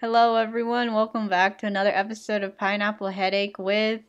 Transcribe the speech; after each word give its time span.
Hello, 0.00 0.36
everyone. 0.36 0.94
Welcome 0.94 1.28
back 1.28 1.58
to 1.58 1.66
another 1.66 1.90
episode 1.90 2.42
of 2.42 2.56
Pineapple 2.56 3.08
Headache 3.08 3.58
with 3.58 4.00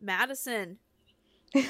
Madison. 0.00 0.78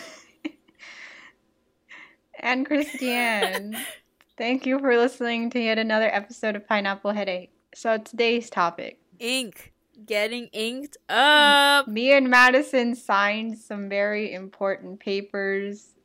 and 2.38 2.64
Christiane. 2.64 3.76
Thank 4.38 4.64
you 4.64 4.78
for 4.78 4.96
listening 4.96 5.50
to 5.50 5.58
yet 5.58 5.76
another 5.76 6.06
episode 6.06 6.54
of 6.54 6.68
Pineapple 6.68 7.10
Headache. 7.10 7.50
So, 7.74 7.98
today's 7.98 8.48
topic 8.48 9.00
Ink. 9.18 9.72
Getting 10.04 10.46
inked 10.52 10.96
up. 11.08 11.88
me 11.88 12.12
and 12.12 12.30
Madison 12.30 12.95
signed 12.95 13.58
some 13.58 13.88
very 13.88 14.34
important 14.34 15.00
papers 15.00 15.96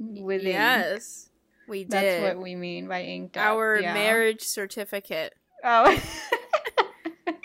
with 0.00 0.42
ink. 0.42 0.52
Yes, 0.52 1.30
we 1.68 1.84
did. 1.84 1.92
That's 1.92 2.22
what 2.22 2.42
we 2.42 2.56
mean 2.56 2.88
by 2.88 3.04
inked 3.04 3.36
up. 3.36 3.44
Our 3.44 3.78
yeah. 3.78 3.94
marriage 3.94 4.42
certificate. 4.42 5.34
Oh. 5.64 6.02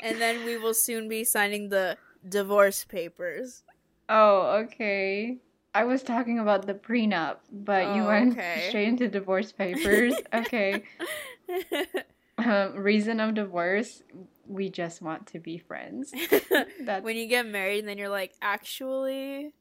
And 0.03 0.21
then 0.21 0.45
we 0.45 0.57
will 0.57 0.75
soon 0.75 1.09
be 1.09 1.23
signing 1.23 1.69
the 1.69 1.97
divorce 2.29 2.83
papers. 2.85 3.63
oh, 4.07 4.63
okay. 4.65 5.37
I 5.73 5.83
was 5.85 6.03
talking 6.03 6.37
about 6.37 6.67
the 6.67 6.75
prenup, 6.75 7.37
but 7.51 7.95
you 7.95 8.03
Oh, 8.03 8.07
went 8.07 8.33
okay. 8.33 8.65
straight 8.69 8.87
into 8.87 9.07
divorce 9.07 9.51
papers. 9.51 10.13
okay. 10.33 10.83
Um, 12.37 12.75
reason 12.75 13.19
of 13.19 13.33
divorce: 13.33 14.03
we 14.47 14.69
just 14.69 15.01
want 15.01 15.25
to 15.27 15.39
be 15.39 15.57
friends. 15.57 16.13
When 17.01 17.15
you 17.15 17.27
get 17.27 17.47
married 17.47 17.79
and 17.79 17.87
then 17.87 17.97
you're 17.97 18.09
like, 18.09 18.33
actually, 18.43 19.53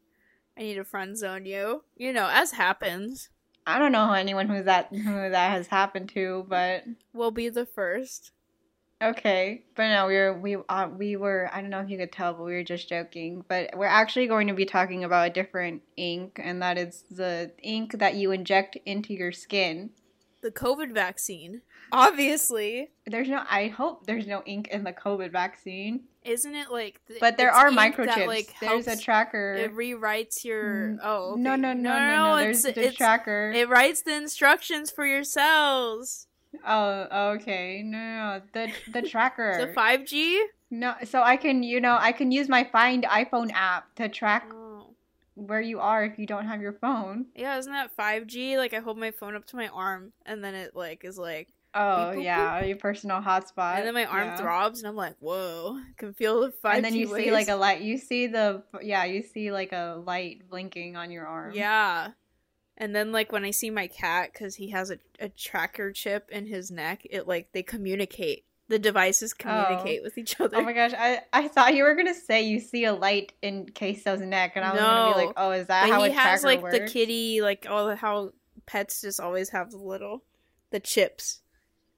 I 0.59 0.61
need 0.61 0.75
to 0.75 0.85
friend 0.85 1.17
zone 1.17 1.47
you. 1.47 1.85
You 1.97 2.13
know, 2.13 2.29
as 2.31 2.53
happens. 2.53 3.31
I 3.67 3.79
don't 3.79 3.93
know 3.93 4.13
anyone 4.13 4.49
who's 4.49 4.67
that 4.67 4.89
who 4.95 5.31
that 5.31 5.51
has 5.53 5.69
happened 5.69 6.11
to, 6.11 6.45
but 6.49 6.85
We'll 7.15 7.31
be 7.31 7.49
the 7.49 7.65
first. 7.65 8.33
Okay. 9.05 9.63
But 9.75 9.89
no, 9.89 10.07
we 10.07 10.15
were 10.15 10.33
we 10.39 10.57
uh, 10.69 10.89
we 10.89 11.17
were. 11.17 11.51
I 11.53 11.61
don't 11.61 11.71
know 11.71 11.81
if 11.81 11.91
you 11.91 11.99
could 11.99 12.13
tell, 12.13 12.33
but 12.35 12.45
we 12.45 12.53
were 12.53 12.65
just 12.65 12.89
joking. 12.89 13.45
But 13.49 13.71
we're 13.77 13.87
actually 13.87 14.27
going 14.27 14.49
to 14.49 14.55
be 14.55 14.65
talking 14.65 15.05
about 15.05 15.29
a 15.29 15.31
different 15.31 15.83
ink, 15.97 16.41
and 16.43 16.63
that 16.63 16.79
is 16.79 17.05
the 17.11 17.53
ink 17.63 17.99
that 17.99 18.15
you 18.15 18.31
inject 18.33 18.77
into 18.87 19.15
your 19.15 19.33
skin. 19.33 19.91
The 20.43 20.51
COVID 20.51 20.93
vaccine. 20.93 21.63
Obviously. 21.93 22.91
There's 23.07 23.29
no. 23.29 23.43
I 23.49 23.69
hope 23.69 24.07
there's 24.07 24.27
no 24.27 24.43
ink 24.47 24.69
in 24.69 24.85
the 24.85 24.93
COVID 24.93 25.31
vaccine, 25.31 26.05
Isn't 26.25 26.55
it 26.55 26.71
like. 26.71 27.01
th- 27.07 27.21
but 27.21 27.37
there 27.37 27.53
are 27.53 27.71
microchips. 27.71 28.07
that, 28.07 28.27
like, 28.27 28.55
there's 28.61 28.87
a 28.89 28.97
tracker. 28.97 29.55
It 29.55 29.75
rewrites 29.75 30.45
your. 30.45 30.65
Mm, 30.65 30.99
Oh, 31.03 31.33
okay. 31.33 31.41
No, 31.41 31.57
no, 31.57 31.73
no, 31.73 31.97
no, 31.97 32.17
no. 32.17 32.37
There's 32.39 32.65
it's, 32.65 32.77
the 32.77 32.93
tracker. 32.93 33.53
It 33.55 33.69
writes 33.69 34.03
the 34.03 34.15
instructions 34.15 34.91
for 34.91 35.07
your 35.07 35.25
cells. 35.25 36.27
Oh, 36.65 37.33
okay. 37.35 37.83
No, 37.85 37.99
no, 37.99 38.15
no. 38.15 38.43
The 38.53 38.73
the 38.93 39.03
tracker. 39.09 39.67
The 39.67 39.73
5G? 39.73 40.41
no, 40.71 40.95
so 41.05 41.23
I 41.23 41.37
can, 41.37 41.63
you 41.63 41.81
know, 41.81 41.97
I 42.01 42.13
can 42.13 42.31
use 42.33 42.49
my 42.49 42.65
Find 42.65 43.05
iPhone 43.05 43.51
app 43.53 43.95
to 43.97 44.09
track 44.09 44.51
Oh. 44.53 44.95
where 45.35 45.61
you 45.61 45.79
are 45.81 46.05
if 46.05 46.19
you 46.19 46.27
don't 46.27 46.47
have 46.47 46.61
your 46.61 46.73
phone. 46.73 47.27
Yeah, 47.35 47.57
isn't 47.59 47.73
that 47.73 47.97
5G? 47.97 48.57
Like, 48.57 48.75
I 48.75 48.81
hold 48.81 48.99
my 48.99 49.11
phone 49.11 49.37
up 49.37 49.47
to 49.47 49.57
my 49.57 49.69
arm, 49.69 50.13
and 50.27 50.43
then 50.43 50.55
it, 50.55 50.75
like, 50.75 51.05
is 51.05 51.19
like. 51.19 51.49
Oh, 51.77 52.13
Beep, 52.13 52.21
boop, 52.21 52.25
yeah, 52.25 52.65
your 52.65 52.77
personal 52.77 53.21
hotspot. 53.21 53.75
and 53.79 53.85
then 53.85 53.95
my 53.95 54.05
arm 54.05 54.29
yeah. 54.29 54.37
throbs, 54.37 54.79
and 54.81 54.89
I'm 54.89 54.95
like, 54.95 55.17
whoa. 55.19 55.77
I 55.77 55.93
can 55.97 56.15
feel 56.15 56.41
the 56.43 56.51
5G 56.51 56.77
And 56.77 56.85
then 56.85 56.95
you 56.95 57.09
see 57.09 57.33
like 57.33 57.49
a 57.49 57.57
light. 57.57 57.81
You 57.81 57.99
see 57.99 58.29
the 58.29 58.63
yeah, 58.81 59.05
you 59.05 59.23
see 59.23 59.51
like 59.51 59.73
a 59.73 60.01
light 60.05 60.49
blinking 60.49 60.95
on 60.97 61.11
your 61.11 61.27
arm. 61.27 61.53
Yeah. 61.53 62.11
And 62.77 62.95
then, 62.95 63.13
like, 63.13 63.31
when 63.31 63.45
I 63.45 63.53
see 63.53 63.71
my 63.71 63.87
cat, 63.87 64.31
because 64.33 64.57
he 64.57 64.71
has 64.71 64.91
a, 64.91 64.99
a 65.21 65.29
tracker 65.29 65.93
chip 65.93 66.29
in 66.31 66.47
his 66.47 66.71
neck, 66.71 67.03
it, 67.09 67.29
like, 67.29 67.53
they 67.53 67.63
communicate. 67.63 68.45
The 68.69 68.79
devices 68.79 69.35
oh. 69.35 69.37
communicate 69.43 70.03
with 70.03 70.17
each 70.17 70.41
other. 70.41 70.57
Oh 70.57 70.63
my 70.63 70.73
gosh, 70.73 70.93
I 70.99 71.21
I 71.35 71.49
thought 71.49 71.75
you 71.75 71.85
were 71.85 71.95
gonna 71.95 72.15
say 72.15 72.43
you 72.43 72.61
see 72.61 72.87
a 72.87 72.95
light 72.95 73.35
in 73.43 73.67
Queso's 73.67 74.23
neck, 74.23 74.53
and 74.57 74.65
I 74.65 74.71
was 74.73 74.81
gonna 74.81 75.13
be 75.15 75.21
No. 75.21 75.27
like, 75.27 75.35
oh, 75.37 75.51
is 75.51 75.67
that 75.67 75.87
But 75.87 75.93
how 75.93 76.03
he 76.03 76.11
has 76.13 76.43
like 76.43 76.63
works? 76.63 76.79
the 76.79 76.87
kitty, 76.87 77.43
like 77.43 77.67
all 77.69 77.89
the, 77.89 77.97
how 77.97 78.33
pets 78.65 79.03
just 79.03 79.21
always 79.21 79.51
have 79.51 79.71
the 79.71 79.77
little 79.77 80.25
the 80.71 80.81
chips, 80.81 81.43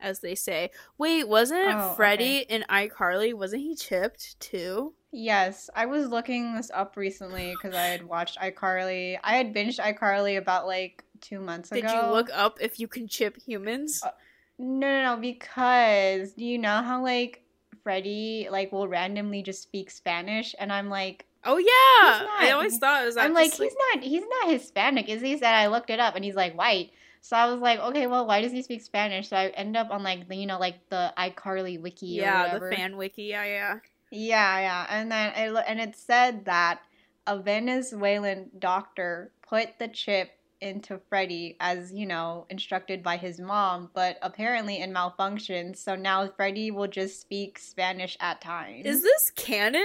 as 0.06 0.20
they 0.20 0.34
say. 0.34 0.70
Wait, 0.96 1.28
wasn't 1.28 1.74
Oh, 1.74 1.94
Freddie 1.96 2.46
in 2.48 2.64
iCarly? 2.70 3.34
Wasn't 3.34 3.60
he 3.60 3.74
chipped 3.74 4.38
too? 4.40 4.94
Yes, 5.12 5.68
I 5.74 5.86
was 5.86 6.08
looking 6.08 6.54
this 6.54 6.70
up 6.72 6.96
recently 6.96 7.52
because 7.52 7.74
I 7.76 7.86
had 7.86 8.06
watched 8.06 8.38
iCarly. 8.38 9.18
I 9.24 9.36
had 9.36 9.54
binged 9.54 9.80
iCarly 9.80 10.38
about 10.38 10.66
like 10.66 11.04
two 11.20 11.40
months 11.40 11.70
Did 11.70 11.84
ago. 11.84 11.88
Did 11.88 11.94
you 12.06 12.12
look 12.12 12.28
up 12.32 12.58
if 12.60 12.78
you 12.78 12.86
can 12.86 13.08
chip 13.08 13.36
humans? 13.40 14.02
Uh, 14.04 14.10
No, 14.58 14.86
no, 14.88 15.14
no, 15.14 15.20
because 15.20 16.32
do 16.32 16.44
you 16.44 16.58
know 16.58 16.82
how 16.82 17.02
like 17.02 17.42
Freddie 17.82 18.48
like 18.50 18.72
will 18.72 18.88
randomly 18.88 19.42
just 19.42 19.62
speak 19.62 19.90
Spanish, 19.90 20.54
and 20.58 20.72
I'm 20.72 20.90
like, 20.90 21.24
oh 21.44 21.56
yeah, 21.56 22.18
he's 22.40 22.48
I 22.48 22.52
always 22.52 22.78
thought 22.78 23.02
it 23.02 23.06
was. 23.06 23.16
I'm 23.16 23.32
that 23.32 23.40
like, 23.40 23.52
he's 23.54 23.74
not, 23.94 24.02
he's 24.02 24.24
not 24.42 24.50
Hispanic, 24.52 25.08
is 25.08 25.22
he? 25.22 25.38
Said 25.38 25.54
I 25.54 25.68
looked 25.68 25.90
it 25.90 26.00
up, 26.00 26.14
and 26.16 26.24
he's 26.24 26.34
like 26.34 26.56
white. 26.58 26.90
So 27.20 27.36
I 27.36 27.46
was 27.46 27.60
like, 27.60 27.80
okay, 27.80 28.06
well, 28.06 28.26
why 28.26 28.40
does 28.42 28.52
he 28.52 28.62
speak 28.62 28.82
Spanish? 28.82 29.28
So 29.28 29.36
I 29.36 29.48
end 29.48 29.76
up 29.76 29.90
on 29.90 30.02
like 30.02 30.28
the, 30.28 30.36
you 30.36 30.46
know, 30.46 30.58
like 30.58 30.88
the 30.90 31.12
iCarly 31.18 31.80
wiki. 31.80 32.18
or 32.20 32.22
yeah, 32.24 32.58
the 32.58 32.66
fan 32.74 32.96
wiki. 32.96 33.24
Yeah, 33.24 33.44
yeah. 33.44 33.78
Yeah, 34.10 34.60
yeah, 34.60 34.86
and 34.88 35.10
then 35.10 35.32
it, 35.34 35.50
lo- 35.50 35.64
and 35.66 35.80
it 35.80 35.96
said 35.96 36.44
that 36.44 36.80
a 37.26 37.38
Venezuelan 37.38 38.50
doctor 38.58 39.32
put 39.42 39.78
the 39.78 39.88
chip 39.88 40.30
into 40.60 40.98
Freddie 41.08 41.56
as 41.60 41.92
you 41.92 42.06
know 42.06 42.46
instructed 42.48 43.02
by 43.02 43.16
his 43.16 43.40
mom, 43.40 43.90
but 43.94 44.18
apparently 44.22 44.80
it 44.80 44.90
malfunctioned. 44.90 45.76
So 45.76 45.96
now 45.96 46.28
Freddie 46.28 46.70
will 46.70 46.86
just 46.86 47.20
speak 47.20 47.58
Spanish 47.58 48.16
at 48.20 48.40
times. 48.40 48.86
Is 48.86 49.02
this 49.02 49.30
canon? 49.34 49.82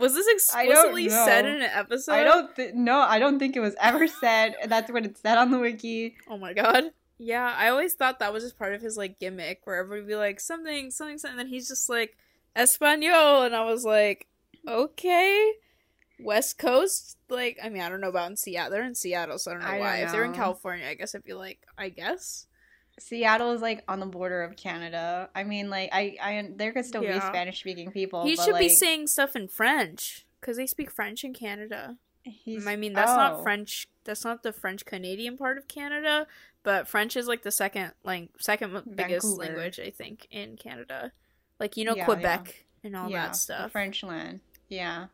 Was 0.00 0.14
this 0.14 0.26
explicitly 0.28 1.08
said 1.08 1.44
in 1.46 1.56
an 1.56 1.62
episode? 1.62 2.12
I 2.12 2.24
don't 2.24 2.56
th- 2.56 2.74
no, 2.74 2.98
I 3.00 3.18
don't 3.18 3.38
think 3.38 3.54
it 3.54 3.60
was 3.60 3.74
ever 3.80 4.06
said. 4.20 4.54
That's 4.66 4.90
what 4.90 5.04
it 5.04 5.16
said 5.18 5.38
on 5.38 5.50
the 5.50 5.58
wiki. 5.58 6.16
Oh 6.28 6.38
my 6.38 6.52
god. 6.52 6.84
Yeah, 7.18 7.54
I 7.56 7.68
always 7.68 7.92
thought 7.94 8.18
that 8.20 8.32
was 8.32 8.42
just 8.42 8.58
part 8.58 8.74
of 8.74 8.80
his 8.80 8.96
like 8.96 9.20
gimmick 9.20 9.60
where 9.64 9.76
everybody 9.76 10.00
would 10.00 10.08
be 10.08 10.16
like 10.16 10.40
something, 10.40 10.90
something, 10.90 11.18
something, 11.18 11.38
and 11.38 11.46
then 11.46 11.52
he's 11.54 11.68
just 11.68 11.88
like 11.90 12.16
Espanol 12.56 13.42
and 13.42 13.54
I 13.54 13.64
was 13.64 13.84
like, 13.84 14.26
Okay. 14.66 15.52
West 16.18 16.58
Coast? 16.58 17.16
Like 17.28 17.58
I 17.62 17.68
mean 17.68 17.82
I 17.82 17.88
don't 17.88 18.00
know 18.00 18.08
about 18.08 18.30
in 18.30 18.36
Seattle. 18.36 18.70
They're 18.72 18.84
in 18.84 18.94
Seattle, 18.94 19.38
so 19.38 19.50
I 19.50 19.54
don't 19.54 19.62
know 19.62 19.68
I 19.68 19.72
don't 19.72 19.80
why. 19.80 19.96
If 19.98 20.12
they're 20.12 20.24
in. 20.24 20.32
California, 20.32 20.86
I 20.86 20.94
guess 20.94 21.14
I'd 21.14 21.24
be 21.24 21.34
like, 21.34 21.66
I 21.78 21.88
guess. 21.90 22.46
Seattle 23.00 23.52
is 23.52 23.60
like 23.62 23.82
on 23.88 24.00
the 24.00 24.06
border 24.06 24.42
of 24.42 24.56
Canada. 24.56 25.28
I 25.34 25.44
mean, 25.44 25.70
like 25.70 25.90
I, 25.92 26.16
I 26.22 26.50
there 26.54 26.72
could 26.72 26.84
still 26.84 27.02
be 27.02 27.18
Spanish 27.20 27.60
speaking 27.60 27.90
people. 27.90 28.24
he 28.24 28.36
should 28.36 28.58
be 28.58 28.68
saying 28.68 29.08
stuff 29.08 29.36
in 29.36 29.48
French. 29.48 30.26
Because 30.40 30.56
they 30.56 30.66
speak 30.66 30.90
French 30.90 31.22
in 31.22 31.34
Canada. 31.34 31.98
I 32.66 32.76
mean, 32.76 32.92
that's 32.92 33.10
oh. 33.10 33.16
not 33.16 33.42
French. 33.42 33.88
That's 34.04 34.24
not 34.24 34.42
the 34.42 34.52
French 34.52 34.84
Canadian 34.84 35.36
part 35.36 35.58
of 35.58 35.68
Canada, 35.68 36.26
but 36.62 36.88
French 36.88 37.16
is 37.16 37.26
like 37.26 37.42
the 37.42 37.50
second 37.50 37.92
like 38.04 38.30
second 38.38 38.72
mo- 38.72 38.82
biggest 38.94 39.26
language 39.26 39.78
I 39.78 39.90
think 39.90 40.26
in 40.30 40.56
Canada. 40.56 41.12
Like 41.58 41.76
you 41.76 41.84
know 41.84 41.94
Yeah, 41.94 42.04
Quebec 42.04 42.64
and 42.84 42.96
all 42.96 43.10
yeah, 43.10 43.22
that 43.22 43.32
The 43.32 43.38
stuff. 43.38 43.72
French 43.72 44.02
land. 44.02 44.40
Yeah. 44.68 45.06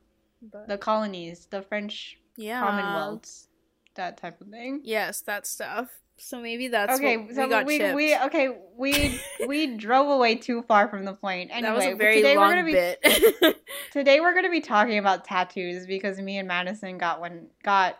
But- 0.42 0.68
The 0.68 0.78
colonies, 0.78 1.46
the 1.50 1.62
French 1.62 2.18
yeah, 2.36 2.60
commonwealths, 2.60 3.48
that 3.94 4.16
type 4.18 4.40
of 4.40 4.48
thing. 4.48 4.80
Yes, 4.84 5.20
that 5.22 5.46
stuff. 5.46 5.88
So 6.18 6.40
maybe 6.40 6.68
that's 6.68 6.96
okay, 6.96 7.28
so 7.34 7.64
we 7.64 7.78
we, 7.78 7.94
we 7.94 8.16
okay, 8.16 8.48
we 8.76 9.20
we 9.46 9.76
drove 9.76 10.08
away 10.08 10.36
too 10.36 10.62
far 10.62 10.88
from 10.88 11.04
the 11.04 11.12
point. 11.12 11.50
Anyway, 11.52 11.68
that 11.68 11.76
was 11.76 11.84
a 11.84 11.94
very 11.94 12.16
today 12.16 12.36
long 12.36 12.48
we're 12.48 12.54
gonna 12.54 12.64
be 12.64 12.72
bit. 12.72 13.56
today 13.92 14.20
we're 14.20 14.34
gonna 14.34 14.50
be 14.50 14.62
talking 14.62 14.98
about 14.98 15.24
tattoos 15.24 15.86
because 15.86 16.18
me 16.18 16.38
and 16.38 16.48
Madison 16.48 16.96
got 16.96 17.20
one, 17.20 17.48
got 17.62 17.98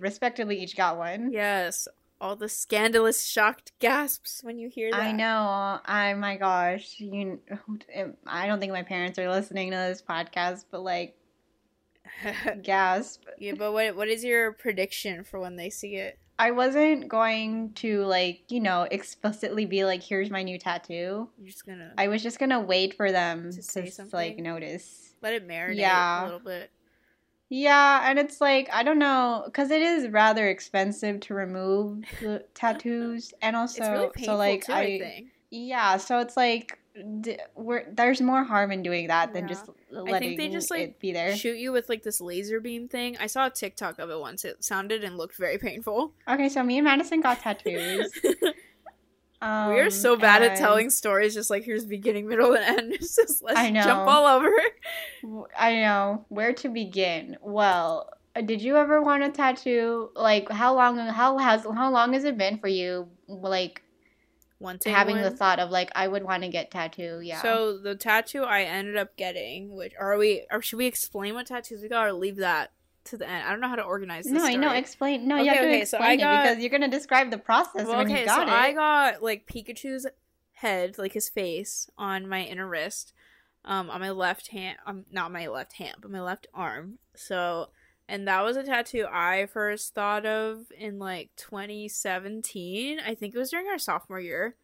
respectively 0.00 0.60
each 0.60 0.76
got 0.76 0.98
one. 0.98 1.30
yes, 1.32 1.86
all 2.20 2.34
the 2.34 2.48
scandalous, 2.48 3.24
shocked 3.24 3.72
gasps 3.78 4.40
when 4.42 4.58
you 4.58 4.68
hear 4.68 4.90
that. 4.90 5.00
I 5.00 5.12
know. 5.12 5.78
I 5.84 6.14
my 6.14 6.36
gosh, 6.36 6.96
you. 6.98 7.40
Um, 7.50 8.14
I 8.26 8.48
don't 8.48 8.58
think 8.58 8.72
my 8.72 8.82
parents 8.82 9.20
are 9.20 9.30
listening 9.30 9.70
to 9.70 9.76
this 9.76 10.02
podcast, 10.02 10.64
but 10.72 10.82
like, 10.82 11.16
gasp. 12.62 13.22
yeah, 13.38 13.52
but 13.56 13.72
what 13.72 13.94
what 13.94 14.08
is 14.08 14.24
your 14.24 14.50
prediction 14.52 15.22
for 15.22 15.38
when 15.38 15.54
they 15.54 15.70
see 15.70 15.94
it? 15.94 16.18
I 16.38 16.50
wasn't 16.50 17.08
going 17.08 17.72
to 17.74 18.04
like, 18.04 18.50
you 18.50 18.60
know, 18.60 18.86
explicitly 18.90 19.64
be 19.66 19.84
like, 19.84 20.02
"Here's 20.02 20.30
my 20.30 20.42
new 20.42 20.58
tattoo." 20.58 21.28
You're 21.38 21.46
just 21.46 21.64
gonna 21.66 21.92
I 21.96 22.08
was 22.08 22.22
just 22.22 22.38
gonna 22.38 22.60
wait 22.60 22.94
for 22.94 23.10
them 23.10 23.50
To 23.52 23.62
to, 23.62 23.82
s- 23.86 24.00
like 24.12 24.36
notice. 24.38 25.14
let 25.22 25.32
it 25.34 25.48
marinate 25.48 25.76
Yeah. 25.76 26.22
a 26.22 26.24
little 26.24 26.40
bit. 26.40 26.70
Yeah, 27.48 28.08
and 28.10 28.18
it's 28.18 28.40
like 28.40 28.68
I 28.72 28.82
don't 28.82 28.98
know, 28.98 29.42
because 29.46 29.70
it 29.70 29.80
is 29.80 30.08
rather 30.08 30.48
expensive 30.48 31.20
to 31.20 31.34
remove 31.34 32.04
the 32.20 32.44
tattoos, 32.54 33.32
and 33.40 33.54
also 33.56 33.78
it's 33.82 33.88
really 33.88 34.08
painful 34.14 34.34
so 34.34 34.38
like 34.38 34.66
too. 34.66 34.72
I, 34.72 34.98
think. 34.98 35.28
yeah, 35.50 35.96
so 35.96 36.18
it's 36.18 36.36
like 36.36 36.78
d- 37.20 37.38
we're 37.54 37.84
there's 37.92 38.20
more 38.20 38.44
harm 38.44 38.72
in 38.72 38.82
doing 38.82 39.08
that 39.08 39.32
than 39.32 39.44
Yeah. 39.44 39.48
just 39.54 39.70
letting 39.90 40.36
they 40.36 40.48
just, 40.48 40.70
like, 40.70 40.80
it 40.80 41.00
be 41.00 41.12
there. 41.12 41.36
shoot 41.36 41.56
you 41.58 41.72
with 41.72 41.88
like 41.88 42.02
this 42.02 42.20
laser 42.20 42.60
beam 42.60 42.88
thing. 42.88 43.16
I 43.18 43.26
saw 43.26 43.46
a 43.46 43.50
TikTok 43.50 43.98
of 43.98 44.10
it 44.10 44.18
once. 44.18 44.44
It 44.44 44.62
sounded 44.64 45.04
and 45.04 45.16
looked 45.16 45.36
very 45.36 45.58
painful. 45.58 46.12
Okay, 46.28 46.48
so 46.48 46.62
me 46.62 46.78
and 46.78 46.84
Madison 46.84 47.20
got 47.20 47.40
tattoos. 47.40 48.10
Um, 49.42 49.68
we 49.74 49.80
are 49.80 49.90
so 49.90 50.16
bad 50.16 50.42
at 50.42 50.56
telling 50.56 50.90
stories. 50.90 51.34
Just 51.34 51.50
like 51.50 51.64
here's 51.64 51.84
beginning, 51.84 52.26
middle, 52.28 52.54
and 52.54 52.64
end. 52.64 52.92
It's 53.00 53.16
just 53.16 53.42
let's 53.42 53.58
I 53.58 53.70
know. 53.70 53.82
jump 53.82 54.08
all 54.08 54.26
over. 54.26 54.52
I 55.58 55.74
know 55.76 56.24
where 56.28 56.52
to 56.54 56.68
begin. 56.68 57.36
Well, 57.42 58.10
uh, 58.34 58.40
did 58.40 58.62
you 58.62 58.76
ever 58.76 59.02
want 59.02 59.22
a 59.22 59.30
tattoo? 59.30 60.10
Like, 60.14 60.50
how 60.50 60.74
long? 60.74 60.98
How 60.98 61.38
has 61.38 61.64
how 61.64 61.90
long 61.90 62.12
has 62.14 62.24
it 62.24 62.38
been 62.38 62.58
for 62.58 62.68
you? 62.68 63.08
Like 63.28 63.82
One 64.58 64.78
having 64.84 65.20
the 65.20 65.30
thought 65.30 65.58
of 65.58 65.70
like 65.70 65.90
I 65.94 66.08
would 66.08 66.22
want 66.22 66.42
to 66.42 66.48
get 66.48 66.70
tattoo. 66.70 67.20
Yeah. 67.22 67.42
So 67.42 67.76
the 67.78 67.94
tattoo 67.94 68.42
I 68.42 68.62
ended 68.62 68.96
up 68.96 69.16
getting, 69.16 69.74
which 69.74 69.92
are 70.00 70.16
we? 70.16 70.46
Or 70.50 70.62
should 70.62 70.78
we 70.78 70.86
explain 70.86 71.34
what 71.34 71.46
tattoos 71.46 71.82
we 71.82 71.88
got, 71.88 72.06
or 72.06 72.12
leave 72.12 72.36
that 72.36 72.72
to 73.04 73.18
the 73.18 73.28
end? 73.28 73.44
I 73.46 73.50
don't 73.50 73.60
know 73.60 73.68
how 73.68 73.76
to 73.76 73.82
organize 73.82 74.24
this. 74.24 74.32
no, 74.32 74.40
story. 74.40 74.56
no, 74.56 74.70
explain. 74.72 75.28
No, 75.28 75.36
you 75.36 75.42
Okay, 75.42 75.48
have 75.50 75.58
to 75.58 75.66
okay, 75.66 75.84
so 75.84 75.98
explain 75.98 76.20
I 76.22 76.38
it 76.38 76.42
because 76.42 76.58
you're 76.60 76.70
gonna 76.70 76.88
describe 76.88 77.30
the 77.30 77.38
process 77.38 77.86
Well, 77.86 77.98
when 77.98 78.06
okay, 78.06 78.22
you 78.22 78.28
so 78.28 78.36
got 78.36 78.48
it. 78.48 78.52
I 78.52 78.72
got 78.72 79.22
like 79.22 79.46
Pikachu's 79.46 80.06
head, 80.54 80.96
like 80.96 81.12
his 81.12 81.28
face, 81.28 81.90
on 81.98 82.26
my 82.26 82.42
inner 82.42 82.66
wrist, 82.66 83.12
um, 83.66 83.90
on 83.90 84.00
my 84.00 84.10
left 84.10 84.48
hand, 84.48 84.78
um, 84.86 85.04
not 85.12 85.30
my 85.30 85.48
left 85.48 85.74
hand, 85.74 85.96
but 86.00 86.10
my 86.10 86.22
left 86.22 86.46
arm. 86.54 86.98
So, 87.14 87.68
and 88.08 88.26
that 88.28 88.44
was 88.44 88.56
a 88.56 88.62
tattoo 88.62 89.06
I 89.10 89.46
first 89.46 89.94
thought 89.94 90.24
of 90.26 90.70
in 90.76 90.98
like 90.98 91.30
2017. 91.36 93.00
I 93.00 93.14
think 93.14 93.34
it 93.34 93.38
was 93.38 93.50
during 93.50 93.66
our 93.66 93.78
sophomore 93.78 94.20
year 94.20 94.54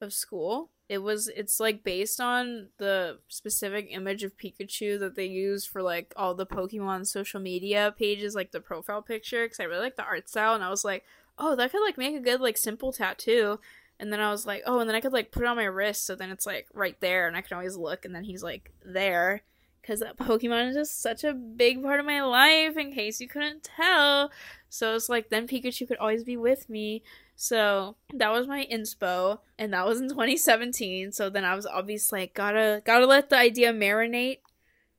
of 0.00 0.12
school. 0.12 0.70
It 0.88 0.98
was 0.98 1.28
it's 1.28 1.58
like 1.58 1.84
based 1.84 2.20
on 2.20 2.68
the 2.76 3.18
specific 3.28 3.88
image 3.90 4.24
of 4.24 4.36
Pikachu 4.36 4.98
that 5.00 5.14
they 5.14 5.24
use 5.24 5.64
for 5.64 5.80
like 5.80 6.12
all 6.16 6.34
the 6.34 6.44
Pokemon 6.44 7.06
social 7.06 7.40
media 7.40 7.94
pages, 7.98 8.34
like 8.34 8.52
the 8.52 8.60
profile 8.60 9.00
picture, 9.00 9.46
because 9.46 9.60
I 9.60 9.64
really 9.64 9.84
like 9.84 9.96
the 9.96 10.04
art 10.04 10.28
style, 10.28 10.54
and 10.54 10.62
I 10.62 10.68
was 10.68 10.84
like, 10.84 11.04
oh, 11.38 11.56
that 11.56 11.72
could 11.72 11.82
like 11.82 11.96
make 11.96 12.14
a 12.14 12.20
good 12.20 12.40
like 12.40 12.58
simple 12.58 12.92
tattoo. 12.92 13.58
And 13.98 14.12
then 14.12 14.20
I 14.20 14.30
was 14.30 14.44
like, 14.44 14.62
oh, 14.66 14.80
and 14.80 14.88
then 14.88 14.96
I 14.96 15.00
could 15.00 15.12
like 15.12 15.30
put 15.30 15.44
it 15.44 15.48
on 15.48 15.56
my 15.56 15.64
wrist, 15.64 16.04
so 16.04 16.14
then 16.14 16.30
it's 16.30 16.44
like 16.44 16.66
right 16.74 17.00
there, 17.00 17.26
and 17.26 17.36
I 17.36 17.40
can 17.40 17.56
always 17.56 17.76
look, 17.76 18.04
and 18.04 18.14
then 18.14 18.24
he's 18.24 18.42
like 18.42 18.70
there, 18.84 19.42
because 19.82 20.02
Pokemon 20.18 20.70
is 20.70 20.76
just 20.76 21.02
such 21.02 21.24
a 21.24 21.34
big 21.34 21.82
part 21.82 22.00
of 22.00 22.06
my 22.06 22.22
life. 22.22 22.76
In 22.76 22.92
case 22.92 23.20
you 23.20 23.28
couldn't 23.28 23.64
tell, 23.64 24.30
so 24.68 24.94
it's 24.94 25.08
like 25.08 25.28
then 25.28 25.46
Pikachu 25.46 25.86
could 25.86 25.98
always 25.98 26.24
be 26.24 26.36
with 26.36 26.70
me. 26.70 27.02
So 27.36 27.96
that 28.14 28.32
was 28.32 28.46
my 28.46 28.66
inspo, 28.72 29.40
and 29.58 29.72
that 29.72 29.84
was 29.84 30.00
in 30.00 30.08
2017. 30.08 31.12
So 31.12 31.28
then 31.28 31.44
I 31.44 31.54
was 31.54 31.66
obviously 31.66 32.20
like, 32.20 32.34
gotta 32.34 32.82
gotta 32.84 33.06
let 33.06 33.28
the 33.28 33.36
idea 33.36 33.72
marinate 33.72 34.38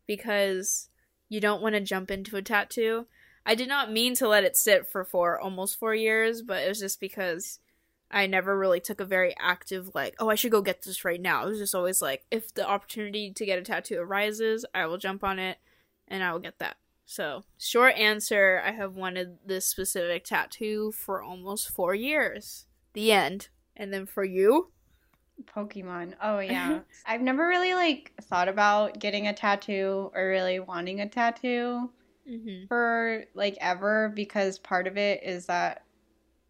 because 0.06 0.90
you 1.30 1.40
don't 1.40 1.62
want 1.62 1.76
to 1.76 1.82
jump 1.82 2.12
into 2.12 2.36
a 2.36 2.42
tattoo. 2.42 3.08
I 3.46 3.56
did 3.56 3.68
not 3.68 3.92
mean 3.92 4.16
to 4.16 4.28
let 4.28 4.44
it 4.44 4.56
sit 4.56 4.88
for 4.88 5.04
four 5.04 5.40
almost 5.40 5.80
four 5.80 5.96
years, 5.96 6.42
but 6.42 6.64
it 6.64 6.70
was 6.70 6.80
just 6.80 7.00
because 7.00 7.60
I 8.14 8.28
never 8.28 8.58
really 8.58 8.80
took 8.80 9.00
a 9.02 9.06
very 9.06 9.36
active 9.40 9.92
like, 9.96 10.16
oh, 10.20 10.30
I 10.30 10.36
should 10.36 10.52
go 10.52 10.62
get 10.62 10.84
this 10.84 11.04
right 11.04 11.22
now. 11.22 11.44
It 11.46 11.50
was 11.50 11.60
just 11.60 11.76
always 11.76 12.02
like, 12.02 12.26
if 12.32 12.54
the 12.54 12.68
opportunity 12.68 13.32
to 13.32 13.46
get 13.46 13.60
a 13.60 13.64
tattoo 13.64 14.00
arises, 14.00 14.66
I 14.74 14.86
will 14.86 14.98
jump 14.98 15.24
on 15.24 15.40
it 15.40 15.58
and 16.08 16.24
I 16.24 16.32
will 16.32 16.40
get 16.40 16.60
that. 16.60 16.78
So, 17.06 17.44
short 17.58 17.96
answer, 17.96 18.62
I 18.66 18.72
have 18.72 18.96
wanted 18.96 19.40
this 19.46 19.66
specific 19.66 20.24
tattoo 20.24 20.92
for 20.94 21.22
almost 21.22 21.70
4 21.70 21.94
years. 21.96 22.68
The 22.94 23.12
end. 23.12 23.50
And 23.76 23.92
then 23.92 24.06
for 24.06 24.24
you? 24.24 24.72
Pokemon. 25.46 26.14
Oh 26.22 26.40
yeah. 26.40 26.82
I've 27.06 27.22
never 27.22 27.48
really 27.48 27.74
like 27.74 28.14
thought 28.22 28.48
about 28.48 29.00
getting 29.00 29.28
a 29.28 29.34
tattoo 29.34 30.12
or 30.14 30.28
really 30.30 30.60
wanting 30.60 31.02
a 31.02 31.10
tattoo 31.10 31.90
Mhm. 32.30 32.68
for 32.70 33.26
like 33.34 33.58
ever 33.60 34.10
because 34.16 34.58
part 34.60 34.88
of 34.88 34.96
it 34.98 35.24
is 35.24 35.48
that 35.48 35.83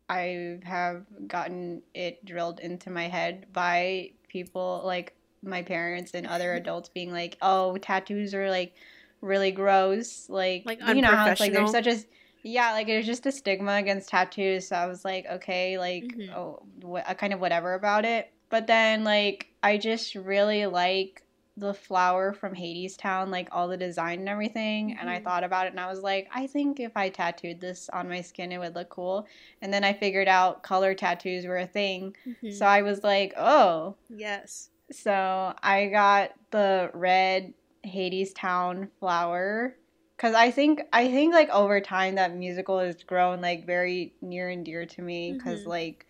I 0.10 0.60
have 0.64 1.06
gotten 1.28 1.82
it 1.94 2.24
drilled 2.26 2.60
into 2.60 2.90
my 2.90 3.08
head 3.08 3.48
by 3.54 4.12
people 4.28 4.82
like 4.86 5.16
my 5.42 5.62
parents 5.64 6.14
and 6.14 6.28
other 6.28 6.54
adults 6.56 6.90
being 6.90 7.12
like, 7.12 7.38
"Oh, 7.42 7.78
tattoos 7.78 8.34
are 8.34 8.50
like 8.50 8.76
really 9.22 9.52
gross." 9.52 10.30
Like, 10.30 10.64
Like, 10.66 10.80
you 10.82 11.02
know 11.02 11.16
how 11.16 11.30
it's 11.30 11.40
like 11.40 11.54
there's 11.54 11.72
such 11.72 11.88
a 11.88 11.98
yeah, 12.44 12.72
like 12.74 12.88
there's 12.88 13.06
just 13.06 13.26
a 13.26 13.32
stigma 13.32 13.74
against 13.76 14.10
tattoos. 14.10 14.68
So 14.68 14.76
I 14.76 14.86
was 14.88 15.06
like, 15.06 15.26
okay, 15.26 15.78
like 15.78 16.04
Mhm. 16.04 16.34
oh, 16.36 16.60
wh- 16.86 17.14
kind 17.16 17.34
of 17.34 17.40
whatever 17.40 17.74
about 17.74 18.06
it. 18.06 18.32
But 18.50 18.68
then 18.68 19.04
like 19.04 19.48
I 19.64 19.78
just 19.78 20.16
really 20.16 20.66
like 20.66 21.24
the 21.56 21.74
flower 21.74 22.34
from 22.34 22.56
Hadestown, 22.56 23.30
like 23.30 23.48
all 23.52 23.68
the 23.68 23.78
design 23.78 24.20
and 24.20 24.30
everything. 24.30 24.98
And 25.00 25.10
I 25.10 25.20
Mhm. 25.20 25.24
thought 25.24 25.44
about 25.44 25.68
it 25.68 25.72
and 25.74 25.80
I 25.80 25.88
was 25.90 26.02
like, 26.02 26.28
I 26.34 26.48
think 26.48 26.80
if 26.80 26.98
I 26.98 27.10
tattooed 27.10 27.62
this 27.62 27.90
on 27.90 28.10
my 28.10 28.22
skin, 28.22 28.52
it 28.52 28.58
would 28.58 28.74
look 28.76 28.90
cool. 28.90 29.28
And 29.62 29.72
then 29.74 29.84
I 29.84 29.94
figured 29.94 30.28
out 30.28 30.64
color 30.64 30.96
tattoos 30.96 31.46
were 31.46 31.58
a 31.58 31.68
thing. 31.68 32.16
Mhm. 32.28 32.52
So 32.52 32.66
I 32.66 32.82
was 32.82 33.04
like, 33.04 33.34
oh. 33.38 33.96
yes. 34.10 34.70
So 34.92 35.54
I 35.62 35.88
got 35.88 36.32
the 36.52 36.90
red 36.94 37.54
Hadestown 37.86 38.90
flower. 39.00 39.76
Cause 40.18 40.36
I 40.36 40.52
think 40.52 40.82
I 40.94 41.10
think 41.10 41.34
like 41.34 41.50
over 41.50 41.82
time 41.82 42.16
that 42.16 42.34
musical 42.36 42.80
has 42.80 43.04
grown 43.04 43.42
like 43.42 43.66
very 43.66 44.14
near 44.22 44.48
and 44.50 44.64
dear 44.64 44.86
to 44.86 45.02
me. 45.02 45.36
Cause 45.36 45.64
Mhm. 45.64 45.68
like 45.68 46.06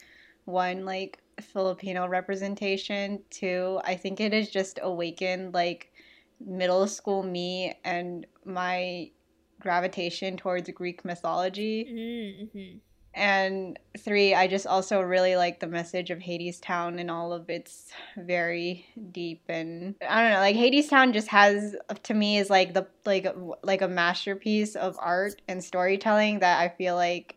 one 0.45 0.85
like 0.85 1.22
Filipino 1.41 2.07
representation. 2.07 3.21
too. 3.29 3.79
I 3.83 3.95
think 3.95 4.19
it 4.19 4.33
has 4.33 4.49
just 4.49 4.79
awakened 4.81 5.53
like 5.53 5.91
middle 6.45 6.87
school 6.87 7.23
me 7.23 7.73
and 7.83 8.25
my 8.45 9.11
gravitation 9.59 10.37
towards 10.37 10.69
Greek 10.71 11.05
mythology. 11.05 11.85
Mm-hmm. 12.53 12.77
And 13.15 13.77
three, 13.99 14.33
I 14.33 14.47
just 14.47 14.65
also 14.65 14.99
really 14.99 15.35
like 15.35 15.59
the 15.59 15.67
message 15.67 16.09
of 16.09 16.17
Hadestown 16.17 16.99
and 16.99 17.11
all 17.11 17.31
of 17.31 17.47
its 17.49 17.91
very 18.17 18.87
deep 19.11 19.43
and 19.47 19.95
I 20.07 20.21
don't 20.21 20.31
know, 20.31 20.39
like 20.39 20.55
Hadestown 20.55 21.13
just 21.13 21.27
has 21.27 21.75
to 22.03 22.13
me 22.13 22.39
is 22.39 22.49
like 22.49 22.73
the 22.73 22.87
like 23.05 23.27
like 23.61 23.83
a 23.83 23.87
masterpiece 23.87 24.75
of 24.75 24.97
art 24.99 25.41
and 25.47 25.63
storytelling 25.63 26.39
that 26.39 26.59
I 26.59 26.69
feel 26.69 26.95
like 26.95 27.35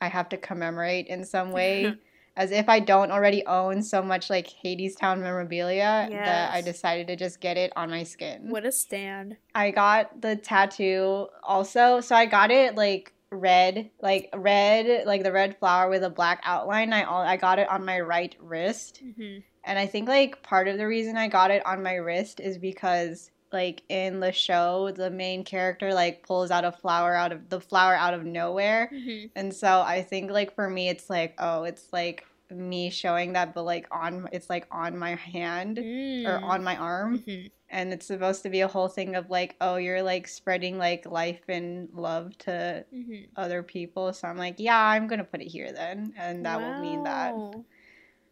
I 0.00 0.08
have 0.08 0.30
to 0.30 0.38
commemorate 0.38 1.06
in 1.06 1.24
some 1.24 1.52
way. 1.52 1.94
As 2.36 2.50
if 2.50 2.68
I 2.68 2.80
don't 2.80 3.12
already 3.12 3.46
own 3.46 3.82
so 3.82 4.02
much 4.02 4.28
like 4.28 4.48
Hadestown 4.64 5.20
memorabilia 5.20 6.08
that 6.10 6.52
I 6.52 6.62
decided 6.62 7.06
to 7.06 7.16
just 7.16 7.40
get 7.40 7.56
it 7.56 7.72
on 7.76 7.90
my 7.90 8.02
skin. 8.02 8.50
What 8.50 8.64
a 8.64 8.72
stand. 8.72 9.36
I 9.54 9.70
got 9.70 10.20
the 10.20 10.34
tattoo 10.34 11.28
also. 11.44 12.00
So 12.00 12.16
I 12.16 12.26
got 12.26 12.50
it 12.50 12.74
like 12.74 13.12
red, 13.30 13.90
like 14.00 14.30
red, 14.34 15.06
like 15.06 15.22
the 15.22 15.32
red 15.32 15.58
flower 15.58 15.88
with 15.88 16.02
a 16.02 16.10
black 16.10 16.40
outline. 16.44 16.92
I 16.92 17.04
all 17.04 17.22
I 17.22 17.36
got 17.36 17.58
it 17.58 17.68
on 17.68 17.84
my 17.84 18.00
right 18.00 18.34
wrist. 18.40 19.00
Mm-hmm. 19.04 19.40
And 19.64 19.78
I 19.78 19.86
think 19.86 20.08
like 20.08 20.42
part 20.42 20.68
of 20.68 20.76
the 20.76 20.86
reason 20.86 21.16
I 21.16 21.28
got 21.28 21.50
it 21.50 21.64
on 21.64 21.82
my 21.82 21.94
wrist 21.94 22.40
is 22.40 22.58
because 22.58 23.30
like 23.54 23.82
in 23.88 24.20
the 24.20 24.32
show 24.32 24.90
the 24.90 25.08
main 25.10 25.44
character 25.44 25.94
like 25.94 26.26
pulls 26.26 26.50
out 26.50 26.64
a 26.66 26.72
flower 26.72 27.14
out 27.14 27.32
of 27.32 27.48
the 27.48 27.60
flower 27.60 27.94
out 27.94 28.12
of 28.12 28.24
nowhere. 28.26 28.90
Mm-hmm. 28.92 29.26
And 29.36 29.54
so 29.54 29.80
I 29.80 30.02
think 30.02 30.30
like 30.30 30.54
for 30.54 30.68
me 30.68 30.90
it's 30.90 31.08
like 31.08 31.34
oh 31.38 31.62
it's 31.64 31.88
like 31.92 32.26
me 32.50 32.90
showing 32.90 33.32
that 33.32 33.54
but 33.54 33.64
like 33.64 33.86
on 33.90 34.28
it's 34.30 34.50
like 34.50 34.66
on 34.70 34.98
my 34.98 35.14
hand 35.14 35.78
Mm. 35.78 36.26
or 36.28 36.44
on 36.44 36.62
my 36.62 36.76
arm 36.76 37.18
Mhm. 37.20 37.50
and 37.70 37.92
it's 37.92 38.06
supposed 38.06 38.42
to 38.42 38.50
be 38.50 38.60
a 38.60 38.68
whole 38.68 38.86
thing 38.88 39.16
of 39.16 39.30
like 39.30 39.56
oh 39.62 39.76
you're 39.76 40.02
like 40.02 40.28
spreading 40.28 40.76
like 40.78 41.06
life 41.06 41.40
and 41.48 41.88
love 41.94 42.36
to 42.46 42.84
Mhm. 42.94 43.28
other 43.34 43.62
people 43.62 44.12
so 44.12 44.28
i'm 44.28 44.36
like 44.36 44.56
yeah 44.58 44.78
i'm 44.78 45.06
gonna 45.08 45.24
put 45.24 45.40
it 45.40 45.48
here 45.48 45.72
then 45.72 46.12
and 46.18 46.44
that 46.44 46.60
will 46.60 46.78
mean 46.80 47.02
that 47.04 47.34
Wow. 47.34 47.64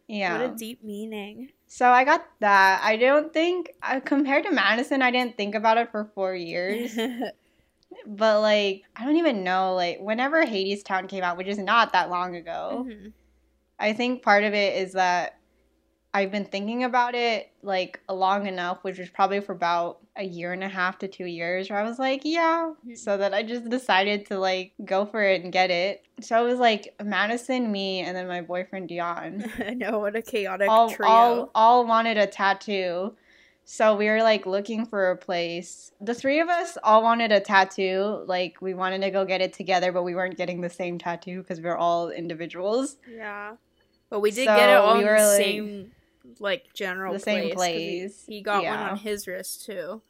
Yeah 0.07 0.41
What 0.41 0.51
a 0.51 0.55
deep 0.55 0.83
meaning. 0.83 1.49
so 1.67 1.89
i 1.89 2.03
got 2.03 2.25
that 2.39 2.81
i 2.83 2.97
don't 2.97 3.33
think 3.33 3.71
uh, 3.81 3.99
compared 3.99 4.43
to 4.45 4.51
madison 4.51 5.01
i 5.01 5.11
didn't 5.11 5.37
think 5.37 5.55
about 5.55 5.77
it 5.77 5.89
for 5.91 6.05
four 6.13 6.35
years 6.35 6.95
but 8.07 8.41
like 8.41 8.83
i 8.95 9.05
don't 9.05 9.15
even 9.17 9.43
know 9.43 9.73
like 9.75 9.99
whenever 9.99 10.45
hadestown 10.45 11.07
came 11.07 11.23
out 11.23 11.37
which 11.37 11.47
is 11.47 11.57
not 11.57 11.93
that 11.93 12.09
long 12.09 12.35
ago 12.35 12.85
Mhm. 12.87 13.13
I 13.79 13.91
think 13.93 14.21
part 14.23 14.43
of 14.43 14.53
it 14.53 14.77
is 14.81 14.93
that 14.93 15.39
I've 16.15 16.31
been 16.31 16.45
thinking 16.45 16.83
about 16.83 17.15
it 17.15 17.51
like 17.63 17.99
long 18.07 18.45
enough, 18.45 18.83
which 18.83 18.99
was 18.99 19.09
probably 19.09 19.39
for 19.39 19.53
about 19.53 19.99
a 20.15 20.23
year 20.23 20.53
and 20.53 20.63
a 20.63 20.67
half 20.69 20.99
to 20.99 21.07
two 21.07 21.25
years, 21.25 21.69
where 21.71 21.79
I 21.79 21.83
was 21.83 21.97
like, 21.97 22.21
yeah. 22.23 22.71
Mhm. 22.87 22.95
So 22.97 23.17
that 23.17 23.33
I 23.33 23.41
just 23.41 23.67
decided 23.69 24.27
to 24.27 24.37
like 24.37 24.73
go 24.85 25.05
for 25.07 25.23
it 25.23 25.41
and 25.43 25.51
get 25.51 25.71
it. 25.71 26.05
So 26.21 26.45
it 26.45 26.47
was 26.49 26.59
like 26.59 26.93
Madison, 27.03 27.71
me, 27.71 28.01
and 28.01 28.15
then 28.15 28.27
my 28.27 28.41
boyfriend 28.41 28.89
Dion. 28.89 29.51
I 29.65 29.73
know 29.73 29.97
what 29.99 30.15
a 30.15 30.21
chaotic 30.21 30.69
all, 30.69 30.91
trio. 30.91 31.09
all 31.09 31.51
all 31.55 31.85
wanted 31.87 32.17
a 32.19 32.27
tattoo. 32.27 33.15
So 33.65 33.95
we 33.95 34.07
were 34.07 34.21
like 34.21 34.45
looking 34.45 34.85
for 34.85 35.09
a 35.09 35.17
place. 35.17 35.93
The 36.01 36.13
three 36.13 36.41
of 36.41 36.49
us 36.49 36.77
all 36.83 37.01
wanted 37.01 37.31
a 37.31 37.39
tattoo. 37.39 38.23
Like 38.27 38.61
we 38.61 38.75
wanted 38.75 39.01
to 39.01 39.09
go 39.09 39.25
get 39.25 39.41
it 39.41 39.53
together, 39.53 39.91
but 39.91 40.03
we 40.03 40.13
weren't 40.13 40.37
getting 40.37 40.61
the 40.61 40.69
same 40.69 40.99
tattoo 40.99 41.41
because 41.41 41.59
we 41.59 41.69
are 41.69 41.77
all 41.77 42.09
individuals. 42.11 42.97
Yeah. 43.09 43.55
But 44.11 44.19
we 44.19 44.29
did 44.29 44.45
So 44.45 44.55
get 44.55 44.69
it 44.69 44.73
all 44.75 44.93
we 44.97 44.99
in 44.99 45.05
the 45.07 45.11
like- 45.13 45.37
same 45.37 45.91
like 46.39 46.73
general 46.73 47.13
The 47.13 47.19
same 47.19 47.51
place. 47.53 47.75
he- 47.75 47.99
place, 48.01 48.25
He, 48.27 48.41
got 48.41 48.63
yeah. 48.63 48.79
one 48.81 48.89
on 48.91 48.97
his 48.97 49.27
wrist 49.27 49.65
too. 49.65 50.01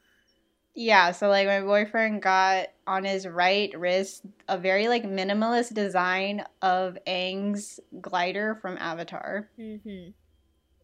Yeah, 0.75 1.11
so 1.11 1.29
like 1.29 1.45
my 1.47 1.61
boyfriend 1.61 2.21
got 2.23 2.67
on 2.87 3.03
his 3.03 3.27
right 3.27 3.71
wrist 3.77 4.23
a 4.47 4.57
very 4.57 4.87
like 4.87 5.03
minimalist 5.03 5.73
design 5.75 6.43
of 6.63 6.97
Aang's 7.05 7.79
glider 8.01 8.55
from 8.61 8.77
Avatar, 8.79 9.49
Mm-hmm. 9.59 10.09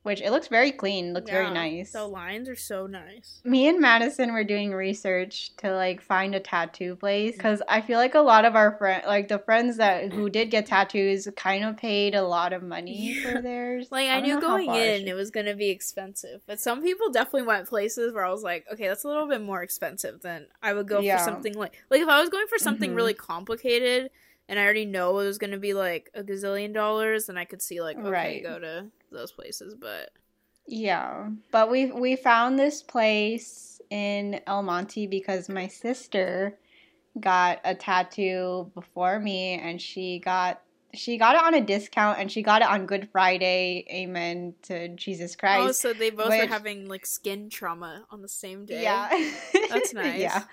Which 0.04 0.22
it 0.22 0.32
looks 0.32 0.48
very 0.48 0.72
clean, 0.72 1.14
looks 1.14 1.30
very 1.30 1.50
nice. 1.52 1.92
The 1.92 2.08
lines 2.08 2.48
are 2.48 2.56
so 2.56 2.88
nice. 2.88 3.42
Me 3.44 3.68
and 3.68 3.80
Madison 3.80 4.32
were 4.32 4.44
doing 4.44 4.72
research 4.72 5.56
to 5.58 5.74
like 5.76 6.02
find 6.02 6.34
a 6.36 6.40
tattoo 6.40 6.96
place 6.96 7.36
because 7.36 7.62
I 7.68 7.82
feel 7.82 7.98
like 7.98 8.16
a 8.16 8.20
lot 8.22 8.46
of 8.46 8.56
our 8.56 8.78
friends, 8.78 9.06
like 9.06 9.28
the 9.28 9.40
friends 9.40 9.78
that 9.78 10.14
who 10.14 10.30
did 10.30 10.52
get 10.52 10.66
tattoos, 10.68 11.28
kind 11.36 11.64
of 11.66 11.76
paid 11.78 12.16
a 12.16 12.24
lot 12.24 12.54
of 12.54 12.64
money 12.64 13.14
Yeah. 13.14 13.22
for 13.34 13.42
theirs. 13.42 13.88
Like 13.92 14.10
I, 14.10 14.22
don't 14.22 14.24
knew 14.30 14.42
going 14.42 14.74
in 14.74 15.08
it 15.08 15.14
was 15.16 15.32
gonna 15.32 15.56
be 15.56 15.70
expensive, 15.70 16.42
but 16.48 16.60
some 16.60 16.82
people 16.82 17.10
definitely 17.12 17.44
went 17.48 17.68
places 17.68 18.14
where 18.14 18.24
I 18.26 18.32
was 18.32 18.44
like, 18.44 18.66
okay, 18.72 18.88
that's 18.88 19.04
a 19.04 19.08
little 19.08 19.28
bit 19.28 19.42
more 19.42 19.62
expensive 19.62 20.22
than 20.22 20.48
I 20.64 20.74
would 20.74 20.88
go 20.88 21.02
Yeah. 21.02 21.18
for 21.18 21.24
something 21.24 21.54
like 21.56 21.74
like 21.90 22.02
if 22.02 22.08
I 22.08 22.22
was 22.22 22.30
going 22.30 22.48
for 22.48 22.58
something 22.58 22.92
Mhm. 22.92 22.96
really 22.96 23.14
complicated 23.14 24.12
and 24.48 24.58
I 24.58 24.64
already 24.64 24.86
know 24.86 25.20
it 25.20 25.26
was 25.26 25.38
gonna 25.38 25.58
be 25.60 25.74
like 25.74 26.10
a 26.14 26.24
gazillion 26.24 26.74
dollars, 26.74 27.26
then 27.28 27.38
I 27.38 27.46
could 27.46 27.62
see 27.62 27.82
like 27.82 27.98
okay, 27.98 28.10
Right. 28.10 28.44
go 28.44 28.60
to 28.60 28.86
those 29.12 29.32
places. 29.32 29.76
But 29.76 30.12
Yeah, 30.68 31.30
but 31.52 31.70
we 31.70 31.92
we 31.92 32.16
found 32.16 32.58
this 32.58 32.82
place 32.82 33.82
in 33.90 34.40
El 34.48 34.64
Monte 34.64 35.08
because 35.08 35.50
my 35.50 35.68
sister 35.68 36.58
got 37.20 37.60
a 37.64 37.76
tattoo 37.76 38.72
before 38.76 39.20
me, 39.20 39.54
and 39.54 39.82
she 39.82 40.20
got 40.20 40.62
she 40.94 41.18
got 41.18 41.36
it 41.36 41.44
on 41.44 41.54
a 41.54 41.62
discount, 41.62 42.18
and 42.20 42.32
she 42.32 42.42
got 42.42 42.62
it 42.62 42.68
on 42.68 42.86
Good 42.86 43.10
Friday. 43.12 43.86
Amen 43.92 44.56
to 44.64 44.90
Jesus 44.90 45.36
oh, 45.36 45.40
Christ. 45.40 45.82
so 45.82 45.94
they 45.94 46.10
both 46.10 46.30
were 46.30 46.38
which- 46.38 46.50
having 46.50 46.88
like 46.88 47.06
skin 47.06 47.50
trauma 47.50 48.06
on 48.10 48.22
the 48.22 48.30
same 48.30 48.66
day. 48.66 48.84
yeah, 48.84 49.10
That's 49.70 49.94
nice. 49.94 50.20
yeah. 50.20 50.44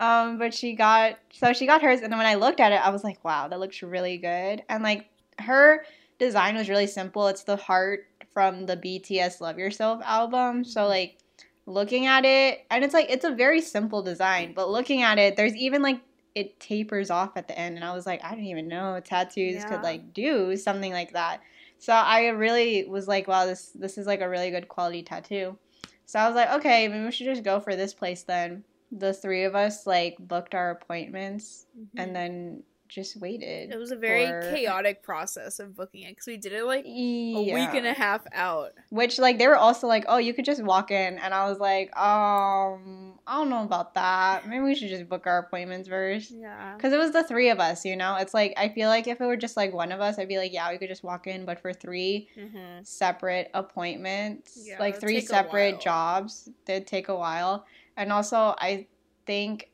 Um, 0.00 0.38
but 0.38 0.52
she 0.52 0.74
got 0.74 1.18
so 1.32 1.52
she 1.52 1.66
got 1.66 1.82
hers, 1.82 2.00
and 2.00 2.10
then 2.12 2.18
when 2.18 2.26
I 2.26 2.34
looked 2.34 2.60
at 2.60 2.72
it, 2.72 2.84
I 2.84 2.90
was 2.90 3.04
like, 3.04 3.24
wow, 3.24 3.48
that 3.48 3.60
looks 3.60 3.82
really 3.82 4.18
good, 4.18 4.62
and 4.68 4.82
like 4.82 5.08
her 5.38 5.84
design 6.18 6.56
was 6.56 6.68
really 6.68 6.86
simple. 6.86 7.28
It's 7.28 7.44
the 7.44 7.56
heart 7.56 8.06
from 8.32 8.66
the 8.66 8.76
BTS 8.76 9.40
Love 9.40 9.58
Yourself 9.58 10.02
album. 10.04 10.64
So 10.64 10.86
like 10.86 11.18
looking 11.66 12.06
at 12.06 12.24
it 12.24 12.66
and 12.70 12.84
it's 12.84 12.94
like 12.94 13.06
it's 13.10 13.24
a 13.24 13.34
very 13.34 13.60
simple 13.60 14.02
design, 14.02 14.52
but 14.54 14.68
looking 14.70 15.02
at 15.02 15.18
it, 15.18 15.36
there's 15.36 15.54
even 15.56 15.82
like 15.82 16.00
it 16.34 16.58
tapers 16.58 17.10
off 17.10 17.36
at 17.36 17.46
the 17.46 17.58
end 17.58 17.76
and 17.76 17.84
I 17.84 17.94
was 17.94 18.06
like, 18.06 18.24
I 18.24 18.30
didn't 18.30 18.46
even 18.46 18.68
know 18.68 19.00
tattoos 19.04 19.54
Yeah. 19.56 19.68
could 19.68 19.82
like 19.82 20.12
do 20.12 20.56
something 20.56 20.92
like 20.92 21.12
that. 21.12 21.40
So 21.78 21.92
I 21.92 22.28
really 22.28 22.84
was 22.88 23.06
like, 23.06 23.28
wow, 23.28 23.46
this 23.46 23.70
this 23.74 23.98
is 23.98 24.06
like 24.06 24.20
a 24.20 24.28
really 24.28 24.50
good 24.50 24.68
quality 24.68 25.02
tattoo. 25.02 25.58
So 26.06 26.18
I 26.18 26.26
was 26.26 26.34
like, 26.36 26.50
okay, 26.54 26.88
maybe 26.88 27.04
we 27.04 27.12
should 27.12 27.26
just 27.26 27.44
go 27.44 27.60
for 27.60 27.76
this 27.76 27.94
place 27.94 28.22
then. 28.22 28.64
The 28.92 29.12
three 29.12 29.44
of 29.44 29.54
us 29.54 29.86
like 29.86 30.16
booked 30.18 30.54
our 30.54 30.70
appointments 30.70 31.66
Mhm. 31.78 31.88
and 31.96 32.16
then 32.16 32.62
just 32.94 33.16
waited. 33.20 33.72
it 33.72 33.76
was 33.78 33.90
a 33.90 33.96
very 33.96 34.26
for- 34.26 34.52
chaotic 34.54 35.02
process 35.02 35.58
of 35.58 35.74
booking 35.74 36.02
it 36.02 36.10
because 36.10 36.26
we 36.26 36.36
did 36.36 36.52
it 36.52 36.64
like 36.64 36.84
a 36.86 37.52
week 37.52 37.74
and 37.74 37.86
a 37.86 37.92
half 37.92 38.22
out. 38.32 38.70
Which 38.90 39.18
like 39.18 39.38
they 39.38 39.48
were 39.48 39.56
also 39.56 39.86
like, 39.86 40.04
oh, 40.08 40.18
you 40.18 40.32
could 40.32 40.44
just 40.44 40.62
walk 40.62 40.90
in, 40.90 41.18
and 41.18 41.34
I 41.34 41.48
was 41.48 41.58
like, 41.58 41.88
um, 41.96 43.14
I 43.26 43.36
don't 43.38 43.50
know 43.50 43.62
about 43.64 43.94
that. 43.94 44.46
Maybe 44.48 44.62
we 44.62 44.74
should 44.74 44.88
just 44.90 45.08
book 45.08 45.26
our 45.26 45.38
appointments 45.38 45.88
first. 45.88 46.30
Yeah. 46.30 46.76
Cause 46.78 46.92
it 46.92 46.98
was 46.98 47.10
the 47.12 47.24
three 47.24 47.50
of 47.50 47.58
us, 47.60 47.84
you 47.84 47.96
know. 47.96 48.16
It's 48.16 48.34
like 48.34 48.54
I 48.56 48.68
feel 48.68 48.88
like 48.88 49.06
if 49.08 49.20
it 49.20 49.24
were 49.26 49.36
just 49.36 49.56
like 49.56 49.72
one 49.72 49.90
of 49.92 50.00
us, 50.00 50.18
I'd 50.18 50.28
be 50.28 50.38
like, 50.38 50.52
yeah, 50.52 50.70
we 50.70 50.78
could 50.78 50.88
just 50.88 51.02
walk 51.04 51.26
in. 51.26 51.44
But 51.44 51.58
for 51.60 51.72
three 51.72 52.28
Mm-hmm. 52.38 52.82
separate 52.84 53.50
appointments, 53.54 54.58
Yeah, 54.62 54.78
like 54.78 55.00
three 55.00 55.20
separate 55.20 55.80
jobs, 55.80 56.48
did 56.64 56.86
take 56.86 57.08
a 57.08 57.14
while. 57.16 57.66
And 57.96 58.12
also, 58.12 58.54
I 58.58 58.86
think 59.26 59.70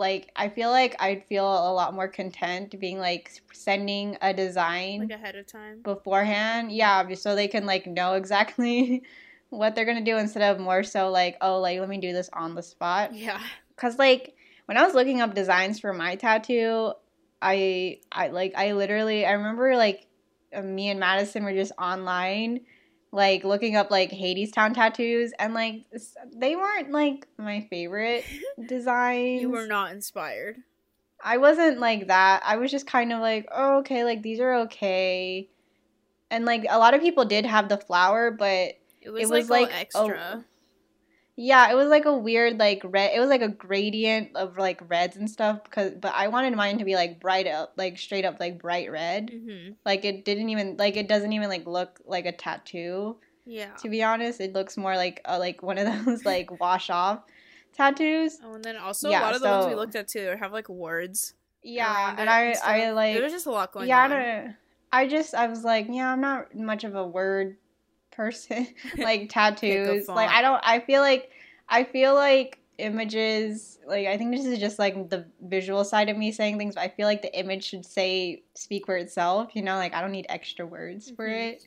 like 0.00 0.30
I 0.34 0.48
feel 0.48 0.70
like 0.70 0.96
I'd 0.98 1.24
feel 1.28 1.44
a 1.46 1.72
lot 1.72 1.94
more 1.94 2.08
content 2.08 2.74
being 2.80 2.98
like 2.98 3.30
sending 3.52 4.16
a 4.20 4.34
design 4.34 5.00
Like 5.00 5.10
ahead 5.12 5.36
of 5.36 5.46
time. 5.46 5.82
beforehand 5.82 6.72
yeah 6.72 7.14
so 7.14 7.34
they 7.36 7.46
can 7.46 7.66
like 7.66 7.86
know 7.86 8.14
exactly 8.14 9.02
what 9.50 9.74
they're 9.74 9.84
gonna 9.84 10.00
do 10.04 10.16
instead 10.16 10.42
of 10.42 10.60
more 10.60 10.82
so 10.82 11.10
like 11.10 11.36
oh 11.40 11.60
like 11.60 11.78
let 11.78 11.88
me 11.88 11.98
do 11.98 12.12
this 12.12 12.30
on 12.32 12.54
the 12.54 12.62
spot 12.62 13.14
Yeah. 13.14 13.40
because 13.76 13.98
like 13.98 14.34
when 14.66 14.76
i 14.78 14.82
was 14.84 14.94
looking 14.94 15.20
up 15.20 15.34
designs 15.34 15.78
for 15.80 15.92
my 15.92 16.14
tattoo 16.16 16.92
i 17.42 17.98
i 18.12 18.28
like 18.28 18.52
i 18.56 18.72
literally 18.72 19.26
i 19.26 19.32
remember 19.32 19.76
like 19.76 20.06
me 20.62 20.88
and 20.90 20.98
madison 21.00 21.44
were 21.44 21.52
just 21.52 21.72
online 21.78 22.60
like 23.12 23.42
looking 23.44 23.76
up 23.76 23.90
like 23.90 24.10
hadestown 24.10 24.72
tattoos 24.74 25.32
and 25.38 25.52
like 25.54 25.84
they 26.34 26.54
weren't 26.56 26.90
like 26.92 27.26
my 27.38 27.66
favorite 27.70 28.24
designs 28.68 29.42
You 29.42 29.50
were 29.50 29.66
not 29.66 29.92
inspired. 29.92 30.58
I 31.22 31.36
wasn't 31.36 31.80
like 31.80 32.06
that. 32.06 32.42
I 32.46 32.56
was 32.56 32.70
just 32.70 32.86
kind 32.86 33.12
of 33.12 33.20
like, 33.20 33.46
oh, 33.52 33.78
okay, 33.80 34.04
like 34.04 34.22
these 34.22 34.40
are 34.40 34.54
okay. 34.62 35.48
And 36.30 36.44
like 36.44 36.64
a 36.70 36.78
lot 36.78 36.94
of 36.94 37.00
people 37.00 37.24
did 37.24 37.44
have 37.44 37.68
the 37.68 37.76
flower, 37.76 38.30
but 38.30 38.78
It 39.02 39.10
was, 39.10 39.22
It 39.24 39.30
was 39.30 39.50
like, 39.50 39.70
like 39.70 39.90
all 39.94 40.06
a- 40.06 40.10
extra. 40.14 40.44
Yeah, 41.42 41.70
it 41.70 41.74
was 41.74 41.88
like 41.88 42.04
a 42.04 42.14
weird 42.14 42.58
like 42.58 42.82
red. 42.84 43.12
It 43.14 43.18
was 43.18 43.30
like 43.30 43.40
a 43.40 43.48
gradient 43.48 44.36
of 44.36 44.58
like 44.58 44.78
reds 44.90 45.16
and 45.16 45.28
stuff. 45.28 45.64
Because 45.64 45.92
but 45.92 46.12
I 46.14 46.28
wanted 46.28 46.54
mine 46.54 46.76
to 46.78 46.84
be 46.84 46.94
like 46.94 47.18
bright 47.18 47.46
up, 47.46 47.72
like 47.78 47.96
straight 47.96 48.26
up 48.26 48.38
like 48.38 48.60
bright 48.60 48.90
red. 48.90 49.30
hmm 49.30 49.70
Like 49.86 50.04
it 50.04 50.26
didn't 50.26 50.50
even 50.50 50.76
like 50.76 50.98
it 50.98 51.08
doesn't 51.08 51.32
even 51.32 51.48
like 51.48 51.66
look 51.66 51.98
like 52.04 52.26
a 52.26 52.32
tattoo. 52.32 53.16
Yeah. 53.46 53.72
To 53.76 53.88
be 53.88 54.02
honest, 54.02 54.38
it 54.42 54.52
looks 54.52 54.76
more 54.76 54.96
like 54.96 55.22
a, 55.24 55.38
like 55.38 55.62
one 55.62 55.78
of 55.78 55.86
those 56.04 56.26
like 56.26 56.60
wash 56.60 56.90
off 56.90 57.22
tattoos. 57.72 58.38
Oh, 58.44 58.52
and 58.52 58.62
then 58.62 58.76
also 58.76 59.08
Yeah, 59.08 59.22
a 59.22 59.24
lot 59.24 59.34
of 59.34 59.40
the 59.40 59.48
ones 59.48 59.66
we 59.66 59.74
looked 59.74 59.96
at 59.96 60.08
too 60.08 60.36
have 60.38 60.52
like 60.52 60.68
words. 60.68 61.32
Yeah, 61.62 62.16
and 62.18 62.28
I 62.28 62.52
stuff. 62.52 62.68
I 62.68 62.90
like 62.90 63.14
there 63.14 63.22
was 63.22 63.32
just 63.32 63.46
a 63.46 63.50
lot 63.50 63.72
going 63.72 63.88
yeah, 63.88 64.04
on. 64.04 64.12
I. 64.12 64.56
I 64.92 65.06
just 65.06 65.34
I 65.34 65.46
was 65.46 65.64
like, 65.64 65.86
yeah, 65.88 66.12
I'm 66.12 66.20
not 66.20 66.54
much 66.54 66.84
of 66.84 66.96
a 66.96 67.06
word 67.06 67.56
person. 68.10 68.66
like 68.98 69.28
tattoos, 69.30 70.08
like. 70.08 70.30
I 70.30 70.42
don't. 70.42 70.60
I 70.64 70.80
feel 70.80 71.00
like 71.02 71.30
I 71.68 71.84
feel 71.84 72.14
like 72.14 72.58
images. 72.78 73.78
Like 73.86 74.06
I 74.06 74.16
think 74.16 74.30
this 74.30 74.44
is 74.46 74.58
just 74.58 74.78
like 74.78 75.10
the 75.10 75.26
visual 75.42 75.84
side 75.84 76.08
of 76.08 76.16
me 76.16 76.32
saying 76.32 76.58
things. 76.58 76.74
But 76.74 76.82
I 76.82 76.88
feel 76.88 77.06
like 77.06 77.22
the 77.22 77.38
image 77.38 77.64
should 77.64 77.84
say 77.86 78.42
speak 78.54 78.86
for 78.86 78.96
itself. 78.96 79.54
You 79.54 79.62
know, 79.62 79.76
like 79.76 79.94
I 79.94 80.00
don't 80.00 80.12
need 80.12 80.26
extra 80.28 80.66
words 80.66 81.10
for 81.10 81.26
Mhm. 81.26 81.52
it. 81.54 81.66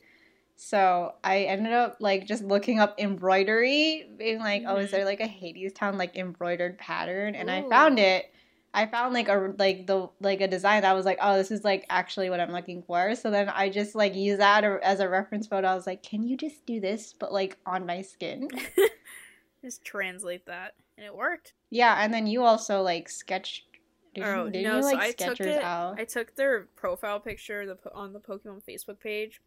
So 0.56 1.14
I 1.24 1.40
ended 1.42 1.72
up 1.72 1.96
like 2.00 2.26
just 2.26 2.44
looking 2.44 2.78
up 2.78 2.98
embroidery, 2.98 4.08
being 4.16 4.38
like, 4.38 4.62
oh, 4.66 4.76
is 4.76 4.88
Mhm. 4.88 4.92
there 4.92 5.04
like 5.04 5.20
a 5.20 5.24
Hadestown 5.28 5.96
like 5.98 6.16
embroidered 6.16 6.78
pattern? 6.78 7.34
And 7.34 7.50
I 7.50 7.62
found 7.68 7.98
it. 7.98 8.30
I 8.74 8.86
found 8.86 9.14
like 9.14 9.28
a 9.28 9.54
like 9.56 9.86
the 9.86 10.08
like 10.20 10.40
a 10.40 10.48
design 10.48 10.82
that 10.82 10.92
was 10.94 11.06
like, 11.06 11.18
oh, 11.22 11.36
this 11.36 11.50
is 11.52 11.62
like 11.64 11.86
actually 11.88 12.28
what 12.28 12.40
I'm 12.40 12.50
looking 12.52 12.82
for. 12.82 13.14
So 13.14 13.30
then 13.30 13.48
I 13.48 13.70
just 13.70 13.94
like 13.94 14.14
use 14.16 14.38
that 14.38 14.64
as 14.64 14.98
a 15.00 15.08
reference 15.08 15.46
photo. 15.46 15.68
I 15.68 15.74
was 15.76 15.86
like, 15.86 16.02
can 16.02 16.22
you 16.24 16.36
just 16.36 16.66
do 16.66 16.80
this, 16.80 17.14
but 17.18 17.32
like 17.32 17.56
on 17.64 17.86
my 17.86 18.02
skin? 18.02 18.48
just 19.62 19.84
translate 19.84 20.46
that, 20.46 20.74
and 20.98 21.06
it 21.06 21.14
worked. 21.14 21.54
yeah, 21.70 21.96
and 22.02 22.12
then 22.12 22.26
you 22.26 22.42
also 22.42 22.82
like 22.82 23.08
sketched. 23.08 23.62
Did 24.14 24.24
Oh, 24.24 24.44
you, 24.44 24.50
did 24.52 24.64
no, 24.64 24.76
you 24.76 24.82
so 24.82 24.96
I 24.98 25.10
took 25.12 25.40
it- 25.40 25.62
out? 25.62 25.98
I 25.98 26.04
took 26.04 26.36
their 26.36 26.66
profile 26.76 27.18
picture 27.20 27.66
the, 27.66 27.78
on 27.94 28.12
the 28.12 28.20
Pokemon 28.20 28.62
Facebook 28.68 29.00
page, 29.00 29.40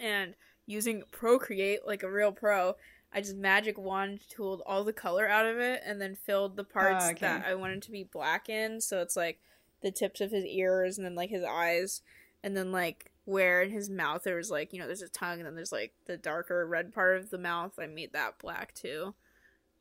and 0.00 0.34
using 0.66 1.02
Procreate 1.12 1.86
like 1.86 2.02
a 2.02 2.10
real 2.10 2.32
pro, 2.32 2.74
I 3.16 3.20
just 3.22 3.36
magic 3.36 3.78
wand 3.78 4.20
tooled 4.28 4.62
all 4.66 4.84
the 4.84 4.92
color 4.92 5.26
out 5.26 5.46
of 5.46 5.58
it, 5.58 5.82
and 5.84 6.00
then 6.00 6.14
filled 6.14 6.56
the 6.56 6.64
parts 6.64 7.06
Oh, 7.06 7.10
okay. 7.12 7.26
that 7.26 7.46
I 7.46 7.54
wanted 7.54 7.80
to 7.82 7.90
be 7.90 8.04
black 8.04 8.48
in. 8.50 8.80
So 8.80 9.00
it's 9.00 9.16
like 9.16 9.40
the 9.82 9.90
tips 9.90 10.20
of 10.20 10.30
his 10.30 10.44
ears, 10.44 10.98
and 10.98 11.04
then 11.06 11.14
like 11.14 11.30
his 11.30 11.42
eyes, 11.42 12.02
and 12.44 12.54
then 12.54 12.70
like 12.72 13.10
where 13.24 13.62
in 13.62 13.70
his 13.70 13.90
mouth 13.90 14.22
there 14.22 14.36
was 14.36 14.50
like 14.50 14.72
you 14.72 14.78
know 14.78 14.86
there's 14.86 15.02
a 15.02 15.08
tongue, 15.08 15.38
and 15.38 15.46
then 15.46 15.54
there's 15.56 15.72
like 15.72 15.94
the 16.04 16.18
darker 16.18 16.66
red 16.66 16.92
part 16.92 17.16
of 17.16 17.30
the 17.30 17.38
mouth. 17.38 17.72
I 17.78 17.86
made 17.86 18.12
that 18.12 18.38
black 18.38 18.74
too. 18.74 19.14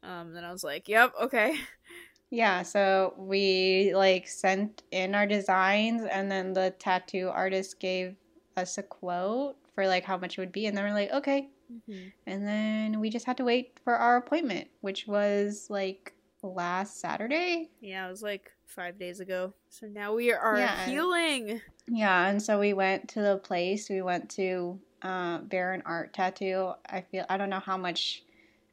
Um, 0.01 0.34
then 0.34 0.44
I 0.46 0.51
was 0.51 0.63
like, 0.63 0.88
"Yep, 0.88 1.13
okay." 1.24 1.58
Yeah, 2.32 2.63
so 2.63 3.13
we 3.18 3.94
like 3.94 4.27
sent 4.27 4.82
in 4.92 5.13
our 5.13 5.27
designs 5.27 6.04
and 6.04 6.30
then 6.32 6.54
the 6.54 6.74
tattoo 6.80 7.30
artist 7.32 7.80
gave 7.80 8.15
us 8.58 8.77
a 8.77 8.84
quote 8.84 9.56
for 9.74 9.88
like 9.88 10.04
how 10.06 10.18
much 10.18 10.38
it 10.38 10.42
would 10.42 10.51
be 10.51 10.65
and 10.65 10.75
then 10.75 10.84
we're 10.84 10.94
like, 10.94 11.12
okay. 11.12 11.50
And 12.27 12.48
then 12.48 13.00
we 13.00 13.10
just 13.10 13.25
had 13.25 13.38
to 13.38 13.43
wait 13.43 13.79
for 13.84 13.95
our 13.95 14.17
appointment, 14.17 14.67
which 14.81 15.07
was 15.07 15.67
like 15.69 16.13
last 16.41 17.00
Saturday. 17.00 17.69
Yeah, 17.81 18.07
it 18.07 18.10
was 18.10 18.22
like 18.22 18.51
five 18.65 19.00
days 19.00 19.19
ago. 19.19 19.53
So 19.69 19.88
now 19.88 20.13
we 20.13 20.31
are 20.31 20.57
Yeah. 20.57 20.86
healing. 20.86 21.62
Yeah, 21.88 22.27
and 22.27 22.41
so 22.41 22.60
we 22.60 22.74
went 22.74 23.10
to 23.10 23.22
the 23.22 23.38
place. 23.38 23.89
We 23.89 24.01
went 24.01 24.29
to 24.31 24.79
uh, 25.01 25.39
Baron 25.39 25.84
Art 25.86 26.13
Tattoo. 26.13 26.74
I 26.88 27.01
feel 27.01 27.25
I 27.29 27.38
don't 27.38 27.50
know 27.50 27.60
how 27.60 27.77
much 27.77 28.24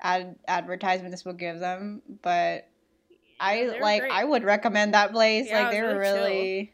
ad- 0.00 0.36
advertisement 0.48 1.10
this 1.10 1.24
will 1.24 1.34
give 1.34 1.60
them, 1.60 2.00
but 2.22 2.68
I 3.38 3.64
like 3.80 4.02
great. 4.02 4.12
I 4.12 4.24
would 4.24 4.44
recommend 4.44 4.94
that 4.94 5.12
place. 5.12 5.46
Yeah, 5.48 5.62
like 5.62 5.70
they 5.72 5.82
were 5.82 5.98
really 5.98 6.20
really, 6.20 6.72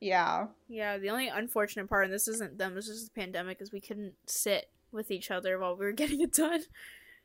yeah, 0.00 0.46
Yeah, 0.68 0.98
the 0.98 1.10
only 1.10 1.28
unfortunate 1.28 1.88
part, 1.88 2.06
and 2.06 2.12
this 2.12 2.26
isn't 2.26 2.58
them, 2.58 2.74
this 2.74 2.88
is 2.88 3.04
the 3.04 3.20
pandemic, 3.20 3.60
is 3.60 3.70
we 3.72 3.80
couldn't 3.80 4.14
sit 4.26 4.68
with 4.92 5.10
each 5.10 5.30
other 5.30 5.58
while 5.58 5.76
we 5.76 5.84
were 5.84 5.92
getting 6.02 6.20
it 6.20 6.32
done. 6.32 6.62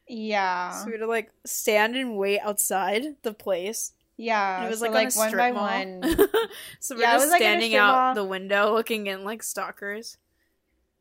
Yeah. 0.07 0.71
So 0.71 0.85
we 0.85 0.93
had 0.93 0.99
to 1.01 1.07
like 1.07 1.31
stand 1.45 1.95
and 1.95 2.17
wait 2.17 2.39
outside 2.39 3.03
the 3.23 3.33
place. 3.33 3.91
Yeah. 4.15 4.57
And 4.57 4.65
it 4.67 4.69
was 4.69 4.79
so, 4.79 4.89
like, 4.89 5.13
a 5.13 5.17
one 5.17 5.29
strip 5.29 5.37
by 5.37 5.51
mall. 5.51 5.63
one. 5.65 6.01
so 6.79 6.95
we're 6.95 7.01
Yeah, 7.01 7.13
just 7.13 7.25
was, 7.25 7.31
like, 7.31 7.41
standing 7.41 7.75
out 7.75 7.91
mall. 7.93 8.15
the 8.15 8.23
window 8.25 8.73
looking 8.73 9.07
in 9.07 9.23
like 9.23 9.43
stalkers. 9.43 10.17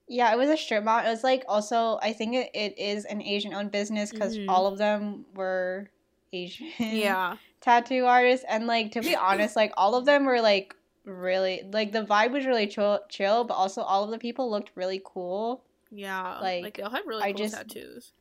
Yeah, 0.08 0.32
it 0.32 0.36
was 0.38 0.48
a 0.50 0.56
strip 0.56 0.84
mall. 0.84 1.00
It 1.04 1.08
was 1.10 1.24
like 1.24 1.44
also 1.48 1.98
I 2.02 2.12
think 2.12 2.34
it, 2.34 2.50
it 2.54 2.78
is 2.78 3.04
an 3.06 3.22
Asian 3.22 3.54
owned 3.54 3.70
business 3.72 4.10
because 4.10 4.36
Mhm. 4.36 4.46
all 4.48 4.66
of 4.66 4.78
them 4.78 5.24
were 5.34 5.90
Asian 6.32 6.68
Yeah. 6.78 7.36
tattoo 7.60 8.04
artists 8.04 8.44
and 8.48 8.66
like 8.66 8.92
to 8.92 9.00
be 9.00 9.16
honest, 9.28 9.56
like 9.56 9.72
all 9.76 9.94
of 9.94 10.04
them 10.04 10.24
were 10.26 10.40
like 10.40 10.74
really 11.04 11.62
like 11.72 11.92
the 11.92 12.04
vibe 12.04 12.32
was 12.32 12.44
really 12.46 12.66
chill, 12.66 13.00
chill, 13.08 13.44
but 13.44 13.54
also 13.54 13.80
all 13.82 14.04
of 14.04 14.10
the 14.10 14.18
people 14.18 14.50
looked 14.50 14.70
really 14.74 15.00
cool. 15.04 15.62
Yeah. 15.96 16.38
Like, 16.40 16.62
Like, 16.64 16.76
they 16.76 16.82
all 16.82 16.90
had 16.90 17.06
really 17.06 17.22
I 17.22 17.32
cool 17.32 17.38
just- 17.38 17.54
tattoos. 17.54 18.12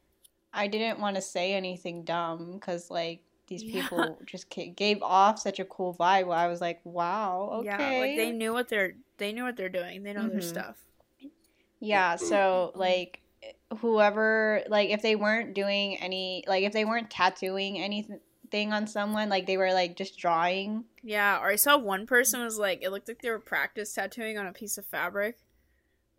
I 0.54 0.68
didn't 0.68 1.00
want 1.02 1.18
to 1.18 1.22
say 1.22 1.54
anything 1.54 2.04
dumb 2.06 2.54
because 2.54 2.90
like 2.90 3.22
these 3.48 3.62
Yeah. 3.62 3.82
people 3.88 4.18
just 4.26 4.50
gave 4.50 5.04
off 5.04 5.38
such 5.40 5.60
a 5.60 5.66
cool 5.66 5.94
vibe. 5.94 6.28
Where 6.28 6.38
I 6.38 6.48
was 6.48 6.62
like, 6.62 6.80
wow, 6.86 7.50
okay, 7.56 7.66
Yeah. 7.68 8.00
Like 8.00 8.16
they 8.16 8.32
knew 8.32 8.54
what 8.54 8.70
they're 8.70 8.94
they 9.18 9.34
knew 9.34 9.44
what 9.44 9.58
they're 9.58 9.70
doing. 9.70 10.04
They 10.04 10.14
know 10.14 10.28
their 10.30 10.40
Mhm. 10.40 10.44
stuff. 10.44 10.78
Yeah, 11.80 12.16
so 12.16 12.72
like 12.76 13.20
whoever 13.80 14.64
like 14.68 14.90
if 14.90 15.02
they 15.02 15.16
weren't 15.16 15.54
doing 15.54 15.98
any 16.00 16.44
like 16.48 16.64
if 16.64 16.74
they 16.74 16.86
weren't 16.86 17.10
tattooing 17.10 17.78
anything 17.80 18.72
on 18.74 18.88
someone, 18.88 19.28
like 19.30 19.46
they 19.48 19.58
were 19.58 19.74
like 19.74 19.96
just 19.98 20.18
drawing. 20.18 20.86
Yeah, 21.04 21.40
or 21.40 21.50
I 21.50 21.56
saw 21.58 21.78
one 21.78 22.08
person 22.08 22.44
was 22.44 22.58
like, 22.58 22.82
it 22.82 22.90
looked 22.92 23.08
like 23.08 23.22
they 23.22 23.30
were 23.30 23.40
practice 23.40 23.94
tattooing 23.94 24.38
on 24.38 24.48
a 24.48 24.54
piece 24.54 24.78
of 24.78 24.86
fabric, 24.86 25.38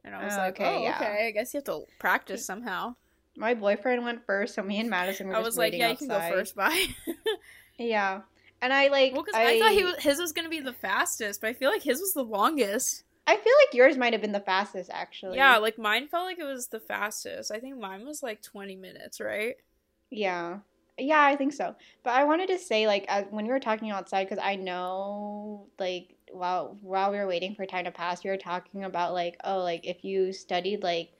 and 0.07 0.15
I 0.15 0.23
oh, 0.23 0.25
was 0.25 0.35
Oh, 0.35 0.39
like, 0.39 0.55
okay, 0.55 0.77
oh, 0.77 0.83
yeah. 0.83 0.97
okay, 0.97 1.27
I 1.27 1.31
guess 1.33 1.53
you 1.53 1.59
have 1.59 1.65
to 1.65 1.83
practice 1.99 2.47
somehow. 2.47 2.95
My 3.37 3.53
boyfriend 3.53 4.03
went 4.03 4.25
first, 4.25 4.55
so 4.55 4.63
me 4.63 4.81
and 4.81 4.89
Madison 4.89 5.29
were 5.29 5.37
I 5.37 5.41
was 5.41 5.59
like, 5.59 5.75
yeah, 5.75 5.91
you 5.91 5.97
can 5.97 6.09
go 6.09 6.21
first, 6.21 6.57
bye. 6.57 6.87
Yeah. 7.79 8.23
And 8.63 8.73
I 8.73 8.89
like 8.89 9.13
well, 9.13 9.23
because 9.23 9.39
I, 9.39 9.59
thought 9.59 9.73
he 9.73 9.85
was, 9.85 9.97
his 9.99 10.19
was 10.19 10.33
gonna 10.33 10.49
be 10.49 10.61
the 10.61 10.73
fastest, 10.73 11.43
but 11.43 11.49
I 11.49 11.53
feel 11.53 11.71
like 11.71 11.83
his 11.83 12.01
was 12.01 12.15
the 12.15 12.23
longest. 12.25 13.05
I 13.27 13.37
feel 13.37 13.53
like 13.61 13.75
yours 13.75 13.99
might 13.99 14.15
have 14.15 14.23
been 14.23 14.33
the 14.33 14.41
fastest 14.41 14.89
actually. 14.93 15.37
Yeah, 15.37 15.59
like 15.59 15.79
mine 15.79 16.09
felt 16.09 16.25
like 16.25 16.39
it 16.39 16.45
was 16.45 16.69
the 16.69 16.81
fastest. 16.81 17.53
I 17.53 17.59
think 17.59 17.79
mine 17.79 18.07
was 18.07 18.23
like 18.23 18.41
twenty 18.41 18.77
minutes, 18.77 19.21
right? 19.21 19.57
Yeah. 20.11 20.61
Yeah, 20.99 21.23
I 21.23 21.37
think 21.37 21.53
so. 21.53 21.75
But 22.03 22.15
I 22.15 22.25
wanted 22.25 22.49
to 22.49 22.59
say, 22.59 22.87
like, 22.87 23.05
as, 23.09 23.27
when 23.29 23.45
we 23.45 23.51
were 23.51 23.61
talking 23.61 23.91
outside, 23.91 24.25
because 24.29 24.43
I 24.43 24.57
know, 24.57 25.67
like, 25.79 26.16
while 26.33 26.79
while 26.81 27.11
we 27.13 27.19
were 27.19 27.27
waiting 27.27 27.55
for 27.55 27.67
time 27.67 27.85
to 27.85 27.91
pass, 27.91 28.25
we 28.25 28.31
were 28.31 28.37
talking 28.37 28.85
about, 28.85 29.13
like, 29.15 29.37
oh, 29.45 29.59
like, 29.63 29.87
if 29.87 30.05
you 30.05 30.33
studied, 30.33 30.83
like, 30.83 31.13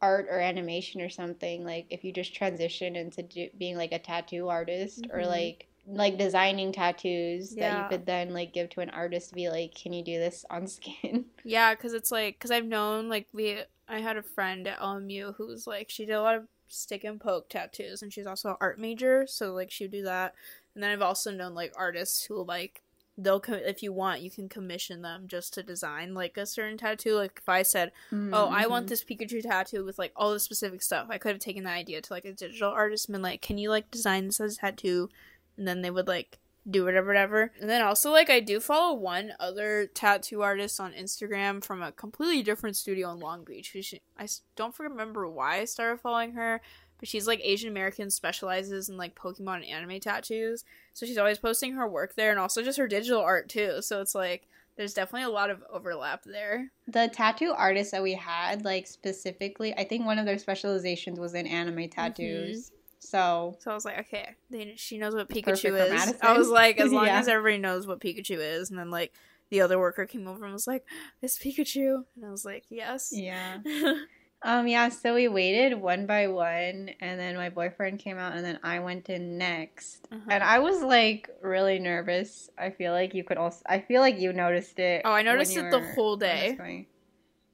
art 0.00 0.26
or 0.30 0.40
animation 0.40 1.00
or 1.00 1.08
something, 1.08 1.64
like, 1.64 1.86
if 1.90 2.04
you 2.04 2.12
just 2.12 2.34
transition 2.34 2.96
into 2.96 3.22
do, 3.22 3.48
being, 3.58 3.76
like, 3.76 3.92
a 3.92 3.98
tattoo 3.98 4.48
artist 4.48 5.06
or, 5.10 5.26
Mhm. 5.26 5.26
like, 5.26 5.68
like 5.86 6.16
designing 6.18 6.72
tattoos 6.72 7.56
that 7.56 7.72
you 7.72 7.84
could 7.84 8.06
then, 8.06 8.32
like, 8.32 8.52
give 8.52 8.70
to 8.70 8.80
an 8.80 8.90
artist 8.90 9.30
to 9.30 9.34
be 9.34 9.48
like, 9.48 9.74
can 9.74 9.92
you 9.92 10.04
do 10.04 10.18
this 10.18 10.44
on 10.50 10.66
skin? 10.66 11.26
Yeah, 11.44 11.74
because 11.74 11.92
it's 11.92 12.10
like 12.10 12.36
because 12.36 12.50
I've 12.50 12.66
known 12.66 13.08
like 13.08 13.28
we 13.32 13.62
I 13.88 13.98
had 13.98 14.16
a 14.16 14.22
friend 14.22 14.66
at 14.66 14.80
LMU 14.80 15.32
who 15.32 15.46
was 15.48 15.66
like 15.66 15.90
she 15.90 16.06
did 16.06 16.12
a 16.12 16.22
lot 16.22 16.36
of 16.36 16.48
stick 16.68 17.04
and 17.04 17.20
poke 17.20 17.48
tattoos 17.50 18.00
and 18.02 18.12
she's 18.12 18.26
also 18.26 18.50
an 18.50 18.56
art 18.60 18.78
major 18.78 19.26
so 19.26 19.52
like 19.52 19.70
she 19.70 19.84
would 19.84 19.90
do 19.90 20.02
that 20.04 20.34
and 20.74 20.82
then 20.82 20.90
I've 20.90 21.02
also 21.02 21.30
known 21.30 21.54
like 21.54 21.72
artists 21.76 22.24
who 22.24 22.42
like 22.44 22.82
they'll 23.18 23.40
co- 23.40 23.54
if 23.54 23.82
you 23.82 23.92
want 23.92 24.22
you 24.22 24.30
can 24.30 24.48
commission 24.48 25.02
them 25.02 25.24
just 25.26 25.52
to 25.54 25.62
design 25.62 26.14
like 26.14 26.36
a 26.36 26.46
certain 26.46 26.78
tattoo. 26.78 27.14
Like 27.14 27.38
if 27.42 27.48
I 27.48 27.62
said 27.62 27.92
oh 28.12 28.48
I 28.48 28.66
want 28.66 28.86
mm-hmm. 28.86 28.90
this 28.90 29.04
Pikachu 29.04 29.42
tattoo 29.42 29.84
with 29.84 29.98
like 29.98 30.12
all 30.16 30.32
the 30.32 30.40
specific 30.40 30.82
stuff 30.82 31.08
I 31.10 31.18
could 31.18 31.32
have 31.32 31.40
taken 31.40 31.64
that 31.64 31.76
idea 31.76 32.00
to 32.00 32.12
like 32.12 32.24
a 32.24 32.32
digital 32.32 32.70
artist 32.70 33.08
and 33.08 33.14
been 33.14 33.22
like 33.22 33.42
can 33.42 33.58
you 33.58 33.70
like 33.70 33.90
design 33.90 34.26
this 34.26 34.40
as 34.40 34.54
a 34.56 34.60
tattoo? 34.60 35.08
And 35.56 35.68
then 35.68 35.82
they 35.82 35.90
would 35.90 36.08
like 36.08 36.38
do 36.68 36.84
whatever 36.84 37.08
whatever. 37.08 37.52
And 37.60 37.68
then 37.68 37.82
also 37.82 38.10
like 38.10 38.30
i 38.30 38.40
do 38.40 38.60
follow 38.60 38.94
one 38.94 39.32
other 39.40 39.86
tattoo 39.86 40.42
artist 40.42 40.80
on 40.80 40.92
instagram 40.92 41.62
from 41.62 41.82
a 41.82 41.92
completely 41.92 42.42
different 42.42 42.76
studio 42.76 43.12
in 43.12 43.18
long 43.18 43.44
beach 43.44 43.72
who 43.72 43.82
she, 43.82 44.00
i 44.16 44.28
don't 44.56 44.78
remember 44.78 45.28
why 45.28 45.58
i 45.58 45.64
started 45.64 46.00
following 46.00 46.32
her 46.32 46.60
but 47.02 47.08
she's 47.08 47.26
like 47.26 47.40
asian 47.42 47.68
american 47.68 48.10
specializes 48.10 48.88
in 48.88 48.96
like 48.96 49.16
pokemon 49.16 49.56
and 49.56 49.64
anime 49.64 49.98
tattoos. 49.98 50.64
So 50.94 51.04
she's 51.04 51.18
always 51.18 51.38
posting 51.38 51.72
her 51.72 51.88
work 51.88 52.14
there 52.14 52.30
and 52.30 52.38
also 52.38 52.62
just 52.62 52.78
her 52.78 52.86
digital 52.86 53.20
art 53.20 53.48
too. 53.48 53.82
So 53.82 54.00
it's 54.00 54.14
like 54.14 54.46
there's 54.76 54.94
definitely 54.94 55.24
a 55.24 55.34
lot 55.34 55.50
of 55.50 55.64
overlap 55.68 56.22
there. 56.24 56.70
The 56.86 57.10
tattoo 57.12 57.52
artists 57.56 57.90
that 57.92 58.02
we 58.02 58.14
had, 58.14 58.64
like, 58.64 58.86
specifically, 58.86 59.74
I 59.74 59.84
think 59.84 60.06
one 60.06 60.18
of 60.18 60.24
their 60.24 60.38
specializations 60.38 61.20
was 61.20 61.34
in 61.34 61.46
anime 61.46 61.74
mm-hmm. 61.74 61.90
tattoos. 61.90 62.70
So, 62.98 63.56
so 63.58 63.72
i 63.72 63.74
was 63.74 63.84
like 63.84 63.98
okay 63.98 64.36
they, 64.48 64.74
she 64.76 64.96
knows 64.96 65.12
what 65.12 65.28
pikachu 65.28 65.74
is. 65.92 66.14
I 66.22 66.38
was 66.38 66.48
like 66.48 66.78
as 66.78 66.92
long 66.92 67.06
Yeah. 67.06 67.18
as 67.18 67.26
everybody 67.26 67.58
knows 67.60 67.84
what 67.84 67.98
pikachu 67.98 68.38
is. 68.38 68.70
And 68.70 68.78
then 68.78 68.92
like 68.92 69.12
the 69.50 69.60
other 69.60 69.76
worker 69.76 70.06
came 70.06 70.28
over 70.28 70.44
and 70.44 70.52
was 70.52 70.68
like 70.68 70.86
it's 71.20 71.36
pikachu. 71.36 72.04
And 72.14 72.24
i 72.24 72.30
was 72.30 72.44
like 72.44 72.62
yes. 72.70 73.10
Yeah. 73.12 73.58
Um, 74.44 74.66
yeah, 74.66 74.88
so 74.88 75.14
we 75.14 75.28
waited 75.28 75.74
one 75.74 76.06
by 76.06 76.26
one, 76.26 76.90
and 77.00 77.20
then 77.20 77.36
my 77.36 77.48
boyfriend 77.48 78.00
came 78.00 78.18
out, 78.18 78.34
and 78.34 78.44
then 78.44 78.58
I 78.64 78.80
went 78.80 79.08
in 79.08 79.38
next. 79.38 80.08
Uh-huh. 80.10 80.28
And 80.28 80.42
I 80.42 80.58
was 80.58 80.82
like 80.82 81.30
really 81.40 81.78
nervous. 81.78 82.50
I 82.58 82.70
feel 82.70 82.92
like 82.92 83.14
you 83.14 83.22
could 83.22 83.36
also, 83.36 83.62
I 83.66 83.78
feel 83.80 84.00
like 84.00 84.18
you 84.18 84.32
noticed 84.32 84.78
it. 84.80 85.02
Oh, 85.04 85.12
I 85.12 85.22
noticed 85.22 85.56
it 85.56 85.70
the 85.70 85.80
whole 85.94 86.16
when 86.16 86.28
I 86.30 86.48
was 86.48 86.56
day. 86.56 86.88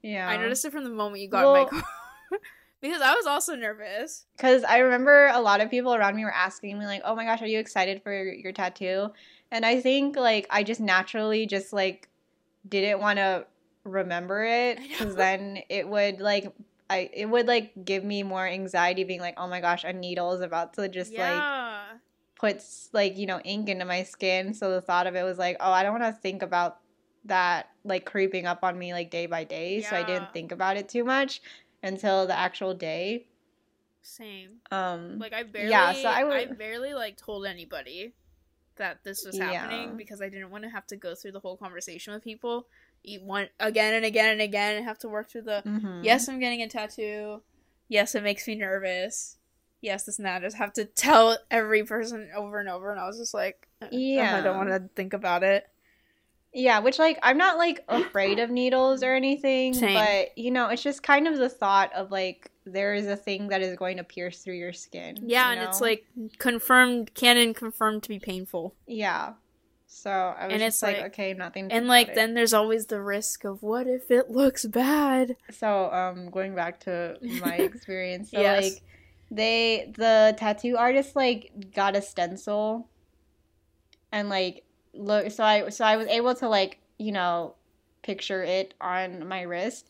Yeah. 0.02 0.28
I 0.28 0.36
noticed 0.36 0.64
it 0.64 0.72
from 0.72 0.84
the 0.84 0.90
moment 0.90 1.20
you 1.20 1.28
got 1.28 1.44
in 1.44 1.64
my 1.64 1.68
car. 1.68 1.82
because 2.80 3.02
I 3.02 3.14
was 3.14 3.26
also 3.26 3.54
nervous. 3.54 4.26
Because 4.36 4.64
I 4.64 4.78
remember 4.78 5.26
a 5.26 5.40
lot 5.40 5.60
of 5.60 5.70
people 5.70 5.94
around 5.94 6.16
me 6.16 6.24
were 6.24 6.32
asking 6.32 6.78
me, 6.78 6.86
like, 6.86 7.02
oh 7.04 7.14
my 7.14 7.24
gosh, 7.24 7.42
are 7.42 7.46
you 7.46 7.58
excited 7.58 8.02
for 8.02 8.12
your, 8.12 8.32
your 8.32 8.52
tattoo? 8.52 9.10
And 9.50 9.66
I 9.66 9.80
think, 9.80 10.16
like, 10.16 10.46
I 10.50 10.62
just 10.62 10.80
naturally 10.80 11.46
just, 11.46 11.72
like, 11.72 12.08
didn't 12.68 13.00
want 13.00 13.18
to 13.18 13.46
remember 13.84 14.44
it 14.44 14.78
because 14.78 15.16
then 15.16 15.60
it 15.68 15.88
would, 15.88 16.20
like, 16.20 16.52
I 16.90 17.10
it 17.12 17.26
would, 17.26 17.46
like, 17.46 17.72
give 17.84 18.04
me 18.04 18.22
more 18.22 18.46
anxiety 18.46 19.04
being 19.04 19.20
like, 19.20 19.34
oh 19.38 19.48
my 19.48 19.60
gosh, 19.60 19.84
a 19.84 19.92
needle 19.92 20.32
is 20.32 20.40
about 20.40 20.74
to 20.74 20.88
just, 20.88 21.18
like, 21.18 21.54
puts, 22.36 22.90
like, 22.92 23.18
you 23.18 23.26
know, 23.26 23.40
ink 23.44 23.68
into 23.68 23.84
my 23.86 24.02
skin. 24.04 24.54
So 24.54 24.70
the 24.72 24.82
thought 24.82 25.06
of 25.06 25.16
it 25.16 25.24
was 25.24 25.38
like, 25.38 25.56
oh, 25.60 25.72
I 25.72 25.82
don't 25.84 25.98
want 26.00 26.14
to 26.14 26.20
think 26.20 26.42
about 26.42 26.80
that, 27.24 27.70
like, 27.84 28.06
creeping 28.06 28.46
up 28.46 28.64
on 28.64 28.78
me, 28.78 28.92
like, 28.94 29.10
day 29.10 29.26
by 29.26 29.44
day. 29.44 29.82
So 29.82 29.96
I 29.96 30.02
didn't 30.04 30.32
think 30.32 30.52
about 30.52 30.76
it 30.78 30.88
too 30.88 31.04
much 31.04 31.42
until 31.82 32.26
the 32.26 32.38
actual 32.38 32.74
day. 32.74 33.28
Same. 34.02 34.62
Um, 34.70 35.18
Like 35.18 35.32
I 35.32 35.42
barely 35.42 35.68
Yeah, 35.68 35.92
so 35.92 36.08
I 36.10 36.24
I, 36.30 36.46
barely 36.46 36.94
like 36.94 37.16
told 37.16 37.46
anybody 37.46 38.14
that 38.76 39.04
this 39.04 39.24
was 39.24 39.38
Yeah. 39.38 39.38
happening 39.38 39.96
because 39.96 40.22
I 40.22 40.28
didn't 40.28 40.50
want 40.50 40.64
to 40.64 40.70
have 40.70 40.86
to 40.88 40.96
go 40.96 41.14
through 41.14 41.32
the 41.32 41.40
whole 41.40 41.56
conversation 41.58 42.14
with 42.14 42.24
people. 42.24 42.68
Eat 43.04 43.22
one 43.22 43.48
again 43.60 43.94
and 43.94 44.04
again 44.04 44.30
and 44.30 44.40
again 44.40 44.76
and 44.76 44.84
have 44.84 44.98
to 44.98 45.08
work 45.08 45.30
through 45.30 45.42
the 45.42 45.62
mhm. 45.64 46.04
yes, 46.04 46.28
I'm 46.28 46.40
getting 46.40 46.62
a 46.62 46.68
tattoo. 46.68 47.42
Yes, 47.88 48.14
it 48.14 48.22
makes 48.22 48.46
me 48.46 48.54
nervous. 48.54 49.36
Yes, 49.80 50.04
this 50.04 50.18
and 50.18 50.26
that. 50.26 50.42
I 50.42 50.46
just 50.46 50.56
have 50.56 50.72
to 50.74 50.84
tell 50.84 51.38
every 51.50 51.84
person 51.84 52.30
over 52.36 52.58
and 52.58 52.68
over, 52.68 52.90
and 52.90 53.00
I 53.00 53.06
was 53.06 53.18
just 53.18 53.32
like, 53.32 53.68
"Uh, 53.80 53.86
Yeah. 53.90 54.36
I 54.36 54.40
don't 54.40 54.56
want 54.56 54.68
to 54.70 54.88
think 54.96 55.12
about 55.12 55.42
it. 55.42 55.68
Yeah, 56.52 56.80
which 56.80 56.98
like 56.98 57.18
I'm 57.22 57.38
not 57.38 57.58
like 57.58 57.84
afraid 57.88 58.38
of 58.40 58.50
needles 58.50 59.02
or 59.02 59.14
anything, 59.14 59.74
Same. 59.74 59.94
but 59.94 60.36
you 60.36 60.50
know, 60.50 60.68
it's 60.68 60.82
just 60.82 61.02
kind 61.02 61.28
of 61.28 61.36
the 61.38 61.48
thought 61.48 61.92
of 61.92 62.10
like 62.10 62.50
there 62.64 62.94
is 62.94 63.06
a 63.06 63.16
thing 63.16 63.48
that 63.48 63.62
is 63.62 63.76
going 63.76 63.98
to 63.98 64.04
pierce 64.04 64.42
through 64.42 64.56
your 64.56 64.72
skin. 64.72 65.18
Yeah, 65.22 65.52
you 65.52 65.58
and 65.58 65.68
it's 65.68 65.80
like 65.80 66.04
confirmed, 66.38 67.14
canon 67.14 67.54
confirmed 67.54 68.02
to 68.02 68.08
be 68.08 68.18
painful. 68.18 68.74
yeah. 68.86 69.34
So 69.90 70.10
I 70.10 70.44
was 70.46 70.52
And 70.52 70.60
just 70.62 70.76
it's 70.76 70.82
like, 70.82 70.96
like- 70.98 71.06
okay, 71.12 71.32
nothing. 71.34 71.72
And 71.72 71.88
like 71.88 72.14
then 72.14 72.34
there's 72.34 72.52
always 72.52 72.86
the 72.86 73.00
risk 73.00 73.44
of 73.44 73.62
what 73.62 73.86
if 73.86 74.10
it 74.10 74.30
looks 74.40 74.64
bad? 74.66 75.36
so 75.50 75.90
um, 75.92 76.30
going 76.30 76.54
back 76.54 76.80
to 76.80 77.16
my 77.40 77.54
experience, 77.56 78.30
so 78.30 78.40
Yes. 78.40 78.62
like 78.64 78.82
they 79.30 79.92
the 79.96 80.34
tattoo 80.38 80.76
artist 80.76 81.16
like 81.16 81.72
got 81.74 81.96
a 81.96 82.02
stencil, 82.02 82.88
and 84.12 84.28
like 84.28 84.64
look, 84.94 85.30
so 85.30 85.42
I 85.44 85.68
so 85.70 85.84
I 85.84 85.96
was 85.96 86.06
able 86.08 86.34
to 86.36 86.48
like 86.48 86.78
you 86.98 87.12
know 87.12 87.54
picture 88.02 88.42
it 88.42 88.74
on 88.80 89.26
my 89.26 89.42
wrist 89.42 89.88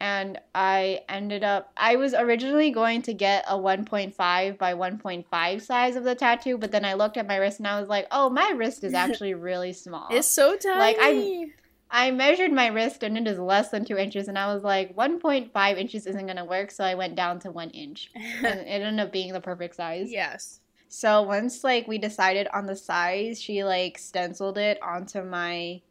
and 0.00 0.40
I 0.54 1.02
ended 1.08 1.44
up 1.44 1.70
I 1.76 1.96
was 1.96 2.14
originally 2.14 2.70
going 2.70 3.02
to 3.02 3.14
get 3.14 3.44
a 3.48 3.56
1.5 3.56 4.58
by 4.58 4.74
1.5 4.74 5.62
size 5.62 5.96
of 5.96 6.04
the 6.04 6.14
tattoo, 6.14 6.58
but 6.58 6.72
then 6.72 6.84
I 6.84 6.94
looked 6.94 7.16
at 7.16 7.26
my 7.26 7.36
wrist 7.36 7.58
and 7.58 7.68
I 7.68 7.78
was 7.78 7.88
like, 7.88 8.06
"Oh, 8.10 8.30
my 8.30 8.50
wrist 8.56 8.82
is 8.84 8.94
actually 9.04 9.34
really 9.34 9.72
small." 9.72 10.08
It's 10.10 10.28
so 10.28 10.56
tiny. 10.56 10.78
Like, 10.78 10.98
I'm- 10.98 11.52
I 11.92 12.12
measured 12.12 12.52
my 12.52 12.68
wrist 12.68 13.02
and 13.02 13.18
it 13.18 13.26
is 13.26 13.38
less 13.40 13.70
than 13.70 13.84
2 13.84 13.96
inches 13.96 14.28
and 14.28 14.38
I 14.38 14.54
was 14.54 14.62
like, 14.62 14.94
1.5 14.96 15.76
inches 15.76 16.06
isn't 16.06 16.24
going 16.24 16.36
to 16.36 16.44
work, 16.44 16.70
so 16.70 16.84
I 16.84 16.94
went 16.94 17.16
down 17.16 17.40
to 17.40 17.50
1 17.50 17.70
inch. 17.70 18.12
And 18.14 18.44
it 18.60 18.80
ended 18.80 19.04
up 19.04 19.10
being 19.12 19.32
the 19.32 19.40
perfect 19.40 19.74
size. 19.74 20.08
yes. 20.10 20.60
So 20.88 21.22
once 21.22 21.62
like 21.64 21.86
we 21.88 21.98
decided 21.98 22.46
on 22.52 22.66
the 22.66 22.76
size, 22.76 23.40
she 23.40 23.64
like 23.64 23.98
stenciled 23.98 24.56
it 24.58 24.80
onto 24.82 25.22
my 25.22 25.82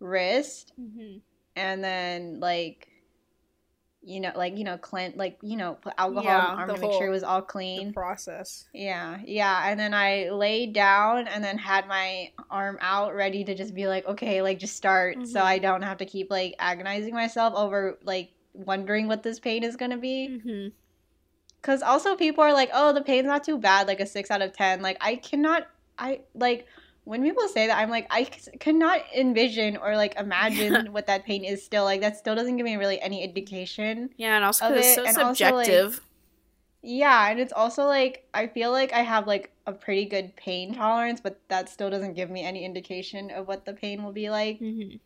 wrist 0.00 0.72
hmm 0.76 1.18
and 1.54 1.84
then 1.84 2.40
like 2.40 2.88
you 4.04 4.20
know, 4.20 4.32
like 4.34 4.56
you 4.58 4.64
know, 4.64 4.78
clean, 4.78 5.14
like 5.16 5.38
you 5.42 5.56
know, 5.56 5.74
put 5.80 5.94
alcohol 5.98 6.24
Yeah, 6.24 6.38
on 6.38 6.56
my 6.56 6.62
arm 6.62 6.74
to 6.74 6.78
make 6.80 6.92
sure 6.92 7.06
it 7.06 7.10
was 7.10 7.22
all 7.22 7.42
clean. 7.42 7.92
process. 7.92 8.64
Yeah, 8.74 9.18
yeah, 9.26 9.68
and 9.70 9.78
then 9.78 9.92
I 9.94 10.30
laid 10.30 10.72
down 10.72 11.28
and 11.28 11.44
then 11.44 11.58
had 11.58 11.86
my 11.86 12.32
arm 12.50 12.78
out, 12.80 13.14
ready 13.14 13.44
to 13.44 13.54
just 13.54 13.74
be 13.74 13.86
like, 13.86 14.06
okay, 14.06 14.40
like 14.42 14.58
just 14.58 14.76
start, 14.76 15.26
so 15.26 15.40
Mhm. 15.40 15.44
I 15.44 15.58
don't 15.58 15.82
have 15.82 15.98
to 15.98 16.06
keep 16.06 16.30
like 16.30 16.54
agonizing 16.58 17.12
myself 17.14 17.54
over 17.54 17.98
like 18.02 18.30
wondering 18.54 19.08
what 19.08 19.22
this 19.22 19.38
pain 19.40 19.62
is 19.62 19.76
gonna 19.76 19.98
be. 19.98 20.28
hmm 20.42 20.68
Because 21.60 21.82
also 21.82 22.16
people 22.16 22.42
are 22.42 22.52
like, 22.52 22.70
oh, 22.72 22.92
the 22.92 23.02
pain's 23.02 23.26
not 23.26 23.44
too 23.44 23.58
bad, 23.58 23.86
like 23.86 24.00
a 24.00 24.06
six 24.06 24.30
out 24.30 24.42
of 24.42 24.52
ten. 24.52 24.82
Like 24.82 24.96
I 25.00 25.16
cannot, 25.16 25.68
I 25.98 26.20
like 26.34 26.66
when 27.04 27.22
people 27.22 27.48
say 27.48 27.66
that, 27.66 27.76
I'm 27.78 27.90
like, 27.90 28.06
I 28.10 28.24
c- 28.24 28.56
cannot 28.58 29.00
envision 29.16 29.76
or 29.76 29.96
like 29.96 30.14
imagine 30.18 30.92
what 30.92 31.06
that 31.08 31.24
pain 31.24 31.44
is. 31.44 31.64
Still, 31.64 31.84
like 31.84 32.00
that 32.00 32.16
still 32.16 32.34
doesn't 32.34 32.56
give 32.56 32.64
me 32.64 32.76
really 32.76 33.00
any 33.00 33.22
indication. 33.24 34.10
Yeah, 34.16 34.36
and 34.36 34.44
also 34.44 34.72
it's 34.74 34.94
so 34.94 35.04
and 35.04 35.18
also, 35.18 35.54
like- 35.54 35.66
subjective. 35.66 36.00
Yeah, 36.84 37.30
and 37.30 37.38
it's 37.38 37.52
also 37.52 37.84
like 37.86 38.26
I 38.34 38.48
feel 38.48 38.72
like 38.72 38.92
I 38.92 39.00
have 39.00 39.26
like 39.28 39.52
a 39.66 39.72
pretty 39.72 40.04
good 40.04 40.34
pain 40.34 40.74
tolerance, 40.74 41.20
but 41.20 41.38
that 41.48 41.68
still 41.68 41.90
doesn't 41.90 42.14
give 42.14 42.28
me 42.30 42.42
any 42.42 42.64
indication 42.64 43.30
of 43.30 43.46
what 43.46 43.64
the 43.64 43.72
pain 43.72 44.02
will 44.02 44.12
be 44.12 44.30
like. 44.30 44.58
hmm 44.58 44.96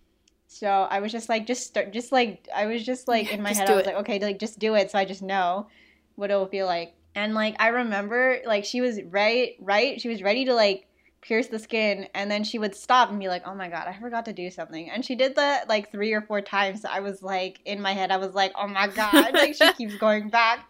So 0.49 0.69
I 0.69 1.01
was 1.01 1.13
just 1.13 1.29
like, 1.29 1.47
just 1.47 1.67
start, 1.67 1.93
just 1.93 2.13
like 2.13 2.49
I 2.55 2.67
was 2.67 2.85
just 2.85 3.09
like 3.09 3.31
in 3.31 3.43
my 3.43 3.51
Just 3.51 3.61
head, 3.61 3.71
I 3.71 3.75
was 3.77 3.83
it. 3.85 3.87
like, 3.89 3.97
okay, 3.97 4.19
like 4.21 4.39
just 4.39 4.59
do 4.59 4.75
it, 4.75 4.91
so 4.91 4.99
I 4.99 5.05
just 5.05 5.23
know 5.23 5.67
what 6.15 6.31
it 6.31 6.35
will 6.37 6.47
feel 6.49 6.67
like. 6.67 6.95
And 7.15 7.35
like 7.35 7.57
I 7.59 7.69
remember, 7.69 8.39
like 8.47 8.65
she 8.65 8.81
was 8.81 9.01
right, 9.11 9.57
right, 9.61 10.01
she 10.01 10.09
was 10.09 10.23
ready 10.23 10.45
to 10.47 10.55
like 10.55 10.87
pierce 11.27 11.49
the 11.49 11.59
skin, 11.59 12.09
and 12.15 12.31
then 12.31 12.45
she 12.45 12.59
would 12.59 12.75
stop 12.75 13.11
and 13.11 13.19
be 13.19 13.29
like, 13.29 13.43
oh 13.47 13.55
my 13.55 13.69
god, 13.69 13.89
I 13.89 13.99
forgot 13.99 14.25
to 14.27 14.33
do 14.33 14.51
something, 14.51 14.91
and 14.91 15.05
she 15.05 15.15
did 15.15 15.37
that 15.37 15.69
like 15.69 15.91
three 15.91 16.13
or 16.13 16.23
four 16.23 16.41
times. 16.41 16.83
So 16.83 16.89
I 16.91 17.01
was 17.01 17.23
like 17.23 17.61
in 17.65 17.81
my 17.81 17.93
head, 17.93 18.11
I 18.11 18.17
was 18.17 18.35
like, 18.35 18.53
oh 18.57 18.69
my 18.69 18.87
god, 18.95 19.35
like 19.35 19.55
she 19.55 19.73
keeps 19.73 19.97
going 19.97 20.29
back. 20.29 20.69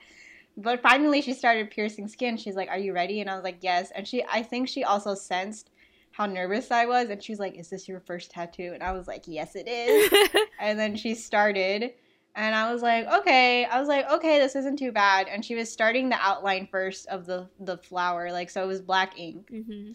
But 0.57 0.81
finally, 0.81 1.21
she 1.21 1.35
started 1.35 1.71
piercing 1.71 2.09
skin. 2.09 2.39
She's 2.39 2.57
like, 2.57 2.71
"Are 2.71 2.79
you 2.79 2.95
ready?" 2.95 3.21
And 3.21 3.29
I 3.29 3.35
was 3.35 3.45
like, 3.45 3.59
"Yes." 3.61 3.91
And 3.95 4.09
she, 4.09 4.25
I 4.25 4.43
think 4.43 4.69
she 4.69 4.85
also 4.85 5.15
sensed 5.15 5.71
how 6.13 6.25
nervous 6.25 6.71
I 6.71 6.87
was, 6.87 7.11
and 7.11 7.23
she 7.23 7.33
was 7.33 7.39
like, 7.39 7.57
"Is 7.57 7.69
this 7.69 7.87
your 7.87 8.01
first 8.01 8.31
tattoo?" 8.31 8.71
And 8.73 8.83
I 8.83 8.93
was 8.93 9.07
like, 9.07 9.25
"Yes, 9.27 9.55
it 9.55 9.69
is." 9.69 10.11
and 10.59 10.79
then 10.79 10.97
she 10.97 11.15
started, 11.15 11.93
and 12.35 12.55
I 12.55 12.73
was 12.73 12.81
like, 12.81 13.07
"Okay." 13.07 13.67
I 13.67 13.79
was 13.79 13.87
like, 13.87 14.11
"Okay, 14.11 14.39
this 14.39 14.57
isn't 14.57 14.79
too 14.79 14.93
bad." 14.93 15.29
And 15.29 15.45
she 15.45 15.55
was 15.55 15.71
starting 15.71 16.09
the 16.09 16.19
outline 16.19 16.69
first 16.71 17.07
of 17.09 17.27
the 17.27 17.51
the 17.61 17.77
flower, 17.77 18.33
like 18.33 18.49
so 18.49 18.65
it 18.65 18.67
was 18.67 18.81
black 18.81 19.19
ink, 19.19 19.51
hmm 19.51 19.93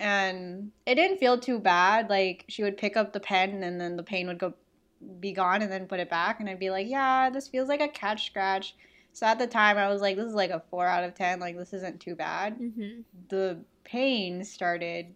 and 0.00 0.72
it 0.86 0.94
didn't 0.96 1.18
feel 1.18 1.38
too 1.38 1.58
bad. 1.58 2.08
Like 2.10 2.44
she 2.48 2.62
would 2.62 2.76
pick 2.76 2.96
up 2.96 3.12
the 3.12 3.20
pen, 3.20 3.62
and 3.62 3.80
then 3.80 3.96
the 3.96 4.02
pain 4.02 4.26
would 4.26 4.38
go 4.38 4.54
be 5.20 5.32
gone, 5.32 5.62
and 5.62 5.70
then 5.72 5.86
put 5.86 6.00
it 6.00 6.10
back, 6.10 6.40
and 6.40 6.48
I'd 6.48 6.58
be 6.58 6.70
like, 6.70 6.88
"Yeah, 6.88 7.30
this 7.30 7.48
feels 7.48 7.68
like 7.68 7.80
a 7.80 7.88
catch 7.88 8.26
scratch." 8.26 8.74
So 9.12 9.26
at 9.26 9.38
the 9.38 9.46
time, 9.46 9.76
I 9.78 9.88
was 9.88 10.00
like, 10.00 10.16
"This 10.16 10.26
is 10.26 10.34
like 10.34 10.50
a 10.50 10.62
four 10.70 10.86
out 10.86 11.04
of 11.04 11.14
ten. 11.14 11.40
Like 11.40 11.56
this 11.56 11.72
isn't 11.72 12.00
too 12.00 12.14
bad." 12.16 12.54
hmm 12.54 13.00
the 13.28 13.64
pain 13.84 14.44
started 14.44 15.14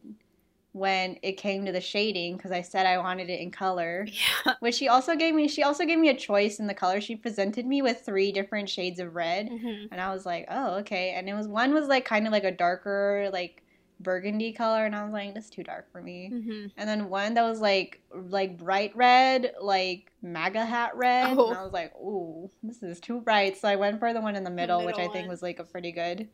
when 0.73 1.17
it 1.23 1.37
came 1.37 1.65
to 1.65 1.71
the 1.73 1.81
shading 1.81 2.37
because 2.37 2.51
I 2.51 2.63
said 2.63 2.85
I 2.87 2.99
wanted 2.99 3.31
it 3.31 3.41
in 3.41 3.53
color. 3.53 4.07
Yeah. 4.11 4.55
Which 4.61 4.75
she 4.75 4.89
also 4.89 5.15
gave 5.15 5.35
me. 5.35 5.47
She 5.49 5.63
also 5.63 5.85
gave 5.85 5.99
me 5.99 6.09
a 6.09 6.17
choice 6.17 6.59
in 6.59 6.67
the 6.67 6.75
color. 6.75 7.01
She 7.01 7.15
presented 7.15 7.65
me 7.67 7.81
with 7.83 8.01
three 8.05 8.33
different 8.33 8.69
shades 8.69 8.99
of 8.99 9.15
red, 9.15 9.49
hmm 9.49 9.87
and 9.93 10.01
I 10.01 10.13
was 10.13 10.27
like, 10.27 10.47
"Oh, 10.51 10.77
okay." 10.79 11.11
And 11.11 11.29
it 11.29 11.35
was 11.35 11.47
one 11.49 11.73
was 11.73 11.87
like 11.89 12.05
kind 12.05 12.27
of 12.27 12.33
like 12.33 12.45
a 12.45 12.51
darker 12.51 13.31
like 13.33 13.63
burgundy 14.05 14.53
color, 14.53 14.85
and 14.87 14.95
I 14.95 15.03
was 15.03 15.13
like, 15.13 15.35
"This 15.35 15.45
is 15.47 15.51
too 15.51 15.65
dark 15.65 15.91
for 15.91 16.01
me." 16.01 16.29
hmm 16.29 16.67
And 16.77 16.89
then 16.89 17.09
one 17.09 17.35
that 17.35 17.43
was 17.43 17.61
like 17.61 18.01
like 18.13 18.57
bright 18.59 18.95
red, 18.95 19.53
like 19.61 20.13
MAGA 20.23 20.65
hat 20.65 20.97
red, 20.97 21.37
Oh. 21.37 21.49
and 21.49 21.59
I 21.59 21.65
was 21.65 21.73
like, 21.73 21.93
"Ooh, 21.97 22.51
this 22.63 22.83
is 22.83 23.01
too 23.01 23.21
bright." 23.21 23.57
So 23.57 23.67
I 23.69 23.77
went 23.77 23.99
for 23.99 24.13
the 24.13 24.21
one 24.21 24.37
in 24.37 24.45
the 24.45 24.51
middle, 24.51 24.85
which 24.85 24.95
I 24.97 24.99
middle 25.03 25.13
think 25.13 25.29
was 25.29 25.43
like 25.43 25.59
a 25.59 25.65
pretty 25.65 25.91
good. 25.93 26.29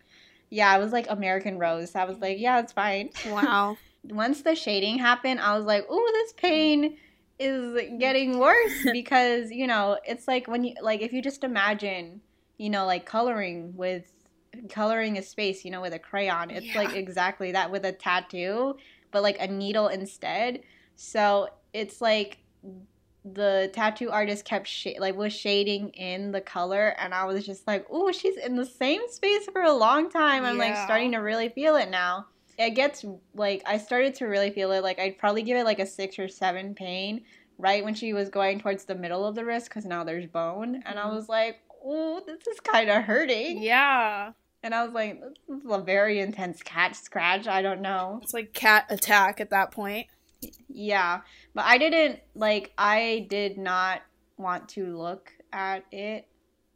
Yeah, 0.50 0.76
it 0.76 0.80
was 0.80 0.92
like 0.92 1.06
American 1.08 1.58
Rose. 1.58 1.92
So 1.92 2.00
I 2.00 2.04
was 2.04 2.18
like, 2.18 2.38
"Yeah, 2.38 2.60
it's 2.60 2.72
fine." 2.72 3.10
Wow. 3.26 3.78
Once 4.04 4.42
the 4.42 4.54
shading 4.54 4.98
happened, 4.98 5.40
I 5.40 5.56
was 5.56 5.64
like, 5.64 5.88
"Ooh, 5.90 6.08
this 6.12 6.32
pain 6.34 6.96
is 7.38 7.80
getting 7.98 8.38
worse 8.38 8.84
because 8.92 9.50
you 9.50 9.66
know 9.66 9.98
it's 10.04 10.28
like 10.28 10.46
when 10.46 10.62
you 10.64 10.74
like 10.82 11.00
if 11.02 11.12
you 11.12 11.22
just 11.22 11.44
imagine, 11.44 12.20
you 12.58 12.68
know, 12.70 12.84
like 12.86 13.06
coloring 13.06 13.74
with 13.76 14.10
coloring 14.68 15.18
a 15.18 15.22
space, 15.22 15.64
you 15.64 15.70
know, 15.70 15.80
with 15.80 15.94
a 15.94 15.98
crayon. 15.98 16.50
It's 16.50 16.74
like 16.74 16.94
exactly 16.94 17.52
that 17.52 17.70
with 17.70 17.84
a 17.84 17.92
tattoo, 17.92 18.76
but 19.10 19.22
like 19.22 19.36
a 19.40 19.46
needle 19.46 19.88
instead. 19.88 20.60
So 20.96 21.48
it's 21.72 22.00
like 22.00 22.38
the 23.24 23.70
tattoo 23.74 24.10
artist 24.10 24.44
kept 24.44 24.66
sh- 24.66 24.98
like 24.98 25.14
was 25.16 25.32
shading 25.32 25.90
in 25.90 26.32
the 26.32 26.40
color, 26.40 26.94
and 26.98 27.12
I 27.14 27.24
was 27.24 27.44
just 27.44 27.66
like, 27.66 27.86
"Oh, 27.90 28.10
she's 28.12 28.36
in 28.36 28.56
the 28.56 28.64
same 28.66 29.02
space 29.08 29.46
for 29.52 29.62
a 29.62 29.72
long 29.72 30.10
time." 30.10 30.44
I'm 30.44 30.56
like 30.58 30.76
starting 30.76 31.12
to 31.12 31.18
really 31.18 31.48
feel 31.50 31.76
it 31.76 31.90
now. 31.90 32.26
It 32.58 32.70
gets 32.70 33.04
like 33.34 33.62
I 33.66 33.78
started 33.78 34.14
to 34.16 34.26
really 34.26 34.50
feel 34.50 34.72
it. 34.72 34.82
Like 34.82 34.98
I'd 34.98 35.18
probably 35.18 35.42
give 35.42 35.56
it 35.56 35.64
like 35.64 35.78
a 35.80 35.86
six 35.86 36.18
or 36.18 36.28
seven 36.28 36.74
pain 36.74 37.22
right 37.58 37.84
when 37.84 37.94
she 37.94 38.14
was 38.14 38.30
going 38.30 38.58
towards 38.58 38.84
the 38.86 38.94
middle 38.94 39.26
of 39.26 39.34
the 39.34 39.44
wrist 39.44 39.68
because 39.68 39.84
now 39.84 40.02
there's 40.02 40.26
bone, 40.26 40.82
and 40.86 40.98
I 40.98 41.04
Mhm. 41.04 41.14
was 41.14 41.28
like, 41.28 41.60
"Ooh, 41.86 42.20
this 42.26 42.46
is 42.46 42.60
kind 42.60 42.90
of 42.90 43.02
hurting." 43.04 43.62
Yeah. 43.62 44.32
And 44.62 44.74
I 44.74 44.84
was 44.84 44.92
like, 44.92 45.20
this 45.48 45.64
is 45.64 45.70
a 45.70 45.78
very 45.78 46.20
intense 46.20 46.62
cat 46.62 46.94
scratch. 46.94 47.48
I 47.48 47.62
don't 47.62 47.80
know. 47.80 48.20
It's 48.22 48.34
like 48.34 48.52
cat 48.52 48.84
attack 48.90 49.40
at 49.40 49.50
that 49.50 49.70
point. 49.70 50.06
Yeah. 50.68 51.20
But 51.54 51.64
I 51.64 51.78
didn't, 51.78 52.20
like, 52.34 52.72
I 52.76 53.26
did 53.30 53.56
not 53.56 54.02
want 54.36 54.68
to 54.70 54.98
look 54.98 55.32
at 55.50 55.84
it, 55.90 56.28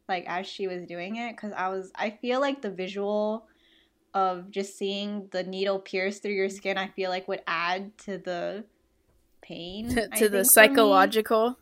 like, 0.09 0.25
as 0.27 0.47
she 0.47 0.65
was 0.67 0.87
doing 0.87 1.17
it. 1.17 1.35
Because 1.35 1.53
I 1.55 1.69
was, 1.69 1.91
I 1.95 2.09
feel 2.09 2.41
like 2.41 2.63
the 2.63 2.71
visual 2.71 3.45
of 4.15 4.49
just 4.49 4.77
seeing 4.77 5.27
the 5.31 5.43
needle 5.43 5.77
pierce 5.77 6.17
through 6.17 6.33
your 6.33 6.49
skin, 6.49 6.79
I 6.79 6.87
feel 6.87 7.11
like 7.11 7.27
would 7.27 7.43
add 7.45 7.95
to 7.99 8.17
the 8.17 8.63
pain. 9.41 9.89
to 9.95 10.05
I 10.05 10.05
the 10.05 10.09
think, 10.17 10.31
for 10.31 10.37
me. 10.37 10.43
psychological. 10.43 11.59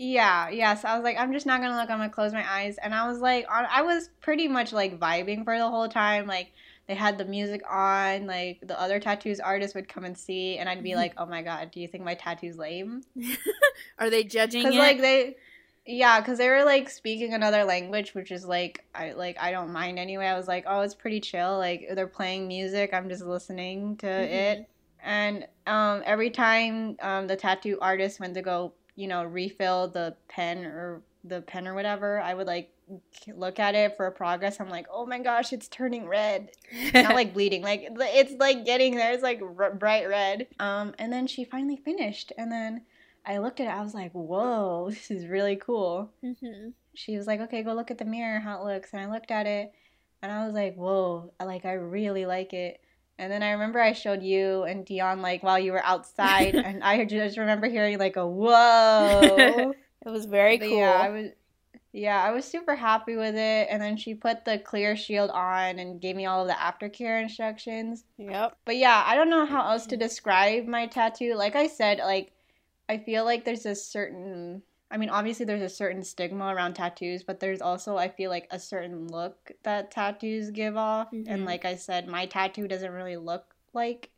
Yeah, 0.00 0.48
yeah. 0.50 0.74
So 0.74 0.86
I 0.86 0.94
was 0.94 1.02
like, 1.02 1.18
I'm 1.18 1.32
just 1.32 1.44
not 1.44 1.60
gonna 1.60 1.74
look. 1.76 1.90
I'm 1.90 1.98
gonna 1.98 2.08
close 2.08 2.32
my 2.32 2.48
eyes. 2.48 2.78
And 2.78 2.94
I 2.94 3.08
was 3.08 3.18
like, 3.18 3.46
on, 3.50 3.66
I 3.68 3.82
was 3.82 4.08
pretty 4.20 4.46
much 4.46 4.72
like 4.72 4.98
vibing 5.00 5.42
for 5.42 5.58
the 5.58 5.68
whole 5.68 5.88
time. 5.88 6.28
Like 6.28 6.52
they 6.86 6.94
had 6.94 7.18
the 7.18 7.24
music 7.24 7.62
on. 7.68 8.28
Like 8.28 8.60
the 8.62 8.80
other 8.80 9.00
tattoos 9.00 9.40
artists 9.40 9.74
would 9.74 9.88
come 9.88 10.04
and 10.04 10.16
see, 10.16 10.56
and 10.58 10.68
I'd 10.68 10.84
be 10.84 10.94
like, 10.94 11.14
Oh 11.16 11.26
my 11.26 11.42
god, 11.42 11.72
do 11.72 11.80
you 11.80 11.88
think 11.88 12.04
my 12.04 12.14
tattoo's 12.14 12.56
lame? 12.56 13.02
Are 13.98 14.08
they 14.08 14.22
judging 14.22 14.62
Because 14.62 14.76
like 14.76 14.98
they, 15.00 15.36
yeah, 15.84 16.20
because 16.20 16.38
they 16.38 16.48
were 16.48 16.64
like 16.64 16.88
speaking 16.90 17.34
another 17.34 17.64
language, 17.64 18.14
which 18.14 18.30
is 18.30 18.46
like 18.46 18.84
I 18.94 19.12
like 19.14 19.36
I 19.40 19.50
don't 19.50 19.72
mind 19.72 19.98
anyway. 19.98 20.26
I 20.26 20.36
was 20.36 20.46
like, 20.46 20.62
oh, 20.68 20.82
it's 20.82 20.94
pretty 20.94 21.18
chill. 21.20 21.58
Like 21.58 21.88
they're 21.92 22.06
playing 22.06 22.46
music. 22.46 22.94
I'm 22.94 23.08
just 23.08 23.24
listening 23.24 23.96
to 23.96 24.06
Mhm. 24.06 24.30
it. 24.30 24.68
And 25.02 25.46
um, 25.66 26.02
every 26.04 26.30
time 26.30 26.96
um, 27.00 27.26
the 27.26 27.36
tattoo 27.36 27.78
artist 27.80 28.20
went 28.20 28.34
to 28.34 28.42
go, 28.42 28.74
you 28.98 29.06
know, 29.08 29.22
refill 29.24 29.88
the 29.88 30.16
pen 30.28 30.64
or 30.66 31.02
the 31.24 31.40
pen 31.42 31.66
or 31.68 31.74
whatever, 31.74 32.20
I 32.20 32.34
would 32.34 32.46
like 32.48 32.70
look 33.34 33.58
at 33.58 33.74
it 33.74 33.96
for 33.96 34.10
progress. 34.10 34.60
I'm 34.60 34.68
like, 34.70 34.86
oh 34.90 35.06
my 35.06 35.18
gosh, 35.18 35.52
it's 35.52 35.68
turning 35.68 36.06
red. 36.08 36.50
Not 36.94 37.14
like 37.14 37.34
bleeding, 37.34 37.62
like 37.62 37.86
it's 37.90 38.32
like 38.38 38.64
getting 38.64 38.96
there. 38.96 39.12
It's 39.12 39.22
like 39.22 39.40
r- 39.42 39.74
bright 39.74 40.08
red. 40.08 40.48
Um, 40.58 40.94
and 40.98 41.12
then 41.12 41.26
she 41.26 41.44
finally 41.44 41.76
finished, 41.76 42.32
and 42.38 42.50
then 42.50 42.82
I 43.26 43.38
looked 43.38 43.60
at 43.60 43.66
it. 43.66 43.78
I 43.78 43.82
was 43.82 43.94
like, 43.94 44.12
whoa, 44.12 44.88
this 44.90 45.10
is 45.10 45.26
really 45.26 45.56
cool. 45.56 46.10
Mhm. 46.24 46.72
She 46.94 47.16
was 47.16 47.26
like, 47.28 47.40
okay, 47.42 47.62
go 47.62 47.74
look 47.74 47.90
at 47.92 47.98
the 47.98 48.04
mirror, 48.04 48.40
how 48.40 48.60
it 48.60 48.64
looks. 48.64 48.92
And 48.92 49.00
I 49.02 49.10
looked 49.10 49.30
at 49.30 49.46
it, 49.46 49.72
and 50.22 50.32
I 50.32 50.44
was 50.46 50.54
like, 50.54 50.74
whoa, 50.74 51.32
I- 51.38 51.44
like 51.44 51.64
I 51.66 51.74
really 51.74 52.26
like 52.26 52.52
it. 52.52 52.80
And 53.18 53.32
then 53.32 53.42
I 53.42 53.50
remember 53.50 53.80
I 53.80 53.92
showed 53.92 54.22
you 54.22 54.62
and 54.62 54.84
Dion 54.84 55.22
like 55.22 55.42
while 55.42 55.58
you 55.58 55.72
were 55.72 55.84
outside, 55.84 56.54
and 56.54 56.82
I 56.84 57.04
just 57.04 57.36
remember 57.38 57.68
hearing 57.68 57.98
like 57.98 58.16
a 58.16 58.26
whoa. 58.26 59.74
It 60.06 60.10
was 60.10 60.26
very 60.26 60.58
But 60.58 60.68
cool. 60.68 60.78
Yeah, 60.78 60.92
I 60.92 61.08
was. 61.10 61.30
Yeah, 61.92 62.22
I 62.22 62.30
was 62.30 62.44
super 62.44 62.76
happy 62.76 63.16
with 63.16 63.34
it. 63.34 63.68
And 63.70 63.82
then 63.82 63.96
she 63.96 64.14
put 64.14 64.44
the 64.44 64.58
clear 64.58 64.94
shield 64.96 65.30
on 65.30 65.78
and 65.78 66.00
gave 66.00 66.16
me 66.16 66.26
all 66.26 66.42
of 66.42 66.48
the 66.48 66.54
aftercare 66.54 67.20
instructions. 67.20 68.04
Yep. 68.18 68.56
But 68.64 68.76
yeah, 68.76 69.02
I 69.06 69.16
don't 69.16 69.30
know 69.30 69.46
how 69.46 69.68
else 69.70 69.86
to 69.86 69.96
describe 69.96 70.66
my 70.66 70.86
tattoo. 70.86 71.34
Like 71.34 71.56
I 71.56 71.66
said, 71.66 71.98
like 71.98 72.32
I 72.88 72.98
feel 72.98 73.24
like 73.24 73.44
there's 73.44 73.66
a 73.66 73.74
certain 73.74 74.62
I 74.90 74.96
mean, 74.96 75.10
obviously 75.10 75.44
there's 75.44 75.62
a 75.62 75.68
certain 75.68 76.02
stigma 76.02 76.46
around 76.54 76.74
tattoos, 76.74 77.22
but 77.22 77.40
there's 77.40 77.60
also 77.60 77.96
I 77.98 78.08
feel 78.08 78.30
like 78.30 78.48
a 78.50 78.58
certain 78.58 79.06
look 79.08 79.52
that 79.62 79.90
tattoos 79.90 80.50
give 80.50 80.76
off. 80.76 81.10
Mhm. 81.12 81.24
And 81.28 81.44
like 81.44 81.64
I 81.64 81.74
said, 81.76 82.08
my 82.08 82.26
tattoo 82.26 82.66
doesn't 82.66 82.92
really 82.92 83.16
look 83.16 83.54
like 83.74 84.10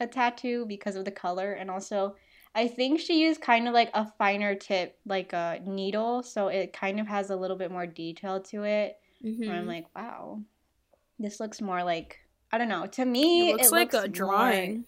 a 0.00 0.06
tattoo 0.06 0.66
because 0.66 0.96
of 0.96 1.04
the 1.04 1.10
color 1.10 1.52
and 1.52 1.70
also 1.70 2.16
I 2.56 2.68
think 2.68 3.00
she 3.00 3.20
used 3.20 3.40
kind 3.40 3.66
of 3.66 3.74
like 3.74 3.90
a 3.94 4.06
finer 4.16 4.54
tip, 4.54 4.98
like 5.06 5.32
a 5.32 5.60
needle, 5.64 6.22
so 6.22 6.48
it 6.48 6.72
kind 6.72 7.00
of 7.00 7.06
has 7.08 7.30
a 7.30 7.36
little 7.36 7.56
bit 7.56 7.70
more 7.72 7.86
detail 7.86 8.40
to 8.42 8.62
it. 8.64 8.96
And 9.22 9.50
I'm 9.50 9.66
like, 9.66 9.86
wow, 9.96 10.40
this 11.18 11.40
looks 11.40 11.60
more 11.60 11.82
like 11.82 12.18
I 12.52 12.58
don't 12.58 12.68
know. 12.68 12.86
To 12.86 13.04
me, 13.04 13.50
it 13.50 13.56
looks 13.56 13.72
like 13.72 13.94
a 13.94 14.00
more- 14.02 14.08
drawing. 14.08 14.84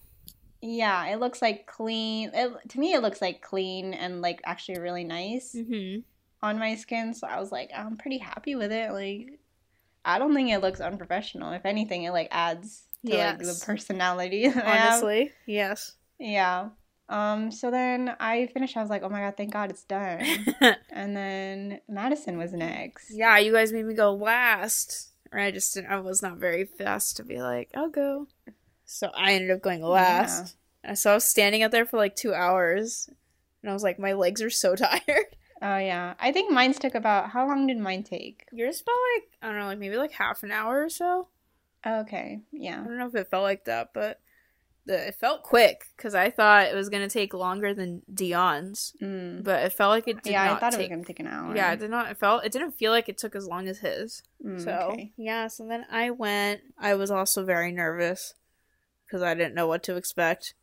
Yeah, 0.67 1.07
it 1.07 1.21
looks 1.21 1.41
like 1.41 1.67
clean. 1.67 2.31
It, 2.35 2.69
to 2.71 2.81
me, 2.81 2.93
it 2.95 3.01
looks 3.03 3.23
like 3.23 3.41
clean 3.43 3.95
and 3.95 4.21
like 4.21 4.41
actually 4.45 4.79
really 4.81 5.05
nice. 5.05 5.55
hmm 5.57 5.99
on 6.43 6.59
my 6.59 6.75
skin, 6.77 7.15
so 7.15 7.27
I 7.27 7.41
was 7.41 7.51
like, 7.51 7.71
I'm 7.75 7.97
pretty 7.97 8.19
happy 8.19 8.55
with 8.55 8.71
it. 8.71 8.93
Like, 8.93 9.41
I 10.05 10.19
don't 10.19 10.35
think 10.35 10.51
it 10.51 10.59
looks 10.61 10.81
unprofessional. 10.81 11.53
If 11.53 11.65
anything, 11.65 12.05
it 12.05 12.11
like 12.13 12.29
adds 12.31 12.83
to 13.07 13.17
like 13.17 13.39
the 13.39 13.63
personality. 13.65 14.47
that 14.49 14.65
I 14.65 14.77
have. 14.77 14.93
Honestly, 14.93 15.33
yes. 15.47 15.95
Yeah. 16.19 16.69
Um, 17.09 17.51
so 17.51 17.71
then 17.71 18.15
I 18.21 18.47
finished, 18.49 18.77
I 18.77 18.81
was 18.81 18.91
like, 18.91 19.03
oh 19.03 19.09
my 19.09 19.21
god, 19.21 19.37
thank 19.37 19.53
god 19.53 19.71
it's 19.71 19.85
done. 19.85 20.21
and 20.91 21.17
then 21.17 21.81
Madison 21.89 22.37
was 22.37 22.53
next. 22.53 23.11
yeah, 23.11 23.39
you 23.39 23.53
guys 23.53 23.73
made 23.73 23.87
me 23.87 23.95
go 23.95 24.13
last. 24.15 25.09
Or 25.33 25.39
I 25.41 25.51
just 25.51 25.75
didn't, 25.75 25.91
I 25.91 25.99
was 26.01 26.23
not 26.23 26.37
very 26.37 26.65
fast 26.65 27.17
to 27.17 27.25
be 27.25 27.41
like, 27.41 27.71
I'll 27.75 27.91
go. 27.91 28.27
So 28.87 29.11
I 29.15 29.35
ended 29.35 29.51
up 29.51 29.61
going 29.61 29.83
last. 29.83 30.57
And 30.83 30.97
So 30.99 31.11
I 31.11 31.15
was 31.15 31.25
standing 31.25 31.63
out 31.63 31.73
there 31.73 31.85
for 31.85 31.99
like 31.99 32.17
two 32.17 32.33
hours. 32.33 33.11
And 33.63 33.71
I 33.71 33.75
was 33.75 33.83
like, 33.83 33.99
my 33.99 34.13
legs 34.15 34.41
are 34.41 34.51
so 34.51 34.75
tired. 34.77 35.37
Oh 35.61 35.79
yeah. 35.79 36.15
I 36.21 36.33
think 36.33 36.51
mine's 36.53 36.79
took 36.79 36.95
about 36.95 37.31
how 37.31 37.47
long 37.47 37.67
did 37.67 37.79
mine 37.79 38.05
take? 38.05 38.47
Yours 38.53 38.81
felt 38.81 38.99
like, 39.17 39.29
I 39.43 39.49
don't 39.51 39.59
know, 39.61 39.67
like 39.67 39.79
maybe 39.79 39.97
like 39.97 40.13
half 40.13 40.43
an 40.43 40.53
hour 40.53 40.83
or 40.83 40.89
so. 40.89 41.29
Okay. 41.85 42.41
Yeah. 42.53 42.81
I 42.81 42.85
don't 42.85 42.99
know 42.99 43.07
if 43.07 43.15
it 43.15 43.31
felt 43.31 43.43
like 43.43 43.65
that, 43.65 43.91
but 43.93 44.21
the, 44.87 45.09
it 45.09 45.17
felt 45.17 45.43
quick 45.43 45.87
because 45.97 46.15
I 46.15 46.31
thought 46.31 46.67
it 46.67 46.75
was 46.75 46.89
going 46.89 47.03
to 47.03 47.13
take 47.13 47.35
longer 47.35 47.75
than 47.75 48.03
Dion's. 48.13 48.95
Mm. 49.03 49.43
But 49.43 49.65
it 49.65 49.73
felt 49.73 49.91
like 49.91 50.07
it 50.07 50.23
did 50.23 50.33
Yeah, 50.33 50.55
I 50.55 50.59
thought 50.61 50.75
it 50.75 50.77
was 50.77 50.77
take 50.77 50.91
gonna 50.91 51.05
take 51.05 51.21
an 51.21 51.27
hour. 51.27 51.57
Yeah, 51.57 51.73
it 51.73 51.81
did 51.81 51.91
not. 51.91 52.11
It 52.11 52.19
felt. 52.19 52.45
It 52.45 52.53
didn't 52.53 52.73
feel 52.73 52.93
like 52.93 53.09
it 53.09 53.19
took 53.19 53.35
as 53.35 53.47
long 53.49 53.67
as 53.67 53.79
his. 53.79 54.23
Mm, 54.45 54.63
So 54.63 54.71
okay. 54.93 55.13
yeah. 55.17 55.49
So 55.49 55.67
then 55.67 55.87
I 55.91 56.11
went. 56.11 56.61
I 56.79 56.95
was 56.95 57.11
also 57.11 57.45
very 57.45 57.73
nervous 57.73 58.35
because 59.07 59.23
I 59.23 59.35
didn't 59.35 59.55
know 59.55 59.67
what 59.67 59.83
to 59.85 59.97
expect. 59.97 60.55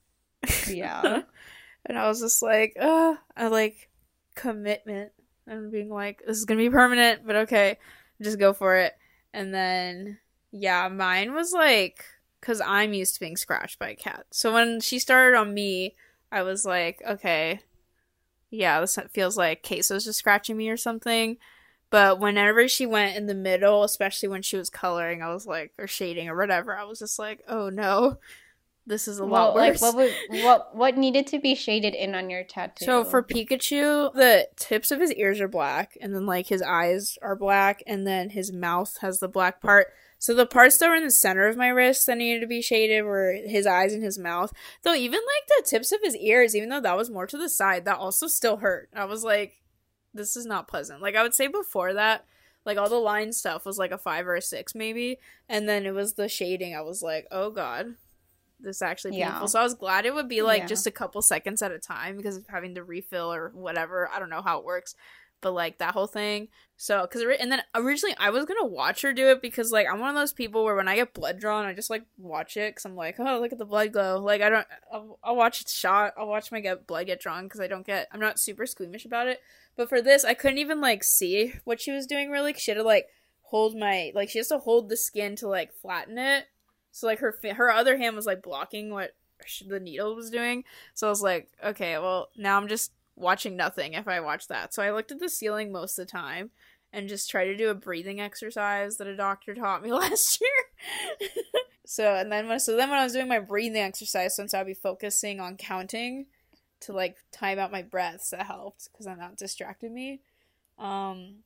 Yeah. 0.68 1.22
and 1.86 1.98
I 1.98 2.08
was 2.08 2.20
just 2.20 2.42
like, 2.42 2.76
uh, 2.80 3.16
I 3.36 3.48
like 3.48 3.90
commitment 4.36 5.12
and 5.48 5.72
being 5.72 5.90
like, 5.90 6.24
this 6.26 6.38
is 6.38 6.46
gonna 6.46 6.60
be 6.60 6.70
permanent, 6.70 7.26
but 7.26 7.36
okay, 7.36 7.78
just 8.22 8.40
go 8.40 8.54
for 8.54 8.76
it. 8.76 8.94
And 9.34 9.54
then 9.54 10.20
yeah, 10.52 10.88
mine 10.90 11.34
was 11.34 11.52
like, 11.52 12.06
cause 12.42 12.62
I'm 12.66 12.94
used 12.94 13.16
to 13.16 13.20
being 13.20 13.38
scratched 13.38 13.80
by 13.80 13.90
a 13.90 13.96
cat. 13.96 14.26
So 14.32 14.54
when 14.54 14.82
she 14.82 15.00
started 15.00 15.38
on 15.38 15.54
me, 15.54 15.96
I 16.32 16.44
was 16.44 16.66
like, 16.66 17.02
okay, 17.08 17.62
yeah, 18.50 18.80
this 18.82 18.98
feels 19.14 19.38
like 19.38 19.64
Queso's 19.64 20.06
just 20.06 20.20
scratching 20.20 20.58
me 20.58 20.70
or 20.70 20.78
something. 20.78 21.38
But 21.94 22.20
whenever 22.20 22.68
she 22.68 22.88
went 22.88 23.18
in 23.18 23.28
the 23.28 23.36
middle, 23.36 23.84
especially 23.84 24.28
when 24.28 24.42
she 24.42 24.58
was 24.58 24.72
coloring, 24.72 25.22
I 25.22 25.32
was 25.32 25.46
like, 25.46 25.74
or 25.78 25.86
shading 25.86 26.28
or 26.28 26.36
whatever, 26.36 26.76
I 26.76 26.86
was 26.86 26.98
just 26.98 27.20
like, 27.20 27.44
oh 27.48 27.70
no, 27.70 28.18
this 28.88 29.08
is 29.08 29.20
a 29.20 29.24
lot 29.24 29.54
well, 29.54 29.68
worse. 29.68 29.80
like 29.80 29.94
what 29.94 30.12
would 30.30 30.44
what 30.44 30.76
what 30.76 30.98
needed 30.98 31.28
to 31.28 31.40
be 31.40 31.54
shaded 31.54 31.94
in 31.94 32.16
on 32.16 32.32
your 32.32 32.46
tattoo? 32.46 32.84
So 32.84 33.04
for 33.04 33.22
Pikachu, 33.22 34.12
the 34.12 34.48
tips 34.56 34.90
of 34.90 35.00
his 35.00 35.14
ears 35.14 35.40
are 35.40 35.48
black, 35.48 35.96
and 36.02 36.16
then 36.16 36.26
like 36.26 36.48
his 36.48 36.64
eyes 36.64 37.20
are 37.22 37.36
black, 37.36 37.84
and 37.86 38.08
then 38.08 38.32
his 38.32 38.52
mouth 38.52 38.98
has 39.02 39.20
the 39.20 39.28
black 39.28 39.62
part. 39.62 39.94
So 40.18 40.34
the 40.34 40.48
parts 40.48 40.80
that 40.80 40.90
were 40.90 40.96
in 40.96 41.04
the 41.04 41.12
center 41.12 41.48
of 41.48 41.58
my 41.58 41.68
wrist 41.68 42.08
that 42.08 42.18
needed 42.18 42.40
to 42.40 42.48
be 42.48 42.64
shaded 42.64 43.04
were 43.04 43.34
his 43.34 43.68
eyes 43.68 43.94
and 43.94 44.04
his 44.04 44.18
mouth. 44.18 44.52
Though 44.82 44.96
even 44.96 45.20
like 45.20 45.48
the 45.48 45.70
tips 45.70 45.92
of 45.92 46.00
his 46.02 46.18
ears, 46.18 46.56
even 46.56 46.70
though 46.70 46.82
that 46.82 46.98
was 46.98 47.12
more 47.12 47.28
to 47.28 47.38
the 47.38 47.50
side, 47.50 47.86
that 47.86 48.00
also 48.00 48.26
still 48.26 48.58
hurt. 48.58 48.90
I 48.96 49.06
was 49.06 49.24
like, 49.24 49.60
this 50.14 50.36
is 50.36 50.46
not 50.46 50.68
pleasant. 50.68 51.02
Like 51.02 51.16
I 51.16 51.24
would 51.24 51.34
say 51.36 51.48
before 51.48 51.94
that, 51.94 52.26
like 52.66 52.78
all 52.78 52.90
the 52.90 52.96
line 52.96 53.34
stuff 53.34 53.66
was 53.66 53.78
like 53.78 53.92
a 53.92 53.98
five 53.98 54.28
or 54.28 54.36
a 54.36 54.42
six 54.42 54.74
maybe, 54.76 55.20
and 55.50 55.68
then 55.68 55.86
it 55.86 55.94
was 55.94 56.14
the 56.14 56.30
shading. 56.30 56.76
I 56.76 56.82
was 56.82 57.02
like, 57.02 57.28
oh 57.32 57.50
god. 57.50 57.96
This 58.60 58.78
is 58.78 58.82
actually 58.82 59.18
Yeah. 59.18 59.32
painful. 59.32 59.50
So 59.50 59.60
I 59.60 59.64
was 59.64 59.74
glad 59.74 60.06
it 60.06 60.14
would 60.14 60.30
be 60.30 60.42
like 60.42 60.62
Yeah. 60.62 60.68
just 60.68 60.88
a 60.88 60.92
couple 60.92 61.22
seconds 61.22 61.62
at 61.62 61.72
a 61.74 61.80
time 61.80 62.16
because 62.16 62.38
of 62.38 62.48
having 62.48 62.76
to 62.76 62.84
refill 62.84 63.34
or 63.34 63.50
whatever. 63.54 64.08
I 64.10 64.20
don't 64.20 64.30
know 64.30 64.42
how 64.42 64.60
it 64.60 64.64
works, 64.66 64.96
but 65.44 65.54
like 65.54 65.78
that 65.78 65.94
whole 65.94 66.08
thing. 66.08 66.48
So 66.78 67.02
because 67.02 67.24
and 67.40 67.52
then 67.52 67.62
originally 67.76 68.16
I 68.18 68.32
was 68.32 68.46
gonna 68.46 68.66
watch 68.66 69.04
her 69.04 69.14
do 69.14 69.28
it 69.28 69.42
because 69.42 69.72
like 69.72 69.86
I'm 69.88 70.00
one 70.00 70.10
of 70.10 70.16
those 70.16 70.34
people 70.34 70.64
where 70.64 70.76
when 70.76 70.88
I 70.88 70.96
get 70.96 71.14
blood 71.14 71.40
drawn, 71.40 71.66
I 71.66 71.74
just 71.74 71.92
like 71.92 72.06
watch 72.18 72.58
it 72.58 72.72
because 72.72 72.86
I'm 72.86 72.96
like, 72.96 73.20
oh 73.20 73.40
look 73.40 73.52
at 73.52 73.60
the 73.60 73.66
blood 73.66 73.94
glow. 73.94 74.20
Like 74.20 74.42
I 74.42 74.50
don't, 74.50 74.68
I'll, 74.92 75.20
I'll 75.24 75.36
watch 75.36 75.62
it 75.62 75.70
shot. 75.70 76.14
I'll 76.18 76.28
watch 76.28 76.52
my 76.52 76.62
get 76.62 76.88
blood 76.88 77.06
get 77.06 77.20
drawn 77.20 77.44
because 77.44 77.60
I 77.60 77.68
don't 77.68 77.86
get. 77.86 78.08
I'm 78.12 78.20
not 78.20 78.40
super 78.40 78.66
squeamish 78.66 79.06
about 79.06 79.28
it. 79.28 79.42
But 79.76 79.90
for 79.90 80.02
this, 80.02 80.26
I 80.26 80.34
couldn't 80.34 80.58
even 80.58 80.82
like 80.82 81.04
see 81.04 81.54
what 81.66 81.80
she 81.80 81.92
was 81.92 82.08
doing 82.08 82.32
really. 82.32 82.54
She 82.54 82.72
had 82.72 82.78
to 82.78 82.84
like 82.84 83.08
hold 83.42 83.78
my 83.78 84.12
like 84.16 84.30
she 84.30 84.40
has 84.40 84.48
to 84.48 84.58
hold 84.58 84.90
the 84.90 84.98
skin 84.98 85.36
to 85.38 85.48
like 85.48 85.74
flatten 85.74 86.18
it. 86.18 86.46
So 86.92 87.08
like 87.08 87.20
her 87.20 87.38
her 87.56 87.70
other 87.70 87.98
hand 87.98 88.16
was 88.16 88.26
like 88.26 88.42
blocking 88.42 88.90
what 88.90 89.16
the 89.68 89.80
needle 89.80 90.16
was 90.16 90.30
doing. 90.30 90.64
So 90.94 91.08
I 91.08 91.10
was 91.10 91.22
like, 91.22 91.50
okay, 91.64 91.98
well 92.00 92.30
now 92.38 92.58
I'm 92.58 92.68
just 92.68 92.92
watching 93.16 93.56
nothing 93.56 93.94
if 93.94 94.08
I 94.08 94.20
watch 94.20 94.48
that. 94.48 94.74
So 94.74 94.82
I 94.84 94.92
looked 94.92 95.12
at 95.12 95.20
the 95.20 95.30
ceiling 95.30 95.72
most 95.72 95.98
of 95.98 96.08
the 96.08 96.12
time 96.12 96.52
and 96.92 97.10
just 97.10 97.30
tried 97.30 97.46
to 97.46 97.58
do 97.58 97.70
a 97.70 97.76
breathing 97.76 98.22
exercise 98.22 98.98
that 98.98 99.08
a 99.08 99.16
doctor 99.16 99.54
taught 99.56 99.84
me 99.84 99.92
last 99.94 100.42
year. 100.42 101.30
so 101.86 102.16
and 102.16 102.32
then 102.32 102.48
when 102.48 102.60
so 102.60 102.78
then 102.78 102.90
when 102.90 103.00
I 103.00 103.04
was 103.04 103.14
doing 103.14 103.28
my 103.28 103.40
breathing 103.40 103.82
exercise, 103.82 104.36
since 104.36 104.54
I'd 104.54 104.66
be 104.66 104.74
focusing 104.74 105.40
on 105.40 105.58
counting 105.58 106.28
to 106.82 106.94
like 106.94 107.18
time 107.32 107.60
out 107.60 107.72
my 107.72 107.82
breaths, 107.82 108.30
that 108.30 108.46
helped 108.46 108.90
because 108.92 109.06
then 109.06 109.18
that 109.18 109.38
distracted 109.38 109.92
me. 109.92 110.22
Um, 110.78 111.38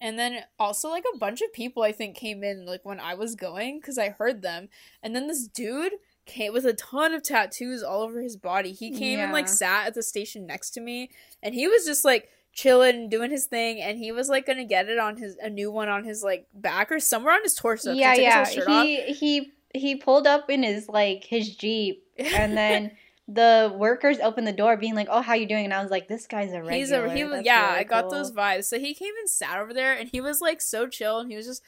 and 0.00 0.18
then 0.18 0.40
also 0.58 0.88
like 0.88 1.04
a 1.14 1.18
bunch 1.18 1.42
of 1.42 1.52
people 1.52 1.84
I 1.84 1.92
think 1.92 2.16
came 2.16 2.42
in 2.42 2.66
like 2.66 2.84
when 2.84 2.98
I 2.98 3.14
was 3.14 3.36
going 3.36 3.78
because 3.78 3.98
I 3.98 4.08
heard 4.10 4.42
them, 4.42 4.68
and 5.02 5.14
then 5.14 5.28
this 5.28 5.46
dude 5.46 5.92
came 6.26 6.52
with 6.52 6.64
a 6.64 6.72
ton 6.72 7.14
of 7.14 7.22
tattoos 7.22 7.82
all 7.82 8.02
over 8.02 8.20
his 8.20 8.36
body. 8.36 8.72
He 8.72 8.96
came 8.96 9.18
and 9.18 9.32
like 9.32 9.48
sat 9.48 9.86
at 9.86 9.94
the 9.94 10.02
station 10.02 10.46
next 10.46 10.70
to 10.70 10.80
me, 10.80 11.10
and 11.42 11.54
he 11.54 11.66
was 11.66 11.84
just 11.84 12.04
like 12.04 12.28
chilling, 12.52 13.08
doing 13.08 13.30
his 13.30 13.46
thing, 13.46 13.80
and 13.80 13.98
he 13.98 14.12
was 14.12 14.28
like 14.28 14.46
gonna 14.46 14.64
get 14.64 14.88
it 14.88 14.98
on 14.98 15.16
his 15.16 15.36
a 15.42 15.50
new 15.50 15.70
one 15.70 15.88
on 15.88 16.04
his 16.04 16.22
like 16.22 16.46
back 16.54 16.92
or 16.92 17.00
somewhere 17.00 17.34
on 17.34 17.42
his 17.42 17.54
torso. 17.54 17.92
he 17.92 18.00
yeah, 18.00 18.14
yeah. 18.14 18.44
shirt 18.44 18.68
off. 18.68 18.84
He 18.84 19.12
he 19.12 19.52
he 19.74 19.96
pulled 19.96 20.26
up 20.26 20.50
in 20.50 20.62
his 20.62 20.88
like 20.88 21.24
his 21.24 21.56
jeep, 21.56 22.04
and 22.18 22.56
then 22.56 22.92
the 23.28 23.72
workers 23.76 24.18
opened 24.18 24.46
the 24.46 24.52
door, 24.52 24.76
being 24.76 24.94
like, 24.94 25.08
"Oh, 25.10 25.22
how 25.22 25.34
you 25.34 25.46
doing?" 25.46 25.64
And 25.64 25.74
I 25.74 25.82
was 25.82 25.90
like, 25.90 26.08
"This 26.08 26.26
guy's 26.26 26.52
a 26.52 26.62
regular." 26.62 26.72
He's 26.72 26.90
a 26.90 27.14
he 27.14 27.24
was 27.24 27.44
yeah, 27.44 27.68
really 27.68 27.80
I 27.80 27.84
got 27.84 28.02
cool. 28.02 28.10
those 28.10 28.32
vibes. 28.32 28.64
So 28.64 28.78
he 28.78 28.94
came 28.94 29.14
and 29.18 29.28
sat 29.28 29.58
over 29.58 29.72
there 29.72 29.94
and 29.94 30.08
he 30.08 30.20
was 30.20 30.40
like 30.40 30.60
so 30.60 30.86
chill 30.86 31.20
and 31.20 31.30
he 31.30 31.36
was 31.36 31.46
just 31.46 31.62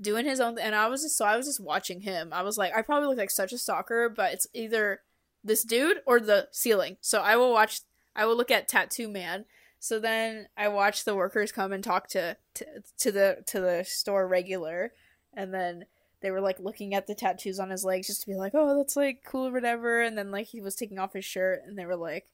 doing 0.00 0.24
his 0.24 0.40
own 0.40 0.56
thing 0.56 0.64
and 0.64 0.74
I 0.74 0.88
was 0.88 1.02
just 1.02 1.16
so 1.16 1.24
I 1.24 1.36
was 1.36 1.46
just 1.46 1.60
watching 1.60 2.00
him. 2.00 2.30
I 2.32 2.42
was 2.42 2.56
like 2.56 2.74
I 2.74 2.82
probably 2.82 3.08
look 3.08 3.18
like 3.18 3.30
such 3.30 3.52
a 3.52 3.58
stalker, 3.58 4.08
but 4.08 4.32
it's 4.32 4.46
either 4.54 5.00
this 5.44 5.64
dude 5.64 5.98
or 6.06 6.20
the 6.20 6.48
ceiling. 6.52 6.96
So 7.00 7.20
I 7.20 7.36
will 7.36 7.52
watch 7.52 7.80
I 8.14 8.26
will 8.26 8.36
look 8.36 8.50
at 8.50 8.68
Tattoo 8.68 9.08
Man. 9.08 9.44
So 9.78 9.98
then 9.98 10.48
I 10.56 10.68
watch 10.68 11.04
the 11.04 11.14
workers 11.14 11.52
come 11.52 11.72
and 11.72 11.82
talk 11.82 12.08
to 12.08 12.36
to, 12.54 12.66
to 12.98 13.12
the 13.12 13.42
to 13.46 13.60
the 13.60 13.84
store 13.84 14.26
regular 14.26 14.92
and 15.34 15.54
then 15.54 15.86
they 16.20 16.30
were 16.30 16.40
like 16.40 16.60
looking 16.60 16.94
at 16.94 17.06
the 17.06 17.14
tattoos 17.14 17.58
on 17.58 17.70
his 17.70 17.84
legs 17.84 18.06
just 18.06 18.22
to 18.22 18.26
be 18.26 18.36
like, 18.36 18.52
"Oh, 18.54 18.76
that's 18.76 18.96
like 18.96 19.22
cool 19.24 19.48
or 19.48 19.52
whatever." 19.52 20.02
And 20.02 20.16
then 20.16 20.30
like 20.30 20.48
he 20.48 20.60
was 20.60 20.74
taking 20.74 20.98
off 20.98 21.14
his 21.14 21.24
shirt 21.24 21.62
and 21.66 21.78
they 21.78 21.86
were 21.86 21.96
like 21.96 22.26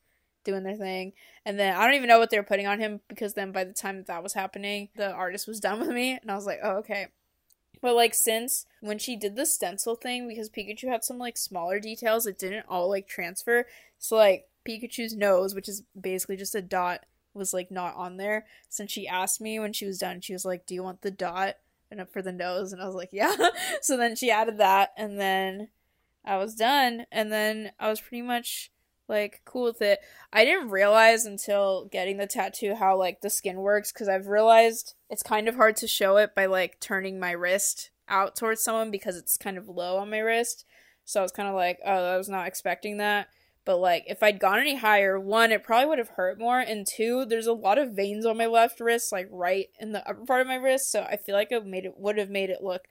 doing 0.44 0.64
their 0.64 0.76
thing. 0.76 1.12
And 1.44 1.58
then 1.58 1.76
I 1.76 1.84
don't 1.84 1.94
even 1.94 2.08
know 2.08 2.18
what 2.18 2.30
they 2.30 2.38
were 2.38 2.44
putting 2.44 2.66
on 2.66 2.80
him 2.80 3.00
because 3.08 3.34
then 3.34 3.52
by 3.52 3.64
the 3.64 3.72
time 3.72 3.98
that 3.98 4.06
that 4.06 4.22
was 4.22 4.32
happening, 4.32 4.88
the 4.96 5.12
artist 5.12 5.46
was 5.46 5.60
done 5.60 5.80
with 5.80 5.90
me, 5.90 6.18
and 6.20 6.30
I 6.30 6.34
was 6.34 6.46
like, 6.46 6.60
oh 6.62 6.78
okay. 6.78 7.08
But 7.86 7.94
like 7.94 8.14
since 8.14 8.66
when 8.80 8.98
she 8.98 9.14
did 9.14 9.36
the 9.36 9.46
stencil 9.46 9.94
thing, 9.94 10.26
because 10.26 10.50
Pikachu 10.50 10.88
had 10.88 11.04
some 11.04 11.18
like 11.18 11.36
smaller 11.36 11.78
details, 11.78 12.26
it 12.26 12.36
didn't 12.36 12.66
all 12.68 12.90
like 12.90 13.06
transfer. 13.06 13.64
So 13.96 14.16
like 14.16 14.48
Pikachu's 14.68 15.14
nose, 15.14 15.54
which 15.54 15.68
is 15.68 15.84
basically 15.98 16.36
just 16.36 16.56
a 16.56 16.60
dot, 16.60 17.06
was 17.32 17.54
like 17.54 17.70
not 17.70 17.94
on 17.94 18.16
there. 18.16 18.44
Since 18.68 18.90
she 18.90 19.06
asked 19.06 19.40
me 19.40 19.60
when 19.60 19.72
she 19.72 19.86
was 19.86 19.98
done, 19.98 20.20
she 20.20 20.32
was 20.32 20.44
like, 20.44 20.66
"Do 20.66 20.74
you 20.74 20.82
want 20.82 21.02
the 21.02 21.12
dot?" 21.12 21.58
and 21.88 22.00
up 22.00 22.12
for 22.12 22.22
the 22.22 22.32
nose, 22.32 22.72
and 22.72 22.82
I 22.82 22.86
was 22.86 22.96
like, 22.96 23.10
"Yeah." 23.12 23.36
so 23.80 23.96
then 23.96 24.16
she 24.16 24.32
added 24.32 24.58
that, 24.58 24.90
and 24.96 25.20
then 25.20 25.68
I 26.24 26.38
was 26.38 26.56
done, 26.56 27.06
and 27.12 27.30
then 27.30 27.70
I 27.78 27.88
was 27.88 28.00
pretty 28.00 28.22
much 28.22 28.72
like 29.08 29.42
cool 29.44 29.64
with 29.64 29.82
it. 29.82 30.00
I 30.32 30.44
didn't 30.44 30.70
realize 30.70 31.26
until 31.26 31.86
getting 31.86 32.16
the 32.16 32.26
tattoo 32.26 32.74
how 32.74 32.96
like 32.98 33.20
the 33.20 33.30
skin 33.30 33.56
works 33.56 33.92
because 33.92 34.08
I've 34.08 34.26
realized 34.26 34.94
it's 35.08 35.22
kind 35.22 35.48
of 35.48 35.56
hard 35.56 35.76
to 35.76 35.88
show 35.88 36.16
it 36.16 36.34
by 36.34 36.46
like 36.46 36.80
turning 36.80 37.20
my 37.20 37.32
wrist 37.32 37.90
out 38.08 38.36
towards 38.36 38.62
someone 38.62 38.90
because 38.90 39.16
it's 39.16 39.36
kind 39.36 39.58
of 39.58 39.68
low 39.68 39.98
on 39.98 40.10
my 40.10 40.18
wrist. 40.18 40.64
So 41.04 41.20
I 41.20 41.22
was 41.22 41.32
kind 41.32 41.48
of 41.48 41.54
like, 41.54 41.78
oh, 41.84 42.14
I 42.14 42.16
was 42.16 42.28
not 42.28 42.46
expecting 42.46 42.96
that. 42.98 43.28
But 43.64 43.78
like 43.78 44.04
if 44.06 44.22
I'd 44.22 44.38
gone 44.40 44.60
any 44.60 44.76
higher, 44.76 45.18
one, 45.18 45.50
it 45.50 45.64
probably 45.64 45.86
would 45.86 45.98
have 45.98 46.10
hurt 46.10 46.38
more, 46.38 46.60
and 46.60 46.86
two, 46.86 47.24
there's 47.24 47.48
a 47.48 47.52
lot 47.52 47.78
of 47.78 47.92
veins 47.92 48.24
on 48.24 48.36
my 48.36 48.46
left 48.46 48.78
wrist, 48.80 49.10
like 49.10 49.28
right 49.30 49.66
in 49.80 49.90
the 49.90 50.08
upper 50.08 50.24
part 50.24 50.40
of 50.40 50.46
my 50.46 50.54
wrist. 50.54 50.90
So 50.90 51.02
I 51.02 51.16
feel 51.16 51.34
like 51.34 51.50
it 51.50 51.66
made 51.66 51.84
it 51.84 51.98
would 51.98 52.16
have 52.16 52.30
made 52.30 52.48
it 52.48 52.62
look 52.62 52.82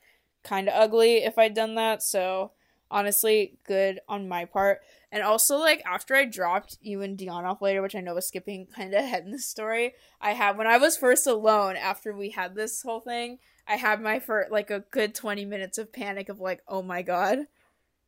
kind 0.43 0.67
of 0.67 0.73
ugly 0.75 1.23
if 1.23 1.37
I'd 1.37 1.53
done 1.53 1.75
that. 1.75 2.03
So 2.03 2.51
honestly, 2.91 3.57
good 3.65 3.99
on 4.09 4.27
my 4.27 4.45
part. 4.45 4.81
And 5.15 5.23
also, 5.23 5.57
like 5.57 5.81
after 5.85 6.13
I 6.13 6.25
dropped 6.25 6.77
you 6.81 7.01
and 7.01 7.17
Dion 7.17 7.45
off 7.45 7.61
later, 7.61 7.81
which 7.81 7.95
I 7.95 8.01
know 8.01 8.15
was 8.15 8.27
skipping 8.27 8.67
kind 8.67 8.93
of 8.93 9.01
ahead 9.01 9.23
in 9.23 9.31
the 9.31 9.39
story, 9.39 9.93
I 10.19 10.31
had 10.33 10.57
when 10.57 10.67
I 10.67 10.77
was 10.77 10.97
first 10.97 11.25
alone 11.25 11.77
after 11.77 12.13
we 12.13 12.31
had 12.31 12.53
this 12.53 12.81
whole 12.81 12.99
thing, 12.99 13.37
I 13.65 13.77
had 13.77 14.01
my 14.01 14.19
for 14.19 14.45
like 14.51 14.69
a 14.69 14.83
good 14.91 15.15
twenty 15.15 15.45
minutes 15.45 15.77
of 15.77 15.93
panic 15.93 16.27
of 16.27 16.41
like, 16.41 16.63
oh 16.67 16.81
my 16.81 17.01
god, 17.01 17.47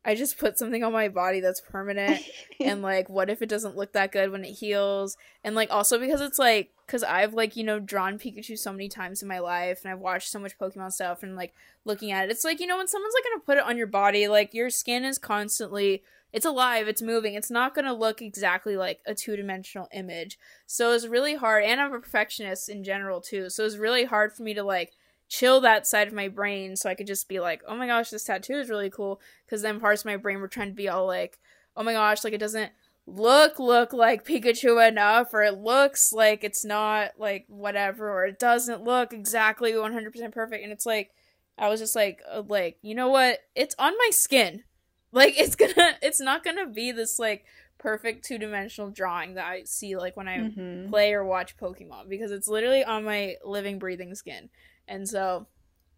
I 0.04 0.16
just 0.16 0.36
put 0.36 0.58
something 0.58 0.84
on 0.84 0.92
my 0.92 1.08
body 1.08 1.40
that's 1.40 1.62
permanent, 1.62 2.20
and 2.60 2.82
like, 2.82 3.08
what 3.08 3.30
if 3.30 3.40
it 3.40 3.48
doesn't 3.48 3.74
look 3.74 3.94
that 3.94 4.12
good 4.12 4.30
when 4.30 4.44
it 4.44 4.58
heals? 4.58 5.16
And 5.42 5.54
like 5.54 5.70
also 5.70 5.98
because 5.98 6.20
it's 6.20 6.38
like 6.38 6.72
because 6.88 7.02
I've 7.02 7.34
like 7.34 7.54
you 7.54 7.64
know 7.64 7.78
drawn 7.78 8.18
Pikachu 8.18 8.58
so 8.58 8.72
many 8.72 8.88
times 8.88 9.22
in 9.22 9.28
my 9.28 9.38
life, 9.38 9.84
and 9.84 9.92
I've 9.92 10.00
watched 10.00 10.30
so 10.30 10.38
much 10.38 10.58
Pokemon 10.58 10.90
stuff, 10.92 11.22
and 11.22 11.36
like 11.36 11.54
looking 11.84 12.10
at 12.10 12.24
it, 12.24 12.30
it's 12.30 12.44
like 12.44 12.60
you 12.60 12.66
know 12.66 12.78
when 12.78 12.88
someone's 12.88 13.14
like 13.14 13.24
gonna 13.24 13.44
put 13.44 13.58
it 13.58 13.68
on 13.68 13.76
your 13.76 13.86
body, 13.86 14.26
like 14.26 14.54
your 14.54 14.70
skin 14.70 15.04
is 15.04 15.18
constantly 15.18 16.02
it's 16.32 16.46
alive, 16.46 16.88
it's 16.88 17.00
moving, 17.00 17.34
it's 17.34 17.50
not 17.50 17.74
gonna 17.74 17.94
look 17.94 18.22
exactly 18.22 18.76
like 18.76 19.00
a 19.06 19.14
two 19.14 19.36
dimensional 19.36 19.88
image. 19.92 20.38
So 20.66 20.92
it's 20.92 21.06
really 21.06 21.36
hard, 21.36 21.64
and 21.64 21.80
I'm 21.80 21.92
a 21.92 22.00
perfectionist 22.00 22.70
in 22.70 22.82
general 22.82 23.20
too. 23.20 23.50
So 23.50 23.64
it's 23.66 23.76
really 23.76 24.04
hard 24.04 24.32
for 24.32 24.42
me 24.42 24.54
to 24.54 24.62
like 24.62 24.92
chill 25.28 25.60
that 25.60 25.86
side 25.86 26.08
of 26.08 26.14
my 26.14 26.28
brain 26.28 26.74
so 26.74 26.88
I 26.88 26.94
could 26.94 27.06
just 27.06 27.28
be 27.28 27.38
like, 27.38 27.62
oh 27.68 27.76
my 27.76 27.86
gosh, 27.86 28.08
this 28.08 28.24
tattoo 28.24 28.54
is 28.54 28.70
really 28.70 28.88
cool. 28.88 29.20
Because 29.44 29.60
then 29.60 29.78
parts 29.78 30.02
of 30.02 30.06
my 30.06 30.16
brain 30.16 30.40
were 30.40 30.48
trying 30.48 30.68
to 30.68 30.74
be 30.74 30.88
all 30.88 31.06
like, 31.06 31.38
oh 31.76 31.82
my 31.82 31.92
gosh, 31.92 32.24
like 32.24 32.32
it 32.32 32.38
doesn't 32.38 32.72
look 33.08 33.58
look 33.58 33.92
like 33.92 34.24
Pikachu 34.24 34.86
enough, 34.86 35.32
or 35.32 35.42
it 35.42 35.58
looks 35.58 36.12
like 36.12 36.44
it's 36.44 36.64
not 36.64 37.12
like 37.18 37.46
whatever, 37.48 38.10
or 38.10 38.26
it 38.26 38.38
doesn't 38.38 38.84
look 38.84 39.12
exactly 39.12 39.72
100% 39.72 40.32
perfect. 40.32 40.62
And 40.62 40.72
it's 40.72 40.86
like, 40.86 41.10
I 41.56 41.68
was 41.68 41.80
just 41.80 41.96
like, 41.96 42.20
uh, 42.30 42.42
like 42.46 42.78
you 42.82 42.94
know 42.94 43.08
what? 43.08 43.40
It's 43.54 43.74
on 43.78 43.92
my 43.98 44.10
skin. 44.10 44.64
Like 45.10 45.40
it's 45.40 45.56
gonna, 45.56 45.96
it's 46.02 46.20
not 46.20 46.44
gonna 46.44 46.66
be 46.66 46.92
this 46.92 47.18
like 47.18 47.46
perfect 47.78 48.26
two 48.26 48.36
dimensional 48.36 48.90
drawing 48.90 49.36
that 49.36 49.46
I 49.46 49.62
see 49.64 49.96
like 49.96 50.18
when 50.18 50.28
I 50.28 50.36
mm-hmm. 50.36 50.90
play 50.90 51.14
or 51.14 51.24
watch 51.24 51.56
Pokemon 51.56 52.10
because 52.10 52.30
it's 52.30 52.46
literally 52.46 52.84
on 52.84 53.04
my 53.04 53.36
living, 53.42 53.78
breathing 53.78 54.14
skin. 54.14 54.50
And 54.86 55.08
so 55.08 55.46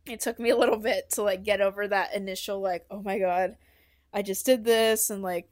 it 0.07 0.21
took 0.21 0.39
me 0.39 0.51
a 0.51 0.57
little 0.57 0.77
bit 0.79 1.11
to 1.15 1.23
like 1.23 1.43
get 1.43 1.61
over 1.61 1.89
that 1.89 2.15
initial 2.15 2.61
like, 2.61 2.87
oh 2.89 3.03
my 3.03 3.19
god, 3.19 3.57
I 4.15 4.23
just 4.23 4.47
did 4.47 4.63
this 4.63 5.11
and 5.11 5.23
like 5.23 5.49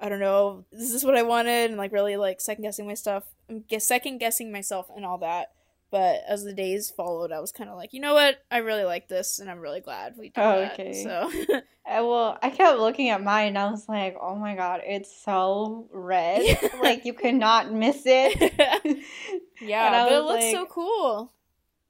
I 0.00 0.08
don't 0.08 0.20
know, 0.20 0.64
this 0.70 0.82
is 0.82 0.92
this 0.92 1.04
what 1.04 1.16
I 1.16 1.22
wanted? 1.22 1.70
And 1.70 1.78
like 1.78 1.92
really 1.92 2.16
like 2.16 2.40
second 2.40 2.62
guessing 2.62 2.86
my 2.86 2.94
stuff, 2.94 3.24
guess 3.68 3.86
second 3.86 4.18
guessing 4.18 4.52
myself 4.52 4.90
and 4.94 5.04
all 5.04 5.18
that. 5.18 5.52
But 5.90 6.22
as 6.28 6.44
the 6.44 6.52
days 6.52 6.90
followed, 6.90 7.32
I 7.32 7.40
was 7.40 7.50
kind 7.50 7.70
of 7.70 7.76
like, 7.76 7.94
you 7.94 8.00
know 8.00 8.12
what? 8.12 8.36
I 8.50 8.58
really 8.58 8.84
like 8.84 9.08
this, 9.08 9.38
and 9.38 9.50
I'm 9.50 9.58
really 9.58 9.80
glad 9.80 10.16
we 10.18 10.28
did 10.28 10.38
oh, 10.38 10.60
that. 10.60 10.74
Okay. 10.74 11.02
So, 11.02 11.30
uh, 11.50 11.60
well, 11.86 12.38
I 12.42 12.50
kept 12.50 12.78
looking 12.78 13.08
at 13.08 13.22
mine, 13.22 13.48
and 13.48 13.58
I 13.58 13.70
was 13.70 13.88
like, 13.88 14.14
oh 14.20 14.34
my 14.34 14.54
god, 14.54 14.82
it's 14.84 15.10
so 15.24 15.88
red, 15.90 16.58
like 16.82 17.06
you 17.06 17.14
cannot 17.14 17.72
miss 17.72 18.02
it. 18.04 18.36
yeah, 19.62 19.90
but 19.90 20.12
it 20.12 20.20
looks 20.20 20.44
like, 20.44 20.54
so 20.54 20.66
cool. 20.66 21.32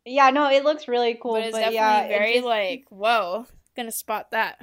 Yeah, 0.05 0.31
no, 0.31 0.49
it 0.49 0.63
looks 0.63 0.87
really 0.87 1.19
cool. 1.21 1.33
But 1.33 1.43
it's 1.43 1.53
but 1.53 1.59
definitely 1.59 1.77
yeah, 1.77 2.07
very 2.09 2.35
just... 2.35 2.47
like, 2.47 2.85
whoa, 2.91 3.47
gonna 3.75 3.91
spot 3.91 4.31
that. 4.31 4.61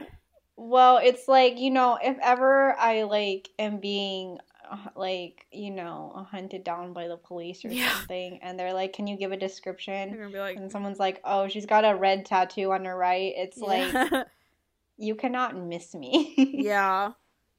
Well, 0.57 0.99
it's 1.03 1.27
like, 1.27 1.59
you 1.59 1.71
know, 1.71 1.97
if 2.01 2.17
ever 2.21 2.73
I 2.77 3.03
like 3.03 3.49
am 3.59 3.79
being 3.79 4.39
uh, 4.69 4.77
like, 4.95 5.45
you 5.51 5.71
know, 5.71 6.25
hunted 6.31 6.63
down 6.63 6.93
by 6.93 7.07
the 7.07 7.17
police 7.17 7.65
or 7.65 7.69
yeah. 7.69 7.89
something 7.93 8.39
and 8.41 8.57
they're 8.57 8.73
like, 8.73 8.93
"Can 8.93 9.05
you 9.07 9.17
give 9.17 9.31
a 9.31 9.37
description?" 9.37 10.31
Like... 10.31 10.57
and 10.57 10.71
someone's 10.71 10.99
like, 10.99 11.21
"Oh, 11.23 11.47
she's 11.47 11.65
got 11.65 11.85
a 11.85 11.95
red 11.95 12.25
tattoo 12.25 12.71
on 12.71 12.85
her 12.85 12.95
right." 12.95 13.33
It's 13.35 13.57
yeah. 13.57 14.07
like 14.11 14.27
you 14.97 15.15
cannot 15.15 15.57
miss 15.57 15.93
me. 15.93 16.33
yeah. 16.37 17.11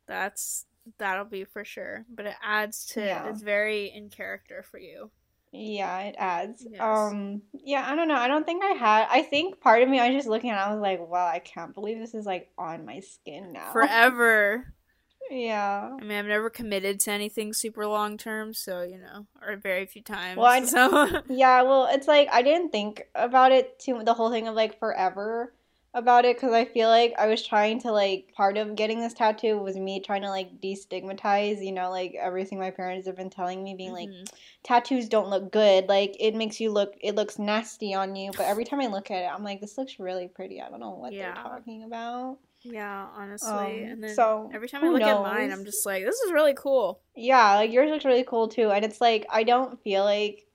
That's 0.07 0.65
that'll 0.99 1.25
be 1.25 1.45
for 1.45 1.65
sure, 1.65 2.05
but 2.09 2.27
it 2.27 2.37
adds 2.43 2.87
to 2.87 3.01
yeah. 3.01 3.29
it's 3.29 3.43
very 3.43 3.93
in 3.95 4.09
character 4.09 4.63
for 4.63 4.79
you. 4.79 5.11
Yeah, 5.53 6.01
it 6.01 6.17
adds. 6.19 6.67
Yes. 6.69 6.81
Um 6.81 7.43
yeah, 7.53 7.85
I 7.87 7.95
don't 7.95 8.09
know. 8.09 8.17
I 8.17 8.29
don't 8.29 8.45
think 8.45 8.65
I 8.65 8.73
had 8.73 9.07
I 9.11 9.23
think 9.23 9.61
part 9.61 9.83
of 9.83 9.89
me 9.89 9.99
I 9.99 10.09
was 10.09 10.17
just 10.17 10.29
looking 10.29 10.51
and 10.51 10.59
I 10.59 10.73
was 10.73 10.81
like, 10.81 11.07
wow, 11.07 11.27
I 11.27 11.39
can't 11.39 11.75
believe 11.75 11.99
this 11.99 12.15
is 12.15 12.27
like 12.27 12.51
on 12.59 12.85
my 12.85 13.01
skin 13.01 13.53
now. 13.53 13.73
Forever. 13.73 14.75
yeah. 15.31 15.91
I 15.99 16.03
mean, 16.03 16.19
I've 16.19 16.27
never 16.27 16.51
committed 16.51 17.01
to 17.01 17.11
anything 17.11 17.53
super 17.53 17.87
long 17.87 18.17
term, 18.17 18.55
so 18.55 18.83
you 18.83 18.99
know, 18.99 19.27
or 19.43 19.57
very 19.57 19.87
few 19.87 20.03
times. 20.03 20.37
Well, 20.39 20.47
I, 20.47 20.65
so 20.65 21.23
yeah, 21.29 21.63
well, 21.63 21.89
it's 21.91 22.09
like 22.09 22.29
I 22.33 22.43
didn't 22.43 22.71
think 22.71 23.07
about 23.15 23.53
it 23.53 23.79
too 23.79 24.01
the 24.05 24.15
whole 24.15 24.31
thing 24.31 24.49
of 24.49 24.55
like 24.55 24.79
forever 24.79 25.53
about 25.97 26.27
it 26.27 26.37
because 26.37 26.53
I 26.53 26.67
feel 26.67 26.89
like 26.91 27.15
I 27.19 27.27
was 27.27 27.45
trying 27.45 27.81
to 27.81 27.91
like 27.91 28.31
part 28.35 28.59
of 28.59 28.77
getting 28.77 29.01
this 29.01 29.15
tattoo 29.15 29.57
was 29.57 29.77
me 29.77 29.99
trying 29.99 30.23
to 30.23 30.29
like 30.29 30.61
destigmatize, 30.61 31.65
you 31.65 31.73
know, 31.73 31.91
like 31.91 32.15
everything 32.15 32.59
my 32.59 32.71
parents 32.71 33.07
have 33.07 33.17
been 33.17 33.31
telling 33.31 33.65
me, 33.65 33.75
being 33.75 33.93
mm-hmm. 33.93 34.21
like, 34.21 34.29
tattoos 34.63 35.09
don't 35.09 35.31
look 35.31 35.51
good. 35.51 35.89
Like 35.89 36.15
it 36.21 36.35
makes 36.35 36.61
you 36.61 36.71
look, 36.71 36.95
it 37.01 37.15
looks 37.15 37.39
nasty 37.39 37.95
on 37.95 38.15
you. 38.15 38.31
But 38.37 38.45
every 38.45 38.65
time 38.65 38.81
I 38.81 38.89
look 38.89 39.11
at 39.11 39.23
it, 39.23 39.31
I'm 39.33 39.43
like, 39.43 39.63
this 39.63 39.79
looks 39.79 39.99
really 39.99 40.29
pretty. 40.29 40.61
I 40.61 40.69
don't 40.69 40.81
know 40.81 40.91
what 40.91 41.15
yeah. 41.15 41.33
they're 41.33 41.43
talking 41.43 41.85
about. 41.85 42.39
Yeah, 42.63 43.07
honestly. 43.17 43.49
Um, 43.51 43.91
and 43.91 44.05
then 44.05 44.15
so 44.15 44.51
every 44.53 44.69
time 44.69 44.85
I 44.85 44.89
look 44.89 45.01
knows? 45.01 45.27
at 45.27 45.33
mine, 45.33 45.51
I'm 45.51 45.65
just 45.65 45.87
like, 45.87 46.05
this 46.05 46.21
is 46.21 46.31
really 46.31 46.55
cool. 46.55 47.01
Yeah, 47.15 47.55
like 47.55 47.73
yours 47.73 47.91
looks 47.91 48.05
really 48.05 48.25
cool 48.25 48.49
too. 48.49 48.71
And 48.71 48.85
it's 48.85 49.01
like 49.01 49.25
I 49.31 49.45
don't 49.45 49.83
feel 49.83 50.05
like, 50.05 50.47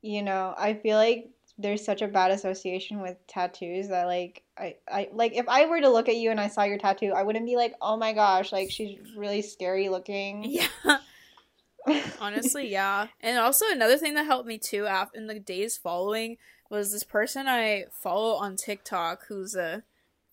you 0.00 0.22
know, 0.22 0.54
I 0.56 0.72
feel 0.72 0.96
like 0.96 1.28
there's 1.60 1.84
such 1.84 2.02
a 2.02 2.08
bad 2.08 2.30
association 2.30 3.00
with 3.00 3.16
tattoos 3.26 3.88
that 3.88 4.06
like 4.06 4.42
I, 4.58 4.76
I 4.88 5.08
like 5.12 5.32
if 5.34 5.48
I 5.48 5.66
were 5.66 5.80
to 5.80 5.90
look 5.90 6.08
at 6.08 6.16
you 6.16 6.30
and 6.30 6.40
I 6.40 6.48
saw 6.48 6.64
your 6.64 6.78
tattoo, 6.78 7.12
I 7.14 7.22
wouldn't 7.22 7.46
be 7.46 7.56
like, 7.56 7.74
oh 7.80 7.96
my 7.96 8.12
gosh, 8.12 8.52
like 8.52 8.70
she's 8.70 8.98
really 9.16 9.42
scary 9.42 9.88
looking. 9.88 10.44
Yeah. 11.86 12.06
Honestly, 12.20 12.68
yeah. 12.72 13.06
And 13.20 13.38
also 13.38 13.64
another 13.70 13.96
thing 13.96 14.12
that 14.14 14.26
helped 14.26 14.46
me 14.46 14.58
too 14.58 14.86
after 14.86 15.18
in 15.18 15.28
the 15.28 15.40
days 15.40 15.78
following 15.78 16.36
was 16.68 16.92
this 16.92 17.04
person 17.04 17.48
I 17.48 17.86
follow 17.90 18.34
on 18.34 18.56
TikTok 18.56 19.26
who's 19.28 19.54
a 19.54 19.82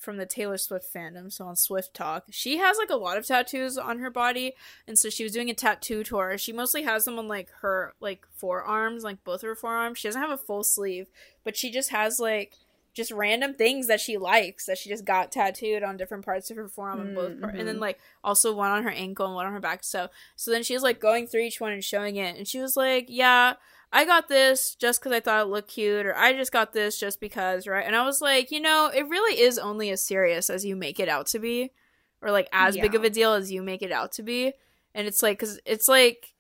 from 0.08 0.16
the 0.16 0.26
Taylor 0.26 0.58
Swift 0.58 0.88
fandom, 0.94 1.30
so 1.30 1.44
on 1.48 1.56
SwiftTok. 1.56 2.22
She 2.30 2.60
has 2.60 2.78
like 2.78 2.90
a 2.90 2.96
lot 2.96 3.18
of 3.18 3.28
tattoos 3.28 3.78
on 3.78 4.00
her 4.00 4.10
body, 4.10 4.54
and 4.88 4.98
so 4.98 5.10
she 5.10 5.24
was 5.24 5.34
doing 5.34 5.50
a 5.50 5.54
tattoo 5.54 6.02
tour. 6.02 6.38
She 6.38 6.54
mostly 6.54 6.84
has 6.84 7.04
them 7.04 7.20
on 7.20 7.28
like 7.28 7.50
her 7.60 7.94
like 8.00 8.26
forearms, 8.32 9.04
like 9.04 9.22
both 9.26 9.44
of 9.44 9.50
her 9.50 9.56
forearms. 9.56 9.98
She 9.98 10.08
doesn't 10.08 10.22
have 10.22 10.32
a 10.32 10.38
full 10.38 10.64
sleeve, 10.64 11.08
but 11.44 11.58
she 11.58 11.70
just 11.70 11.90
has 11.90 12.22
like 12.22 12.56
just 12.94 13.12
random 13.12 13.54
things 13.54 13.88
that 13.88 14.00
she 14.00 14.16
likes 14.18 14.66
that 14.66 14.78
she 14.78 14.88
just 14.88 15.04
got 15.04 15.30
tattooed 15.30 15.84
on 15.84 15.98
different 15.98 16.24
parts 16.24 16.50
of 16.50 16.56
her 16.56 16.70
forearm 16.70 17.02
and 17.02 17.14
both 17.14 17.42
part- 17.42 17.56
and 17.56 17.68
then 17.68 17.76
mm-hmm. 17.76 17.82
like 17.82 18.00
also 18.24 18.56
one 18.56 18.72
on 18.72 18.84
her 18.84 18.90
ankle 18.90 19.26
and 19.26 19.36
one 19.36 19.46
on 19.46 19.52
her 19.52 19.60
back. 19.60 19.84
So 19.84 20.08
so 20.38 20.52
then 20.52 20.64
she 20.64 20.74
was 20.74 20.84
like 20.84 21.02
going 21.02 21.28
through 21.28 21.42
each 21.42 21.60
one 21.60 21.74
and 21.74 21.84
showing 21.84 22.16
it, 22.16 22.38
and 22.38 22.48
she 22.48 22.62
was 22.62 22.78
like, 22.78 23.08
"Yeah, 23.10 23.56
I 23.92 24.06
got 24.06 24.28
this 24.28 24.76
just 24.76 25.00
because 25.00 25.14
I 25.14 25.20
thought 25.22 25.46
it 25.46 25.50
looked 25.50 25.70
cute, 25.70 26.06
or 26.06 26.16
I 26.16 26.34
just 26.34 26.52
got 26.52 26.74
this 26.74 27.00
just 27.00 27.22
because, 27.22 27.68
right? 27.68 27.86
And 27.86 27.96
I 27.96 28.06
was 28.06 28.22
like, 28.22 28.52
you 28.52 28.60
know, 28.60 28.92
it 28.94 29.08
really 29.08 29.40
is 29.40 29.58
only 29.58 29.90
as 29.92 30.06
serious 30.06 30.50
as 30.50 30.66
you 30.66 30.76
make 30.76 31.00
it 31.00 31.08
out 31.08 31.28
to 31.28 31.40
be, 31.40 31.72
or 32.22 32.32
like 32.32 32.50
as 32.52 32.76
yeah. 32.76 32.82
big 32.82 32.96
of 32.96 33.04
a 33.04 33.10
deal 33.10 33.34
as 33.34 33.52
you 33.52 33.64
make 33.64 33.82
it 33.82 33.92
out 33.92 34.12
to 34.14 34.24
be. 34.24 34.54
And 34.94 35.08
it's 35.08 35.24
like, 35.24 35.40
because 35.40 35.60
it's 35.66 35.88
like 35.88 36.34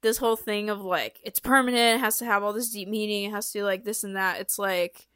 this 0.00 0.18
whole 0.18 0.36
thing 0.36 0.68
of 0.68 0.80
like, 0.80 1.20
it's 1.22 1.38
permanent, 1.38 2.00
it 2.00 2.04
has 2.04 2.18
to 2.18 2.24
have 2.24 2.42
all 2.42 2.52
this 2.52 2.70
deep 2.70 2.88
meaning, 2.88 3.24
it 3.24 3.30
has 3.30 3.52
to 3.52 3.60
do 3.60 3.64
like 3.64 3.84
this 3.84 4.02
and 4.02 4.16
that. 4.16 4.40
It's 4.40 4.58
like, 4.58 5.06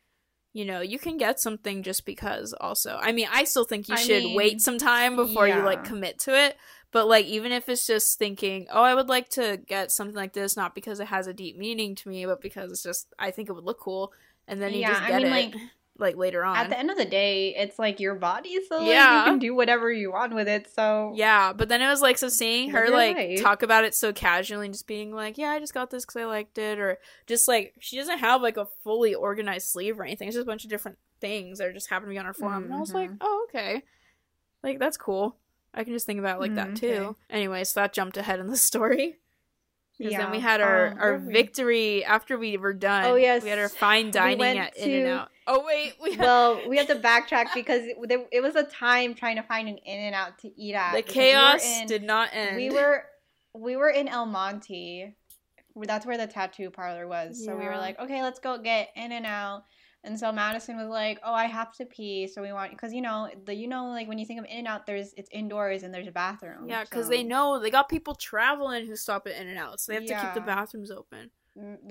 you 0.53 0.65
know, 0.65 0.81
you 0.81 0.99
can 0.99 1.19
get 1.19 1.41
something 1.41 1.83
just 1.83 2.07
because 2.07 2.53
also. 2.53 2.99
I 3.01 3.13
mean, 3.13 3.29
I 3.31 3.45
still 3.45 3.65
think 3.65 3.89
you 3.89 3.95
I 3.95 3.99
should 3.99 4.25
mean, 4.25 4.37
wait 4.37 4.61
some 4.61 4.79
time 4.79 5.17
before 5.17 5.47
yeah. 5.47 5.59
you 5.59 5.65
like 5.65 5.85
commit 5.85 6.19
to 6.21 6.39
it. 6.39 6.57
But 6.91 7.07
like 7.07 7.27
even 7.27 7.53
if 7.53 7.69
it's 7.69 7.87
just 7.87 8.19
thinking, 8.19 8.67
oh, 8.73 8.83
I 8.83 8.95
would 8.95 9.09
like 9.09 9.29
to 9.31 9.61
get 9.67 9.93
something 9.93 10.17
like 10.17 10.33
this, 10.33 10.57
not 10.57 10.75
because 10.75 11.01
it 11.01 11.09
has 11.09 11.27
a 11.27 11.35
deep 11.35 11.59
meaning 11.59 11.95
to 11.97 12.09
me, 12.09 12.25
but 12.25 12.41
because 12.41 12.73
it's 12.73 12.83
just 12.83 13.13
I 13.19 13.31
think 13.31 13.49
it 13.49 13.53
would 13.53 13.65
look 13.65 13.81
cool, 13.81 14.13
and 14.47 14.61
then 14.61 14.73
you 14.73 14.81
yeah, 14.81 14.95
just 14.95 15.07
get 15.07 15.13
I 15.13 15.19
mean, 15.19 15.27
it. 15.27 15.31
Like, 15.31 15.55
like 15.99 16.17
later 16.17 16.45
on. 16.45 16.57
At 16.57 16.71
the 16.71 16.79
end 16.79 16.91
of 16.91 16.97
the 16.97 17.05
day, 17.05 17.55
it's 17.57 17.79
like 17.79 18.01
your 18.01 18.15
body, 18.15 18.59
so 18.69 18.79
like, 18.79 18.89
yeah. 18.89 19.25
you 19.25 19.31
can 19.31 19.39
do 19.39 19.55
whatever 19.55 19.91
you 19.91 20.13
want 20.13 20.35
with 20.35 20.49
it. 20.49 20.73
So 20.75 21.13
yeah, 21.15 21.53
but 21.53 21.69
then 21.69 21.83
it 21.83 21.89
was 21.89 22.01
like 22.01 22.19
so 22.19 22.29
seeing 22.29 22.71
her 22.71 22.89
like 22.89 23.17
right. 23.17 23.39
talk 23.41 23.63
about 23.63 23.85
it 23.85 23.95
so 23.95 24.13
casually 24.13 24.67
and 24.67 24.75
just 24.75 24.87
being 24.87 25.13
like, 25.13 25.39
yeah, 25.39 25.51
I 25.51 25.59
just 25.59 25.75
got 25.75 25.91
this 25.91 26.05
because 26.05 26.21
I 26.21 26.25
liked 26.25 26.59
it, 26.59 26.79
or 26.79 26.99
just 27.27 27.49
like 27.49 27.75
she 27.81 27.97
doesn't 27.97 28.19
have 28.19 28.41
like 28.41 28.57
a 28.57 28.69
fully 28.85 29.15
organized 29.15 29.69
sleeve 29.69 29.99
or 29.99 30.05
anything. 30.05 30.29
It's 30.29 30.37
just 30.37 30.47
a 30.47 30.51
bunch 30.51 30.65
of 30.65 30.71
different 30.71 30.99
things 31.21 31.59
that 31.59 31.67
are 31.67 31.73
just 31.73 31.91
happen 31.91 32.09
to 32.09 32.13
be 32.13 32.19
on 32.19 32.27
her 32.27 32.35
forearm, 32.35 32.65
mm-hmm. 32.65 32.73
and 32.73 32.75
I 32.75 32.81
was 32.81 32.95
like, 32.95 33.11
mm-hmm. 33.11 33.19
oh 33.21 33.47
okay, 33.49 33.83
like 34.63 34.79
that's 34.79 34.97
cool. 34.97 35.37
I 35.75 35.85
can 35.85 35.93
just 35.93 36.07
think 36.07 36.19
about 36.19 36.41
like 36.41 36.53
mm, 36.53 36.57
that 36.57 36.77
too. 36.77 36.87
Okay. 36.89 37.19
Anyway, 37.31 37.65
so 37.65 37.81
that 37.81 37.93
jumped 37.93 38.17
ahead 38.17 38.41
in 38.41 38.49
the 38.49 38.57
story. 38.57 39.19
Because 39.99 40.13
yeah. 40.13 40.23
then 40.23 40.31
we 40.31 40.39
had 40.39 40.61
our, 40.61 40.93
um, 40.93 40.99
our 41.01 41.19
victory 41.19 42.05
after 42.05 42.39
we 42.39 42.57
were 42.57 42.73
done. 42.73 43.05
Oh 43.05 43.17
yes, 43.17 43.43
we 43.43 43.49
had 43.49 43.59
our 43.59 43.69
fine 43.69 44.13
dining 44.13 44.39
we 44.39 44.59
at 44.59 44.75
to... 44.77 44.85
In 44.85 45.07
and 45.07 45.09
Out. 45.09 45.31
Oh 45.47 45.65
wait, 45.67 45.95
we 46.01 46.13
had... 46.13 46.21
well 46.21 46.61
we 46.69 46.77
have 46.77 46.87
to 46.87 46.95
backtrack 46.95 47.47
because 47.53 47.83
it, 47.83 48.29
it, 48.31 48.41
was 48.41 48.55
a 48.55 48.63
time 48.63 49.15
trying 49.15 49.37
to 49.37 49.43
find 49.43 49.69
an 49.69 49.79
In 49.79 49.99
and 49.99 50.15
Out 50.15 50.39
to 50.41 50.61
eat 50.61 50.75
at. 50.75 50.95
The 50.95 51.03
chaos 51.03 51.65
we 51.65 51.83
in, 51.83 51.89
did 51.89 52.05
not 52.05 52.31
end. 52.33 52.57
We 52.57 52.71
were 52.71 53.05
we 53.55 53.77
were 53.77 53.91
in 53.91 54.07
El 54.07 54.27
Monte. 54.27 55.15
That's 55.75 56.07
where 56.07 56.17
the 56.17 56.27
tattoo 56.27 56.71
parlor 56.71 57.07
was. 57.09 57.41
Yeah. 57.41 57.47
So 57.47 57.57
we 57.57 57.65
were 57.65 57.77
like, 57.77 57.99
okay, 57.99 58.23
let's 58.23 58.39
go 58.39 58.59
get 58.59 58.91
In 58.95 59.11
and 59.11 59.27
Out. 59.27 59.65
And 60.05 60.19
so 60.19 60.31
Madison 60.31 60.77
was 60.77 60.89
like, 60.89 61.19
"Oh, 61.25 61.35
I 61.35 61.47
have 61.47 61.73
to 61.75 61.85
pee, 61.85 62.29
so 62.29 62.41
we 62.41 62.53
want 62.53 62.71
because 62.71 62.93
you 62.93 63.03
know 63.03 63.29
the 63.45 63.55
you 63.55 63.67
know 63.67 63.89
like 63.89 64.07
when 64.07 64.19
you 64.19 64.27
think 64.27 64.39
of 64.39 64.47
In 64.47 64.59
and 64.59 64.69
Out, 64.69 64.87
there's 64.87 65.13
it's 65.15 65.29
indoors 65.33 65.83
and 65.83 65.93
there's 65.93 66.07
a 66.07 66.13
bathroom. 66.13 66.69
Yeah, 66.69 66.85
because 66.85 67.07
so. 67.07 67.11
they 67.11 67.25
know 67.25 67.59
they 67.59 67.71
got 67.71 67.89
people 67.89 68.15
traveling 68.15 68.87
who 68.87 68.95
stop 68.95 69.27
at 69.27 69.35
In 69.35 69.49
and 69.49 69.59
Out, 69.59 69.81
so 69.81 69.93
they 69.93 69.97
have 69.97 70.05
yeah. 70.05 70.21
to 70.21 70.27
keep 70.27 70.35
the 70.35 70.41
bathrooms 70.41 70.91
open. 70.91 71.31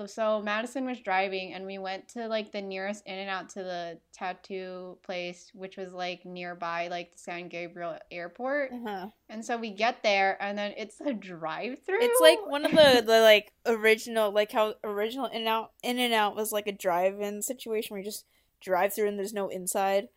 So 0.05 0.41
Madison 0.41 0.85
was 0.85 0.99
driving 0.99 1.53
and 1.53 1.65
we 1.65 1.77
went 1.77 2.07
to 2.09 2.27
like 2.27 2.51
the 2.51 2.61
nearest 2.61 3.05
in 3.05 3.17
and 3.17 3.29
out 3.29 3.49
to 3.49 3.63
the 3.63 3.97
tattoo 4.13 4.97
place 5.03 5.51
which 5.53 5.77
was 5.77 5.93
like 5.93 6.25
nearby 6.25 6.87
like 6.87 7.11
the 7.11 7.17
San 7.17 7.47
Gabriel 7.49 7.97
airport. 8.11 8.71
Uh-huh. 8.71 9.07
And 9.29 9.43
so 9.43 9.57
we 9.57 9.71
get 9.71 10.03
there 10.03 10.41
and 10.41 10.57
then 10.57 10.73
it's 10.77 11.01
a 11.01 11.13
drive-through. 11.13 11.99
It's 12.01 12.21
like 12.21 12.45
one 12.45 12.65
of 12.65 12.71
the 12.71 13.03
the 13.05 13.21
like 13.21 13.51
original 13.65 14.31
like 14.31 14.51
how 14.51 14.75
original 14.83 15.25
in 15.25 15.39
and 15.39 15.47
out 15.47 15.71
in 15.83 15.99
and 15.99 16.13
out 16.13 16.35
was 16.35 16.51
like 16.51 16.67
a 16.67 16.71
drive-in 16.71 17.41
situation 17.41 17.93
where 17.93 17.99
you 17.99 18.05
just 18.05 18.25
drive 18.61 18.93
through 18.93 19.07
and 19.07 19.19
there's 19.19 19.33
no 19.33 19.49
inside. 19.49 20.07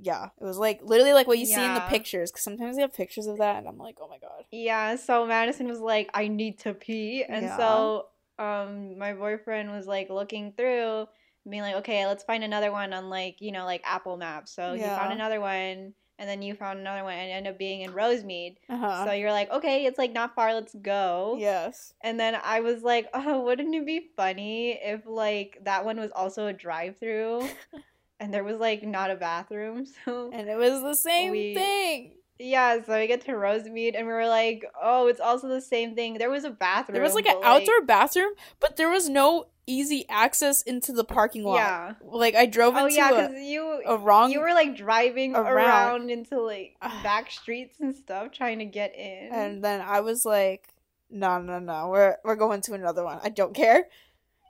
Yeah, 0.00 0.26
it 0.40 0.44
was 0.44 0.58
like 0.58 0.80
literally 0.82 1.12
like 1.12 1.26
what 1.26 1.38
you 1.38 1.46
see 1.46 1.64
in 1.64 1.74
the 1.74 1.84
pictures 1.88 2.30
because 2.30 2.44
sometimes 2.44 2.76
they 2.76 2.82
have 2.82 2.94
pictures 2.94 3.26
of 3.26 3.38
that 3.38 3.56
and 3.56 3.66
I'm 3.66 3.78
like, 3.78 3.96
oh 4.00 4.08
my 4.08 4.18
god. 4.18 4.44
Yeah, 4.52 4.94
so 4.94 5.26
Madison 5.26 5.66
was 5.66 5.80
like, 5.80 6.08
I 6.14 6.28
need 6.28 6.60
to 6.60 6.72
pee. 6.72 7.24
And 7.28 7.46
Yeah. 7.46 7.56
so 7.56 8.06
um 8.38 8.98
my 8.98 9.12
boyfriend 9.14 9.70
was 9.70 9.86
like 9.86 10.10
looking 10.10 10.52
through, 10.52 11.06
being 11.48 11.62
like, 11.62 11.76
okay, 11.76 12.06
let's 12.06 12.24
find 12.24 12.44
another 12.44 12.70
one 12.72 12.92
on 12.92 13.10
like, 13.10 13.40
you 13.40 13.52
know, 13.52 13.64
like 13.64 13.82
Apple 13.84 14.16
Maps. 14.16 14.52
So 14.52 14.74
he 14.74 14.80
found 14.82 15.12
another 15.12 15.40
one 15.40 15.94
and 16.20 16.28
then 16.28 16.42
you 16.42 16.54
found 16.54 16.80
another 16.80 17.04
one 17.04 17.14
and 17.14 17.30
ended 17.30 17.52
up 17.52 17.58
being 17.58 17.82
in 17.82 17.92
Rosemead. 17.92 18.56
Uh 18.68 18.76
huh. 18.76 19.04
So 19.06 19.12
you're 19.12 19.30
like, 19.32 19.50
okay, 19.50 19.86
it's 19.86 19.98
like 19.98 20.12
not 20.12 20.34
far, 20.34 20.52
let's 20.52 20.74
go. 20.74 21.36
yes. 21.38 21.94
And 22.02 22.18
then 22.18 22.36
I 22.42 22.60
was 22.60 22.82
like, 22.82 23.08
oh, 23.14 23.40
wouldn't 23.42 23.74
it 23.74 23.86
be 23.86 24.08
funny 24.16 24.72
if 24.82 25.02
like 25.06 25.58
that 25.64 25.84
one 25.84 25.98
was 25.98 26.10
also 26.14 26.46
a 26.48 26.52
drive 26.52 26.98
through 26.98 27.48
and 28.20 28.34
there 28.34 28.44
was 28.44 28.56
like 28.58 28.82
not 28.82 29.10
a 29.10 29.16
bathroom. 29.16 29.86
So 30.04 30.30
And 30.32 30.48
it 30.48 30.56
was 30.56 30.82
the 30.82 30.94
same 30.94 31.30
We- 31.32 31.54
thing. 31.54 32.14
Yeah, 32.38 32.82
so 32.84 32.98
we 32.98 33.06
get 33.06 33.22
to 33.22 33.32
Rosemead 33.32 33.96
and 33.96 34.06
we 34.06 34.12
were 34.12 34.28
like, 34.28 34.64
oh, 34.80 35.06
it's 35.08 35.20
also 35.20 35.48
the 35.48 35.60
same 35.60 35.94
thing. 35.94 36.18
There 36.18 36.30
was 36.30 36.44
a 36.44 36.50
bathroom. 36.50 36.94
There 36.94 37.02
was 37.02 37.14
like 37.14 37.26
an 37.26 37.38
but, 37.40 37.46
outdoor 37.46 37.82
bathroom, 37.82 38.32
but 38.60 38.76
there 38.76 38.88
was 38.88 39.08
no 39.08 39.46
easy 39.66 40.06
access 40.08 40.62
into 40.62 40.92
the 40.92 41.04
parking 41.04 41.44
lot. 41.44 41.56
Yeah. 41.56 41.94
Like 42.02 42.34
I 42.34 42.46
drove 42.46 42.74
into 42.76 42.80
a 42.80 42.82
Oh 42.84 42.86
into 42.86 42.96
yeah, 42.96 43.10
a, 43.10 43.28
because 43.28 43.42
you 43.42 43.82
a 43.86 43.98
wrong 43.98 44.30
you 44.30 44.40
were 44.40 44.54
like 44.54 44.76
driving 44.76 45.34
around. 45.34 45.46
around, 45.46 46.10
into 46.10 46.40
like 46.40 46.76
back 47.02 47.30
streets 47.30 47.78
and 47.80 47.94
stuff 47.94 48.32
trying 48.32 48.60
to 48.60 48.64
get 48.64 48.94
in. 48.96 49.28
and 49.32 49.62
then 49.64 49.80
I 49.80 50.00
was 50.00 50.24
like, 50.24 50.68
no, 51.10 51.40
no, 51.40 51.58
no, 51.58 51.88
we're 51.88 52.16
we're 52.24 52.36
going 52.36 52.60
to 52.62 52.74
another 52.74 53.04
one. 53.04 53.18
I 53.22 53.28
don't 53.28 53.54
care. 53.54 53.88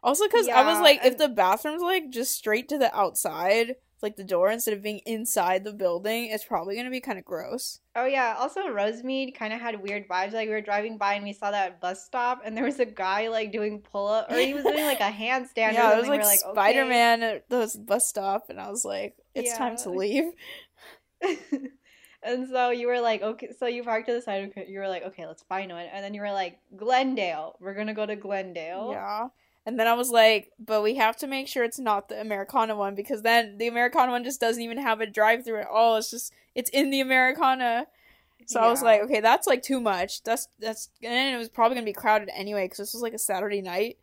Also, 0.02 0.26
because 0.26 0.46
I 0.46 0.62
was 0.62 0.76
Yeah, 0.76 0.82
like, 0.82 1.00
if 1.04 1.18
the 1.18 1.28
bathroom's 1.28 1.82
like 1.82 2.10
just 2.10 2.32
straight 2.34 2.68
to 2.68 2.78
the 2.78 2.94
outside, 2.96 3.74
like 4.02 4.16
the 4.16 4.24
door 4.24 4.50
instead 4.50 4.74
of 4.74 4.82
being 4.82 5.00
inside 5.06 5.64
the 5.64 5.72
building, 5.72 6.26
it's 6.26 6.44
probably 6.44 6.76
gonna 6.76 6.90
be 6.90 7.00
kind 7.00 7.18
of 7.18 7.24
gross. 7.24 7.80
Oh 7.96 8.04
yeah, 8.06 8.36
also 8.38 8.60
Rosemead 8.68 9.34
kind 9.34 9.52
of 9.52 9.60
had 9.60 9.82
weird 9.82 10.08
vibes. 10.08 10.32
Like 10.32 10.48
we 10.48 10.54
were 10.54 10.60
driving 10.60 10.98
by 10.98 11.14
and 11.14 11.24
we 11.24 11.32
saw 11.32 11.50
that 11.50 11.80
bus 11.80 12.04
stop, 12.04 12.42
and 12.44 12.56
there 12.56 12.64
was 12.64 12.78
a 12.78 12.86
guy 12.86 13.28
like 13.28 13.52
doing 13.52 13.80
pull 13.80 14.08
up, 14.08 14.30
or 14.30 14.36
he 14.36 14.54
was 14.54 14.64
doing 14.64 14.84
like 14.84 15.00
a 15.00 15.02
handstand. 15.10 15.72
yeah, 15.72 15.94
it 15.94 15.98
was 15.98 16.08
like, 16.08 16.20
We're 16.20 16.26
like. 16.26 16.38
Spider 16.40 16.84
Man 16.84 17.22
at 17.22 17.48
the 17.48 17.74
bus 17.86 18.08
stop, 18.08 18.50
and 18.50 18.60
I 18.60 18.70
was 18.70 18.84
like, 18.84 19.16
it's 19.34 19.56
time 19.56 19.76
to 19.78 19.90
leave. 19.90 20.32
and 22.22 22.48
so 22.48 22.70
you 22.70 22.86
were 22.86 23.00
like, 23.00 23.22
okay, 23.22 23.48
so 23.58 23.66
you 23.66 23.82
parked 23.82 24.06
to 24.08 24.14
the 24.14 24.22
side. 24.22 24.44
of 24.44 24.68
You 24.68 24.78
were 24.78 24.88
like, 24.88 25.04
okay, 25.04 25.26
let's 25.26 25.42
find 25.42 25.70
one, 25.72 25.86
and 25.92 26.04
then 26.04 26.14
you 26.14 26.20
were 26.20 26.32
like, 26.32 26.58
Glendale. 26.76 27.56
We're 27.60 27.74
gonna 27.74 27.94
go 27.94 28.06
to 28.06 28.16
Glendale. 28.16 28.90
Yeah. 28.92 29.28
And 29.68 29.78
then 29.78 29.86
I 29.86 29.92
was 29.92 30.08
like, 30.08 30.50
but 30.58 30.82
we 30.82 30.94
have 30.94 31.14
to 31.18 31.26
make 31.26 31.46
sure 31.46 31.62
it's 31.62 31.78
not 31.78 32.08
the 32.08 32.18
Americana 32.18 32.74
one 32.74 32.94
because 32.94 33.20
then 33.20 33.58
the 33.58 33.68
Americana 33.68 34.10
one 34.10 34.24
just 34.24 34.40
doesn't 34.40 34.62
even 34.62 34.78
have 34.78 35.02
a 35.02 35.06
drive 35.06 35.44
through 35.44 35.60
at 35.60 35.66
all. 35.66 35.98
It's 35.98 36.10
just 36.10 36.32
it's 36.54 36.70
in 36.70 36.88
the 36.88 37.02
Americana. 37.02 37.86
So 38.46 38.60
I 38.60 38.70
was 38.70 38.80
like, 38.82 39.02
okay, 39.02 39.20
that's 39.20 39.46
like 39.46 39.62
too 39.62 39.78
much. 39.78 40.22
That's 40.22 40.48
that's 40.58 40.88
and 41.02 41.34
it 41.34 41.36
was 41.36 41.50
probably 41.50 41.74
gonna 41.74 41.84
be 41.84 41.92
crowded 41.92 42.30
anyway 42.32 42.64
because 42.64 42.78
this 42.78 42.94
was 42.94 43.02
like 43.02 43.12
a 43.12 43.18
Saturday 43.18 43.60
night. 43.60 43.98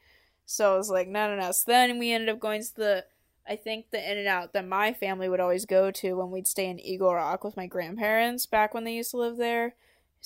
So 0.45 0.75
I 0.75 0.77
was 0.77 0.91
like, 0.91 1.07
no, 1.07 1.29
no, 1.29 1.41
no. 1.41 1.51
So 1.51 1.63
then 1.65 1.97
we 1.97 2.11
ended 2.11 2.29
up 2.29 2.39
going 2.39 2.61
to 2.61 2.75
the, 2.75 3.05
I 3.49 3.55
think 3.55 3.89
the 3.89 4.11
In 4.11 4.19
and 4.19 4.27
Out 4.27 4.53
that 4.53 4.67
my 4.67 4.93
family 4.93 5.27
would 5.27 5.39
always 5.39 5.65
go 5.65 5.89
to 5.89 6.13
when 6.13 6.29
we'd 6.29 6.45
stay 6.45 6.69
in 6.69 6.79
Eagle 6.79 7.15
Rock 7.15 7.43
with 7.43 7.57
my 7.57 7.65
grandparents 7.65 8.45
back 8.45 8.75
when 8.75 8.83
they 8.83 8.93
used 8.93 9.09
to 9.11 9.17
live 9.17 9.37
there. 9.37 9.73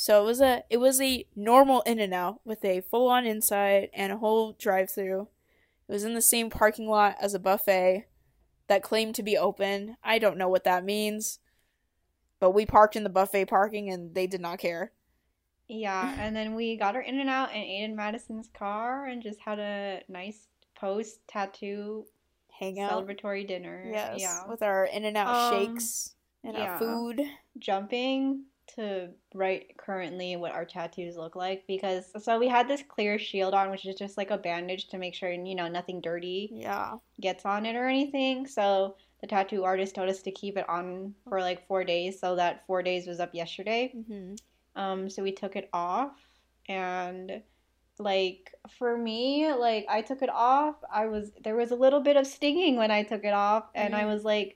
So 0.02 0.24
it 0.24 0.26
was 0.26 0.40
a 0.40 0.64
it 0.70 0.78
was 0.78 1.02
a 1.02 1.26
normal 1.36 1.82
In 1.82 2.00
and 2.00 2.14
Out 2.14 2.40
with 2.46 2.64
a 2.64 2.80
full 2.80 3.10
on 3.10 3.26
inside 3.26 3.90
and 3.94 4.14
a 4.14 4.18
whole 4.18 4.54
drive 4.54 4.90
through. 4.90 5.28
It 5.90 5.92
was 5.92 6.06
in 6.06 6.14
the 6.14 6.22
same 6.22 6.50
parking 6.50 6.88
lot 6.88 7.18
as 7.20 7.34
a 7.34 7.40
buffet 7.40 8.06
that 8.70 8.82
claimed 8.82 9.16
to 9.16 9.24
be 9.24 9.38
open. 9.38 9.98
I 10.02 10.18
don't 10.18 10.38
know 10.38 10.48
what 10.48 10.64
that 10.64 10.86
means. 10.86 11.40
But 12.40 12.52
we 12.52 12.66
parked 12.66 12.96
in 12.96 13.04
the 13.04 13.10
buffet 13.10 13.48
parking 13.48 13.90
and 13.92 14.16
they 14.16 14.26
did 14.26 14.40
not 14.40 14.60
care. 14.60 14.94
Yeah, 15.68 16.16
and 16.18 16.34
then 16.34 16.56
we 16.56 16.78
got 16.78 16.96
her 16.96 17.02
in 17.02 17.20
and 17.20 17.30
out 17.30 17.50
and 17.50 17.62
ate 17.62 17.84
in 17.84 17.98
Madison's 17.98 18.48
car 18.58 19.06
and 19.06 19.22
just 19.22 19.42
had 19.42 19.60
a 19.60 20.04
nice 20.08 20.48
post 20.80 21.28
tattoo 21.28 22.06
Hang 22.58 22.80
out. 22.80 23.06
celebratory 23.06 23.46
dinner. 23.46 23.84
Yes. 23.92 24.22
Yeah. 24.22 24.48
With 24.48 24.64
our 24.64 24.86
in 24.86 25.04
and 25.04 25.18
out 25.18 25.54
Um, 25.54 25.60
shakes 25.60 26.16
and 26.42 26.56
yeah. 26.56 26.72
our 26.72 26.80
food. 26.80 27.22
Jumping 27.58 28.46
to 28.76 29.10
write 29.34 29.78
currently 29.78 30.36
what 30.36 30.52
our 30.52 30.66
tattoos 30.66 31.18
look 31.18 31.36
like 31.36 31.64
because 31.68 32.12
so 32.24 32.38
we 32.40 32.48
had 32.48 32.68
this 32.68 32.84
clear 32.88 33.18
shield 33.20 33.54
on 33.54 33.72
which 33.72 33.86
is 33.86 33.96
just 33.96 34.18
like 34.18 34.32
a 34.32 34.38
bandage 34.38 34.88
to 34.90 34.98
make 34.98 35.16
sure 35.16 35.32
you 35.32 35.56
know 35.56 35.68
nothing 35.68 36.02
dirty 36.02 36.50
Yeah. 36.54 36.96
gets 37.22 37.46
on 37.46 37.66
it 37.66 37.76
or 37.76 37.86
anything. 37.88 38.48
So 38.48 38.96
the 39.22 39.28
tattoo 39.28 39.64
artist 39.66 39.96
told 39.96 40.10
us 40.10 40.22
to 40.22 40.32
keep 40.32 40.58
it 40.58 40.68
on 40.70 41.14
for 41.28 41.42
like 41.42 41.68
four 41.68 41.84
days. 41.84 42.20
So 42.20 42.36
that 42.38 42.66
four 42.68 42.82
days 42.84 43.08
was 43.08 43.20
up 43.20 43.34
yesterday. 43.36 43.92
hmm 44.08 44.36
Um, 44.76 45.10
so 45.10 45.24
we 45.24 45.32
took 45.34 45.56
it 45.58 45.70
off, 45.74 46.14
and 46.70 47.42
like 47.98 48.54
for 48.78 48.98
me, 48.98 49.52
like 49.54 49.86
I 49.90 50.02
took 50.02 50.22
it 50.22 50.30
off. 50.30 50.76
I 50.94 51.08
was 51.08 51.32
there 51.44 51.56
was 51.56 51.72
a 51.72 51.76
little 51.76 52.00
bit 52.00 52.16
of 52.16 52.26
stinging 52.28 52.78
when 52.78 52.92
I 52.92 53.04
took 53.04 53.26
it 53.26 53.34
off, 53.34 53.66
and 53.76 53.94
I 53.96 54.04
Mm. 54.04 54.14
was 54.14 54.24
like 54.24 54.56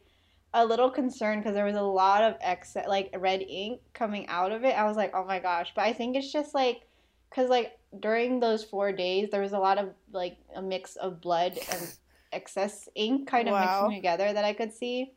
a 0.53 0.65
little 0.65 0.89
concerned 0.89 1.41
because 1.41 1.55
there 1.55 1.65
was 1.65 1.75
a 1.75 1.81
lot 1.81 2.23
of 2.23 2.35
excess 2.41 2.87
like 2.87 3.13
red 3.17 3.41
ink 3.41 3.81
coming 3.93 4.27
out 4.27 4.51
of 4.51 4.63
it. 4.63 4.77
I 4.77 4.85
was 4.85 4.97
like, 4.97 5.11
oh 5.15 5.25
my 5.25 5.39
gosh! 5.39 5.71
But 5.75 5.83
I 5.85 5.93
think 5.93 6.15
it's 6.15 6.31
just 6.31 6.53
like 6.53 6.81
because 7.29 7.49
like 7.49 7.77
during 7.99 8.39
those 8.39 8.63
four 8.63 8.91
days, 8.91 9.29
there 9.31 9.41
was 9.41 9.53
a 9.53 9.59
lot 9.59 9.77
of 9.77 9.89
like 10.11 10.37
a 10.55 10.61
mix 10.61 10.95
of 10.95 11.21
blood 11.21 11.57
and 11.71 11.93
excess 12.31 12.89
ink 12.95 13.27
kind 13.27 13.47
of 13.47 13.53
Wow. 13.53 13.81
mixing 13.87 13.97
together 13.97 14.33
that 14.33 14.45
I 14.45 14.53
could 14.53 14.73
see 14.73 15.13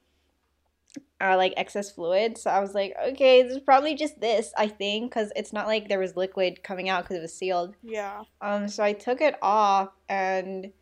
uh, 1.20 1.37
like 1.37 1.55
excess 1.57 1.91
fluid. 1.91 2.39
So 2.39 2.51
I 2.51 2.61
was 2.61 2.74
like, 2.74 2.95
okay, 3.09 3.43
this 3.43 3.53
is 3.53 3.61
probably 3.61 3.95
just 3.95 4.20
this, 4.20 4.53
I 4.57 4.68
think, 4.68 5.11
because 5.11 5.32
it's 5.37 5.53
not 5.53 5.66
like 5.66 5.89
there 5.89 5.99
was 5.99 6.16
liquid 6.16 6.62
coming 6.62 6.89
out 6.89 7.05
because 7.05 7.16
it 7.16 7.22
was 7.22 7.34
sealed. 7.34 7.74
Yeah. 7.82 8.22
Um, 8.41 8.68
so 8.68 8.82
I 8.82 8.93
took 8.93 9.20
it 9.20 9.37
off 9.43 9.91
and 10.09 10.72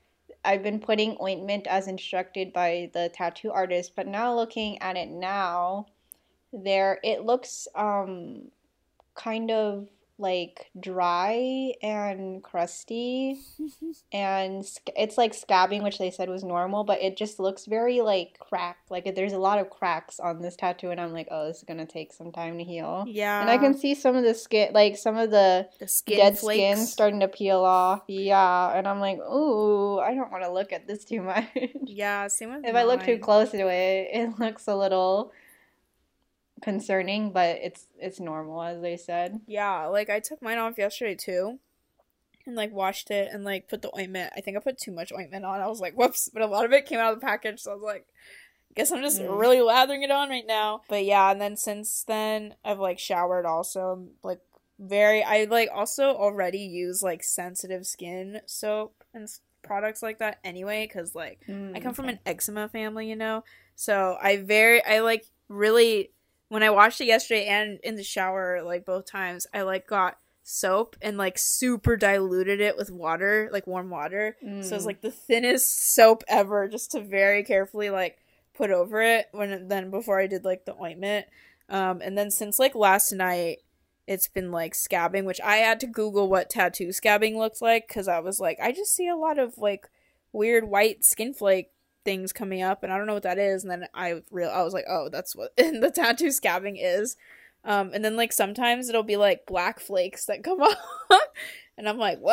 I've 0.45 0.63
been 0.63 0.81
putting 0.81 1.17
ointment 1.21 1.67
as 1.67 1.89
instructed 1.89 2.53
by 2.53 2.91
the 2.93 3.09
tattoo 3.09 3.51
artist. 3.51 3.93
But 3.97 4.07
now 4.07 4.35
looking 4.35 4.81
at 4.83 4.97
it 4.97 5.09
now, 5.09 5.87
there 6.53 7.01
it 7.03 7.25
looks 7.25 7.67
um 7.75 8.51
kind 9.15 9.51
of 9.51 9.89
like 10.19 10.71
dry 10.79 11.73
and 11.83 12.43
crusty 12.43 13.37
and 14.13 14.65
it's 14.97 15.19
like 15.19 15.33
scabbing 15.33 15.83
which 15.83 15.99
they 15.99 16.11
said 16.11 16.29
was 16.29 16.45
normal 16.45 16.85
but 16.85 17.03
it 17.03 17.17
just 17.17 17.41
looks 17.41 17.67
very 17.67 18.01
like 18.01 18.39
cracked. 18.39 18.91
Like 18.91 19.13
there's 19.17 19.33
a 19.33 19.39
lot 19.39 19.59
of 19.59 19.71
cracks 19.71 20.21
on 20.21 20.41
this 20.41 20.55
tattoo 20.57 20.91
and 20.91 21.01
i'm 21.01 21.13
like 21.13 21.29
oh 21.31 21.49
this 21.49 21.59
is 21.59 21.65
gonna 21.65 21.87
take 21.87 22.13
some 22.13 22.31
time 22.31 22.59
to 22.59 22.65
heal. 22.65 23.05
Yeah. 23.09 23.41
and 23.41 23.51
i 23.51 23.59
can 23.59 23.77
see 23.77 23.95
some 23.95 24.15
of 24.15 24.23
the 24.23 24.35
skin 24.35 24.73
like 24.73 24.97
some 24.97 25.17
of 25.17 25.31
the 25.31 25.69
the 25.81 25.89
skin 25.89 26.19
dead 26.19 26.39
flakes. 26.39 26.79
skin 26.79 26.87
starting 26.87 27.21
to 27.21 27.29
peel 27.29 27.65
off. 27.65 28.03
Yeah 28.07 28.73
and 28.77 28.87
i'm 28.87 29.01
like 29.01 29.19
ooh 29.19 29.99
i 29.99 30.15
don't 30.15 30.31
want 30.31 30.45
to 30.45 30.53
look 30.53 30.73
at 30.73 30.87
this 30.87 31.05
too 31.05 31.23
much. 31.23 31.45
Yeah, 31.83 32.29
same 32.29 32.55
with 32.55 32.65
if 32.65 32.75
i 32.75 32.85
look 32.85 33.03
too 33.03 33.19
close 33.19 33.51
to 33.51 33.67
it 33.69 34.09
it 34.13 34.31
looks 34.39 34.69
a 34.69 34.77
little 34.77 35.33
concerning 36.63 37.33
but 37.33 37.57
it's 37.63 37.87
it's 37.99 38.21
normal 38.21 38.63
as 38.63 38.81
they 38.81 38.97
said 38.97 39.41
Yeah, 39.47 39.87
like 39.87 40.09
I 40.09 40.21
took 40.21 40.41
mine 40.41 40.59
off 40.59 40.79
yesterday 40.79 41.15
too. 41.15 41.59
And 42.47 42.57
like 42.57 42.73
washed 42.73 43.11
it 43.11 43.31
and 43.33 43.43
like 43.43 43.69
put 43.69 43.81
the 43.81 43.91
ointment. 43.99 44.33
I 44.37 44.41
think 44.43 44.57
I 44.57 44.61
put 44.61 44.77
too 44.77 44.93
much 44.93 45.13
ointment 45.13 45.47
on. 45.47 45.61
I 45.63 45.67
was 45.67 45.81
like, 45.81 45.95
whoops, 45.95 46.29
but 46.31 46.43
a 46.43 46.47
lot 46.47 46.67
of 46.67 46.73
it 46.73 46.85
came 46.85 46.99
out 46.99 47.13
of 47.15 47.19
the 47.21 47.25
package, 47.25 47.61
so 47.61 47.71
I 47.71 47.75
was 47.75 47.83
like 47.83 48.07
I 48.71 48.75
guess 48.75 48.91
I'm 48.93 49.03
just 49.03 49.21
Mm. 49.21 49.39
really 49.39 49.61
lathering 49.61 50.03
it 50.03 50.11
on 50.11 50.29
right 50.29 50.47
now. 50.47 50.83
But 50.89 51.05
yeah, 51.05 51.31
and 51.31 51.41
then 51.41 51.57
since 51.57 52.03
then 52.05 52.55
I've 52.65 52.79
like 52.81 52.99
showered 52.99 53.47
also. 53.47 53.81
I'm, 53.93 54.11
like 54.23 54.41
very 54.79 55.23
I 55.23 55.45
like 55.45 55.71
also 55.73 56.15
already 56.15 56.59
use 56.59 57.03
like 57.03 57.23
sensitive 57.23 57.87
skin 57.87 58.41
soap 58.47 59.05
and 59.15 59.29
products 59.63 60.03
like 60.03 60.19
that 60.19 60.39
anyway 60.45 60.87
cuz 60.87 61.15
like 61.15 61.41
I 61.49 61.81
come 61.81 61.95
from 61.95 62.09
an 62.09 62.19
eczema 62.27 62.69
family, 62.69 63.09
you 63.09 63.17
know. 63.17 63.45
So 63.77 64.19
I 64.21 64.37
very 64.39 64.85
I 64.85 64.99
like 65.01 65.25
really 65.49 66.11
when 66.55 66.63
I 66.63 66.71
washed 66.71 67.01
it 67.01 67.07
yesterday 67.07 67.47
and 67.47 67.79
in 67.83 67.97
the 67.97 68.05
shower 68.05 68.63
like 68.63 68.85
both 68.85 69.05
times, 69.07 69.47
I 69.53 69.63
like 69.63 69.87
got 69.87 70.19
soap 70.43 70.95
and 71.03 71.17
like 71.19 71.37
super 71.39 71.97
diluted 71.97 72.61
it 72.61 72.77
with 72.77 72.91
water, 72.91 73.49
like 73.53 73.67
warm 73.67 73.91
water. 73.91 74.37
So 74.41 74.77
it's 74.77 74.85
Mm. 74.85 74.87
like 74.87 75.01
the 75.01 75.11
thinnest 75.11 75.95
soap 75.95 76.23
ever 76.29 76.69
just 76.69 76.93
to 76.93 77.01
very 77.01 77.43
carefully 77.43 77.91
like 77.91 78.19
put 78.55 78.71
over 78.71 79.03
it 79.03 79.27
when 79.33 79.69
then 79.69 79.91
before 79.91 80.21
I 80.21 80.27
did 80.27 80.45
like 80.45 80.65
the 80.65 80.77
ointment. 80.81 81.27
Um 81.69 82.01
and 82.03 82.17
then 82.17 82.31
since 82.31 82.59
like 82.59 82.75
last 82.75 83.11
night 83.13 83.59
it's 84.07 84.29
been 84.29 84.51
like 84.53 84.75
scabbing, 84.75 85.25
which 85.25 85.41
I 85.41 85.57
had 85.57 85.81
to 85.81 85.87
Google 85.87 86.29
what 86.29 86.51
tattoo 86.51 86.89
scabbing 86.89 87.37
looks 87.37 87.63
like 87.63 87.89
because 87.89 88.07
I 88.07 88.19
was 88.21 88.39
like, 88.39 88.59
I 88.63 88.71
just 88.71 88.95
see 88.95 89.09
a 89.09 89.17
lot 89.17 89.39
of 89.39 89.57
like 89.57 89.89
weird 90.33 90.65
white 90.65 91.05
skin 91.05 91.33
flake 91.33 91.71
things 92.05 92.33
coming 92.33 92.63
up, 92.63 92.83
and 92.83 92.93
I 92.93 92.99
don't 92.99 93.07
know 93.07 93.15
what 93.15 93.23
that 93.25 93.39
is. 93.39 93.63
And 93.65 93.71
then 93.71 93.87
I 93.95 94.23
real 94.31 94.51
I 94.51 94.63
was 94.63 94.75
like, 94.75 94.87
oh, 94.89 95.09
that's 95.09 95.35
what 95.35 95.55
the 95.57 95.93
tattoo 95.95 96.29
scabbing 96.29 96.77
is. 96.81 97.17
Um, 97.65 97.93
and 97.95 98.05
then 98.05 98.15
like 98.17 98.33
sometimes 98.33 98.89
it'll 98.89 99.03
be 99.03 99.17
like 99.17 99.47
black 99.47 99.81
flakes 99.81 100.27
that 100.27 100.45
come 100.45 100.61
off, 100.63 100.77
and 101.79 101.89
I'm 101.89 101.99
like, 101.99 102.19
whoa, 102.21 102.33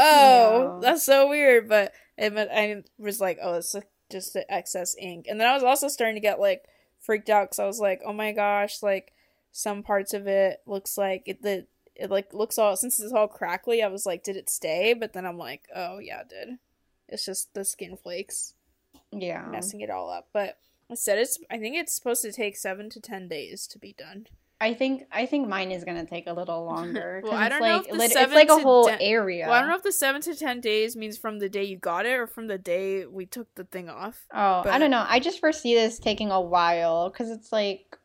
Yeah. 0.75 0.79
that's 0.81 1.05
so 1.05 1.29
weird. 1.29 1.69
But 1.69 1.93
it, 2.17 2.33
I 2.37 2.83
was 2.99 3.21
like, 3.21 3.39
oh, 3.41 3.55
it's 3.55 3.75
just 4.11 4.33
the 4.33 4.51
excess 4.53 4.95
ink. 4.99 5.25
And 5.29 5.39
then 5.39 5.47
I 5.47 5.53
was 5.53 5.63
also 5.63 5.87
starting 5.87 6.15
to 6.15 6.21
get 6.21 6.39
like 6.39 6.65
freaked 6.99 7.29
out 7.29 7.45
because 7.45 7.59
I 7.59 7.65
was 7.65 7.79
like, 7.79 8.01
oh 8.05 8.13
my 8.13 8.31
gosh, 8.33 8.83
like 8.83 9.13
some 9.53 9.83
parts 9.83 10.13
of 10.13 10.27
it 10.27 10.61
looks 10.65 10.97
like 10.97 11.23
it 11.25 11.41
the 11.41 11.65
it 11.95 12.09
like 12.09 12.33
looks 12.33 12.57
all 12.57 12.75
since 12.75 12.99
it's 12.99 13.13
all 13.13 13.27
crackly. 13.27 13.81
I 13.81 13.87
was 13.87 14.05
like, 14.05 14.23
did 14.23 14.35
it 14.35 14.49
stay? 14.49 14.93
But 14.93 15.13
then 15.13 15.25
I'm 15.25 15.37
like, 15.37 15.63
oh 15.73 15.99
yeah, 15.99 16.21
it 16.21 16.29
did. 16.29 16.57
It's 17.07 17.25
just 17.25 17.53
the 17.53 17.63
skin 17.65 17.95
flakes 17.97 18.53
Yeah. 19.11 19.45
messing 19.49 19.81
it 19.81 19.89
all 19.89 20.09
up. 20.09 20.27
But 20.33 20.57
instead, 20.89 21.17
it's 21.19 21.37
I 21.49 21.57
think 21.57 21.75
it's 21.75 21.93
supposed 21.93 22.21
to 22.23 22.31
take 22.31 22.55
seven 22.57 22.89
to 22.91 22.99
ten 22.99 23.27
days 23.27 23.67
to 23.67 23.79
be 23.79 23.93
done. 23.97 24.27
I 24.59 24.75
think 24.75 25.03
I 25.11 25.25
think 25.25 25.47
mine 25.47 25.71
is 25.71 25.83
gonna 25.83 26.05
take 26.05 26.27
a 26.27 26.33
little 26.33 26.63
longer. 26.73 27.21
Well, 27.23 27.33
I 27.33 27.49
don't 27.49 27.61
know 27.61 27.67
like 27.77 27.81
if 27.85 27.91
the 27.91 27.97
lit- 27.97 28.11
it's 28.15 28.33
like 28.33 28.49
a 28.49 28.59
whole 28.59 28.85
ten- 28.87 28.99
area. 29.01 29.45
Well, 29.47 29.55
I 29.55 29.59
don't 29.61 29.69
know 29.69 29.75
if 29.75 29.83
the 29.83 29.91
seven 29.91 30.21
to 30.21 30.35
ten 30.35 30.61
days 30.61 30.95
means 30.95 31.17
from 31.17 31.39
the 31.39 31.49
day 31.49 31.63
you 31.63 31.77
got 31.77 32.05
it 32.05 32.11
or 32.13 32.27
from 32.27 32.45
the 32.47 32.59
day 32.59 33.05
we 33.07 33.25
took 33.25 33.53
the 33.55 33.63
thing 33.63 33.89
off. 33.89 34.27
Oh, 34.33 34.61
I 34.65 34.77
don't 34.77 34.91
know. 34.91 35.03
I 35.07 35.19
just 35.19 35.39
foresee 35.39 35.73
this 35.73 35.97
taking 35.97 36.29
a 36.31 36.39
while 36.39 37.09
because 37.09 37.31
it's 37.31 37.51
like 37.51 37.97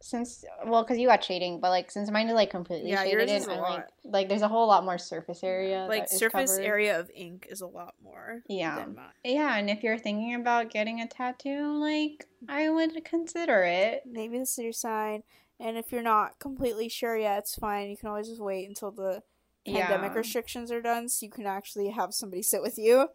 since 0.00 0.44
well, 0.64 0.82
because 0.82 0.98
you 0.98 1.08
got 1.08 1.24
shading, 1.24 1.60
but 1.60 1.70
like 1.70 1.90
since 1.90 2.10
mine 2.10 2.28
is 2.28 2.34
like 2.34 2.50
completely 2.50 2.90
Yeah, 2.90 3.02
shaded 3.02 3.28
in, 3.28 3.36
is 3.36 3.46
a 3.46 3.54
like 3.54 3.84
like 4.04 4.28
there's 4.28 4.42
a 4.42 4.48
whole 4.48 4.66
lot 4.66 4.84
more 4.84 4.98
surface 4.98 5.42
area. 5.42 5.86
Like 5.88 6.08
surface 6.08 6.52
covered. 6.52 6.64
area 6.64 7.00
of 7.00 7.10
ink 7.14 7.46
is 7.50 7.60
a 7.60 7.66
lot 7.66 7.94
more. 8.02 8.42
Yeah. 8.48 8.76
Than 8.76 8.94
mine. 8.94 9.12
Yeah, 9.24 9.56
and 9.56 9.68
if 9.68 9.82
you're 9.82 9.98
thinking 9.98 10.34
about 10.34 10.70
getting 10.70 11.00
a 11.00 11.08
tattoo, 11.08 11.78
like 11.78 12.26
I 12.48 12.70
would 12.70 13.04
consider 13.04 13.62
it. 13.62 14.02
Maybe 14.06 14.38
this 14.38 14.58
is 14.58 14.64
your 14.64 14.72
sign. 14.72 15.22
And 15.60 15.76
if 15.76 15.90
you're 15.90 16.02
not 16.02 16.38
completely 16.38 16.88
sure 16.88 17.16
yet, 17.16 17.38
it's 17.38 17.56
fine. 17.56 17.90
You 17.90 17.96
can 17.96 18.08
always 18.08 18.28
just 18.28 18.40
wait 18.40 18.68
until 18.68 18.92
the 18.92 19.22
pandemic 19.66 20.12
Yeah. 20.12 20.18
restrictions 20.18 20.70
are 20.70 20.80
done 20.80 21.08
so 21.08 21.26
you 21.26 21.30
can 21.30 21.46
actually 21.46 21.88
have 21.90 22.14
somebody 22.14 22.42
sit 22.42 22.62
with 22.62 22.78
you. 22.78 23.08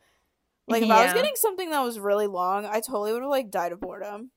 Like 0.68 0.84
if 0.84 0.92
I 0.92 1.04
was 1.04 1.14
getting 1.14 1.36
something 1.36 1.72
that 1.72 1.82
was 1.82 2.00
really 2.00 2.28
long, 2.28 2.66
I 2.66 2.80
totally 2.80 3.14
would 3.14 3.22
have 3.22 3.30
like 3.30 3.50
died 3.50 3.72
of 3.72 3.82
boredom 3.82 4.32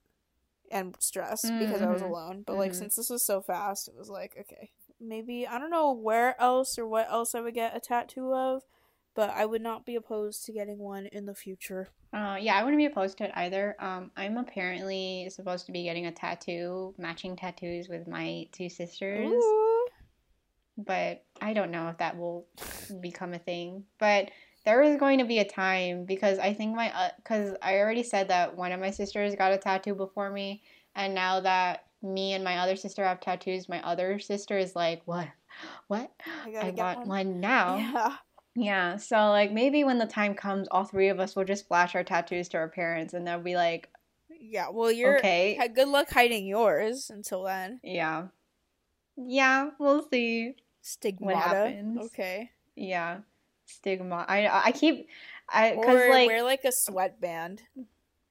and 0.70 0.94
stress 1.00 1.50
because 1.58 1.82
I 1.82 1.90
was 1.90 2.02
Mhm. 2.02 2.06
alone. 2.06 2.42
But 2.46 2.56
like 2.56 2.72
Mhm. 2.72 2.76
since 2.76 2.96
this 2.96 3.10
was 3.10 3.24
so 3.24 3.40
fast, 3.40 3.88
it 3.88 3.94
was 3.94 4.08
like 4.10 4.36
okay, 4.38 4.70
maybe 5.00 5.46
I 5.46 5.58
don't 5.58 5.70
know 5.70 5.92
where 5.92 6.40
else 6.40 6.78
or 6.78 6.86
what 6.86 7.08
else 7.10 7.34
I 7.34 7.40
would 7.40 7.54
get 7.54 7.76
a 7.76 7.80
tattoo 7.80 8.32
of, 8.34 8.64
but 9.14 9.30
I 9.30 9.46
would 9.46 9.62
not 9.62 9.84
be 9.86 9.94
opposed 9.96 10.44
to 10.44 10.52
getting 10.52 10.78
one 10.78 11.06
in 11.06 11.26
the 11.26 11.34
future. 11.34 11.88
Uh, 12.12 12.36
yeah, 12.40 12.56
I 12.56 12.62
wouldn't 12.62 12.78
be 12.78 12.86
opposed 12.86 13.18
to 13.18 13.24
it 13.24 13.32
either. 13.34 13.76
Um, 13.78 14.10
I'm 14.16 14.38
apparently 14.38 15.28
supposed 15.30 15.66
to 15.66 15.72
be 15.72 15.82
getting 15.82 16.06
a 16.06 16.12
tattoo, 16.12 16.94
matching 16.96 17.36
tattoos 17.36 17.88
with 17.88 18.06
my 18.06 18.48
two 18.52 18.68
sisters. 18.68 19.32
Ooh. 19.32 19.86
but 20.78 21.24
I 21.40 21.54
don't 21.54 21.70
know 21.70 21.88
if 21.88 21.96
that 21.98 22.18
will 22.18 22.46
become 23.00 23.32
a 23.32 23.38
thing. 23.38 23.84
But 23.98 24.30
there 24.66 24.82
is 24.82 24.98
going 24.98 25.20
to 25.20 25.24
be 25.24 25.38
a 25.38 25.44
time 25.48 26.04
because 26.04 26.38
I 26.38 26.52
think 26.52 26.74
my 26.74 26.92
uh, 26.94 27.10
because 27.16 27.56
I 27.62 27.78
already 27.78 28.02
said 28.02 28.28
that 28.28 28.56
one 28.56 28.72
of 28.72 28.80
my 28.80 28.90
sisters 28.90 29.34
got 29.36 29.52
a 29.52 29.58
tattoo 29.58 29.94
before 29.94 30.28
me, 30.28 30.62
and 30.94 31.14
now 31.14 31.40
that 31.40 31.86
me 32.02 32.34
and 32.34 32.44
my 32.44 32.58
other 32.58 32.76
sister 32.76 33.04
have 33.04 33.20
tattoos, 33.20 33.68
my 33.68 33.80
other 33.82 34.18
sister 34.18 34.58
is 34.58 34.76
like, 34.76 35.00
"What? 35.06 35.28
What? 35.86 36.10
I 36.44 36.50
I 36.66 36.70
want 36.70 36.98
one. 36.98 37.08
one 37.08 37.40
now." 37.40 37.76
Yeah. 37.76 38.16
Yeah, 38.58 38.96
so 38.96 39.16
like 39.28 39.52
maybe 39.52 39.84
when 39.84 39.98
the 39.98 40.06
time 40.06 40.34
comes, 40.34 40.66
all 40.70 40.84
three 40.84 41.08
of 41.08 41.20
us 41.20 41.36
will 41.36 41.44
just 41.44 41.68
flash 41.68 41.94
our 41.94 42.02
tattoos 42.02 42.48
to 42.50 42.56
our 42.56 42.68
parents, 42.68 43.12
and 43.12 43.26
they'll 43.26 43.38
be 43.38 43.54
like, 43.54 43.90
Yeah, 44.30 44.70
well, 44.70 44.90
you're 44.90 45.18
"Okay, 45.18 45.60
good 45.74 45.88
luck 45.88 46.08
hiding 46.10 46.46
yours 46.46 47.10
until 47.10 47.42
then. 47.44 47.80
yeah, 47.82 48.28
yeah, 49.16 49.70
we'll 49.78 50.08
see." 50.10 50.54
Stigmata. 50.80 51.38
happens. 51.38 52.00
Okay. 52.06 52.50
Yeah, 52.76 53.20
stigma. 53.66 54.24
I 54.28 54.48
I 54.48 54.72
keep 54.72 55.08
I 55.48 55.74
because 55.74 56.10
like 56.10 56.28
wear 56.28 56.42
like 56.42 56.64
a 56.64 56.72
sweatband. 56.72 57.62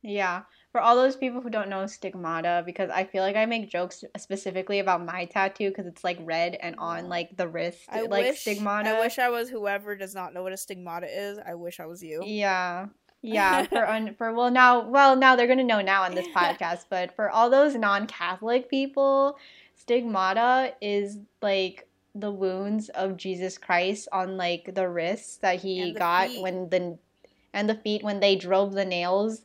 yeah 0.02 0.44
for 0.76 0.82
all 0.82 0.98
those 0.98 1.16
people 1.16 1.40
who 1.40 1.50
don't 1.50 1.70
know 1.70 1.88
stigmata 1.88 2.62
because 2.66 2.90
I 2.90 3.06
feel 3.06 3.24
like 3.24 3.38
I 3.38 3.46
make 3.46 3.70
jokes 3.70 4.04
specifically 4.18 4.80
about 4.80 5.06
my 5.06 5.24
tattoo 5.24 5.70
because 5.70 5.86
it's 5.86 6.04
like 6.04 6.18
red 6.20 6.58
and 6.62 6.76
on 6.80 7.06
mm. 7.06 7.08
like 7.08 7.38
the 7.38 7.48
wrist 7.48 7.80
I 7.88 8.02
like 8.02 8.26
wish 8.26 8.42
stigmata. 8.42 8.90
I 8.90 9.00
wish 9.00 9.18
I 9.18 9.30
was 9.30 9.50
whoever 9.50 9.96
does 9.96 10.14
not 10.14 10.34
know 10.34 10.44
what 10.44 10.52
a 10.52 10.58
stigmata 10.58 11.08
is. 11.08 11.40
I 11.40 11.54
wish 11.54 11.80
I 11.80 11.86
was 11.86 12.04
you. 12.04 12.24
Yeah. 12.26 12.88
Yeah, 13.22 13.64
for 13.64 13.90
un- 13.90 14.14
for 14.16 14.34
well 14.34 14.52
now 14.52 14.88
well 14.88 15.16
now 15.16 15.36
they're 15.36 15.48
gonna 15.48 15.64
know 15.64 15.82
now 15.82 16.04
on 16.04 16.14
this 16.14 16.28
podcast, 16.36 16.86
but 16.92 17.16
for 17.16 17.32
all 17.32 17.50
those 17.50 17.74
non-Catholic 17.74 18.70
people, 18.70 19.38
stigmata 19.76 20.74
is 20.80 21.18
like 21.42 21.88
the 22.16 22.32
wounds 22.32 22.88
of 22.90 23.18
Jesus 23.18 23.58
Christ 23.58 24.08
on 24.12 24.38
like 24.38 24.74
the 24.74 24.88
wrists 24.88 25.38
that 25.38 25.60
he 25.62 25.92
got 25.94 26.30
feet. 26.30 26.42
when 26.42 26.70
the 26.70 26.98
and 27.54 27.70
the 27.70 27.76
feet 27.76 28.04
when 28.04 28.20
they 28.22 28.36
drove 28.36 28.74
the 28.74 28.86
nails 28.86 29.42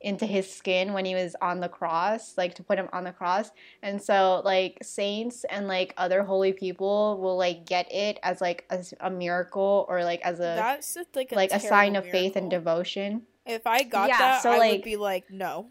into 0.00 0.26
his 0.26 0.52
skin 0.52 0.92
when 0.92 1.04
he 1.04 1.14
was 1.14 1.34
on 1.42 1.58
the 1.60 1.68
cross, 1.68 2.36
like 2.36 2.54
to 2.54 2.62
put 2.62 2.78
him 2.78 2.88
on 2.92 3.02
the 3.04 3.10
cross. 3.12 3.50
And 3.82 4.00
so 4.00 4.42
like 4.44 4.78
saints 4.82 5.44
and 5.50 5.66
like 5.66 5.92
other 5.96 6.22
holy 6.22 6.52
people 6.52 7.18
will 7.20 7.36
like 7.36 7.66
get 7.66 7.90
it 7.92 8.18
as 8.22 8.40
like 8.40 8.64
a, 8.70 8.84
a 9.00 9.10
miracle 9.10 9.86
or 9.88 10.04
like 10.04 10.20
as 10.22 10.38
a 10.38 10.54
That's 10.56 10.94
just 10.94 11.16
like 11.16 11.32
a 11.32 11.34
like 11.34 11.50
a 11.52 11.58
sign 11.60 11.96
of 11.96 12.04
terrible 12.04 12.18
faith 12.20 12.36
and 12.36 12.50
devotion. 12.50 13.22
If 13.44 13.66
I 13.66 13.82
got 13.82 14.08
Yeah, 14.08 14.18
that, 14.18 14.42
so, 14.42 14.50
I 14.52 14.58
like- 14.58 14.72
would 14.72 14.82
be 14.82 14.96
like, 14.96 15.30
no. 15.30 15.70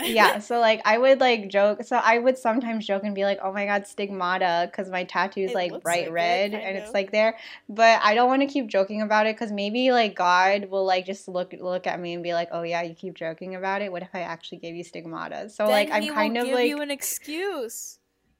Yeah, 0.00 0.38
so 0.40 0.58
like 0.58 0.80
I 0.84 0.98
would 0.98 1.20
like 1.20 1.48
joke. 1.48 1.82
So 1.84 1.96
I 1.96 2.18
would 2.18 2.38
sometimes 2.38 2.86
joke 2.86 3.02
and 3.04 3.14
be 3.14 3.24
like, 3.24 3.38
"Oh 3.42 3.52
my 3.52 3.66
god, 3.66 3.86
stigmata," 3.86 4.68
because 4.70 4.90
my 4.90 5.04
tattoo 5.04 5.40
is 5.40 5.54
like 5.54 5.82
bright 5.82 6.06
like 6.06 6.12
red 6.12 6.52
kind 6.52 6.62
and 6.62 6.76
it's 6.76 6.92
like 6.92 7.12
there. 7.12 7.38
But 7.68 8.00
I 8.02 8.14
don't 8.14 8.28
want 8.28 8.42
to 8.42 8.46
keep 8.46 8.66
joking 8.66 9.02
about 9.02 9.26
it 9.26 9.36
because 9.36 9.52
maybe 9.52 9.92
like 9.92 10.14
God 10.14 10.70
will 10.70 10.84
like 10.84 11.06
just 11.06 11.28
look 11.28 11.54
look 11.58 11.86
at 11.86 12.00
me 12.00 12.14
and 12.14 12.22
be 12.22 12.34
like, 12.34 12.48
"Oh 12.52 12.62
yeah, 12.62 12.82
you 12.82 12.94
keep 12.94 13.14
joking 13.14 13.54
about 13.54 13.82
it. 13.82 13.92
What 13.92 14.02
if 14.02 14.10
I 14.14 14.20
actually 14.20 14.58
gave 14.58 14.74
you 14.74 14.84
stigmata?" 14.84 15.50
So 15.50 15.66
like 15.66 15.90
I'm 15.90 16.08
kind 16.08 16.36
of 16.36 16.46
give 16.46 16.54
like, 16.54 16.68
you 16.68 16.80
an 16.80 16.90
excuse. 16.90 17.98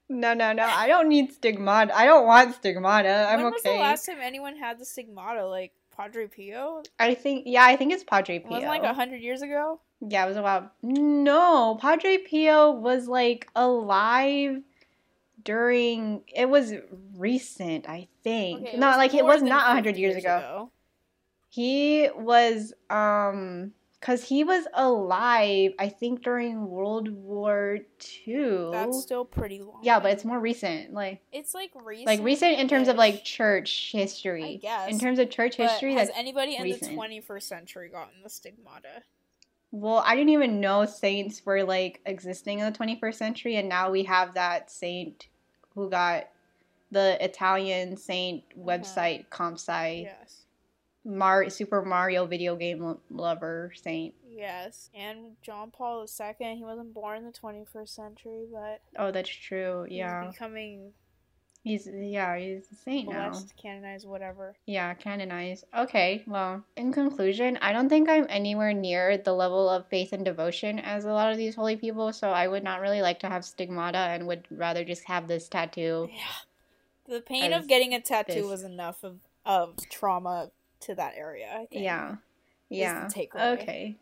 no, 0.09 0.35
no, 0.35 0.53
no. 0.53 0.65
I 0.65 0.89
don't 0.89 1.09
need 1.09 1.33
stigmata. 1.33 1.97
I 1.97 2.07
don't 2.07 2.27
want 2.27 2.55
stigmata. 2.55 3.29
I'm 3.31 3.43
when 3.43 3.53
was 3.53 3.63
the 3.63 3.71
okay. 3.71 3.81
last 3.81 4.07
time 4.07 4.19
anyone 4.21 4.57
had 4.57 4.79
the 4.79 4.85
stigmata? 4.85 5.47
Like 5.47 5.73
Padre 5.97 6.27
Pio? 6.27 6.83
I 6.99 7.15
think 7.15 7.45
yeah, 7.47 7.65
I 7.65 7.77
think 7.77 7.93
it's 7.93 8.05
Padre 8.05 8.39
Pio. 8.39 8.51
wasn't 8.51 8.71
like 8.71 8.83
a 8.83 8.95
hundred 8.95 9.23
years 9.23 9.43
ago. 9.43 9.81
Yeah, 10.01 10.25
it 10.25 10.29
was 10.29 10.37
a 10.37 10.43
while. 10.43 10.71
No, 10.83 11.79
Padre 11.81 12.19
Pio 12.19 12.73
was 12.73 13.07
like 13.07 13.49
alive 13.55 14.63
during. 15.45 16.23
It 16.35 16.49
was 16.49 16.75
recent, 17.17 17.89
I 17.89 18.09
think. 18.25 18.69
Okay, 18.69 18.77
not 18.77 18.99
like 18.99 19.15
it 19.15 19.25
was 19.25 19.43
not 19.43 19.63
hundred 19.63 19.97
years 19.97 20.17
ago. 20.17 20.71
He 21.49 22.09
was 22.17 22.73
um, 22.89 23.73
cause 24.03 24.25
he 24.25 24.45
was 24.45 24.67
alive. 24.75 25.73
I 25.79 25.89
think 25.89 26.23
during 26.23 26.69
World 26.69 27.09
War 27.09 27.79
Two. 27.99 28.69
That's 28.73 29.01
still 29.01 29.25
pretty 29.25 29.61
long. 29.61 29.81
yeah, 29.83 30.01
but 30.01 30.11
it's 30.11 30.25
more 30.25 30.39
recent. 30.39 30.93
Like 30.93 31.23
it's 31.33 31.55
like 31.55 31.71
recent. 31.75 32.07
like 32.07 32.23
recent 32.23 32.59
in 32.59 32.69
terms 32.69 32.89
of 32.89 32.97
like 32.97 33.25
church 33.25 33.91
history. 33.93 34.45
I 34.45 34.57
guess, 34.57 34.91
In 34.91 34.99
terms 34.99 35.19
of 35.19 35.31
church 35.31 35.57
But 35.57 35.71
history, 35.71 35.95
has 35.95 36.11
anybody 36.15 36.57
in 36.57 36.65
recent. 36.65 36.91
the 36.91 36.97
21st 36.97 37.43
century 37.43 37.89
gotten 37.89 38.23
the 38.23 38.29
stigmata? 38.29 39.03
Well, 39.71 40.03
I 40.05 40.15
didn't 40.17 40.31
even 40.31 40.61
know 40.61 40.85
saints 40.85 41.41
were 41.47 41.65
like 41.65 42.03
existing 42.05 42.59
in 42.59 42.71
the 42.71 42.79
21st 42.79 43.15
century, 43.15 43.57
and 43.57 43.71
now 43.71 43.91
we 43.91 44.03
have 44.03 44.35
that 44.35 44.71
saint 44.71 45.29
who 45.75 45.89
got 45.89 46.29
the 46.91 47.17
Italian 47.25 47.97
saint 47.97 48.45
uh-huh. 48.53 48.69
website 48.69 49.31
comp 49.31 49.59
site 49.59 50.03
Yes. 50.03 50.42
Mar 51.05 51.49
Super 51.51 51.83
Mario 51.83 52.27
video 52.27 52.57
game 52.57 52.81
lo- 52.81 53.01
lover 53.11 53.73
saint. 53.75 54.15
Yes. 54.29 54.91
And 54.95 55.37
John 55.43 55.71
Paul 55.71 56.07
II, 56.07 56.57
he 56.57 56.65
wasn't 56.65 56.95
born 56.95 57.19
in 57.19 57.25
the 57.25 57.33
21st 57.33 57.89
century, 57.89 58.47
but 58.53 58.81
Oh, 58.99 59.11
that's 59.11 59.29
true. 59.29 59.85
he's 59.89 59.99
Yeah, 59.99 60.31
becoming 60.31 60.93
he's 61.65 61.89
yeah 61.93 62.37
he's 62.39 62.67
a 62.73 62.75
saint 62.77 63.09
now. 63.09 63.31
blessed, 63.31 63.55
canonized, 63.57 64.07
whatever. 64.09 64.57
Yeah, 64.67 64.95
canonized. 64.95 65.65
Okay, 65.77 66.23
well, 66.27 66.65
in 66.77 66.93
conclusion, 66.93 67.59
I 67.61 67.73
don't 67.73 67.89
think 67.89 68.09
I'm 68.09 68.27
anywhere 68.29 68.73
near 68.73 69.17
the 69.19 69.33
level 69.33 69.69
of 69.69 69.87
faith 69.89 70.13
and 70.13 70.25
devotion 70.25 70.79
as 70.79 71.05
a 71.05 71.13
lot 71.13 71.31
of 71.31 71.37
these 71.39 71.55
holy 71.55 71.77
people, 71.77 72.13
so 72.13 72.31
I 72.31 72.49
would 72.49 72.65
not 72.65 72.81
really 72.81 73.03
like 73.03 73.19
to 73.21 73.29
have 73.29 73.45
stigmata 73.45 73.99
and 73.99 74.27
would 74.27 74.47
rather 74.51 74.85
just 74.85 75.05
have 75.05 75.29
this 75.29 75.49
tattoo. 75.49 76.09
Yeah. 76.11 76.19
The 77.15 77.21
pain 77.21 77.53
of 77.53 77.67
getting 77.69 77.93
a 77.95 78.01
tattoo 78.01 78.35
this. 78.35 78.47
was 78.47 78.63
enough 78.63 79.03
of, 79.05 79.19
of 79.45 79.77
trauma 79.91 80.51
to 80.83 80.95
that 80.97 81.15
area, 81.17 81.49
I 81.53 81.67
think. 81.67 81.83
Yeah. 81.85 82.17
Yeah. 82.69 83.09
Okay. 83.35 83.97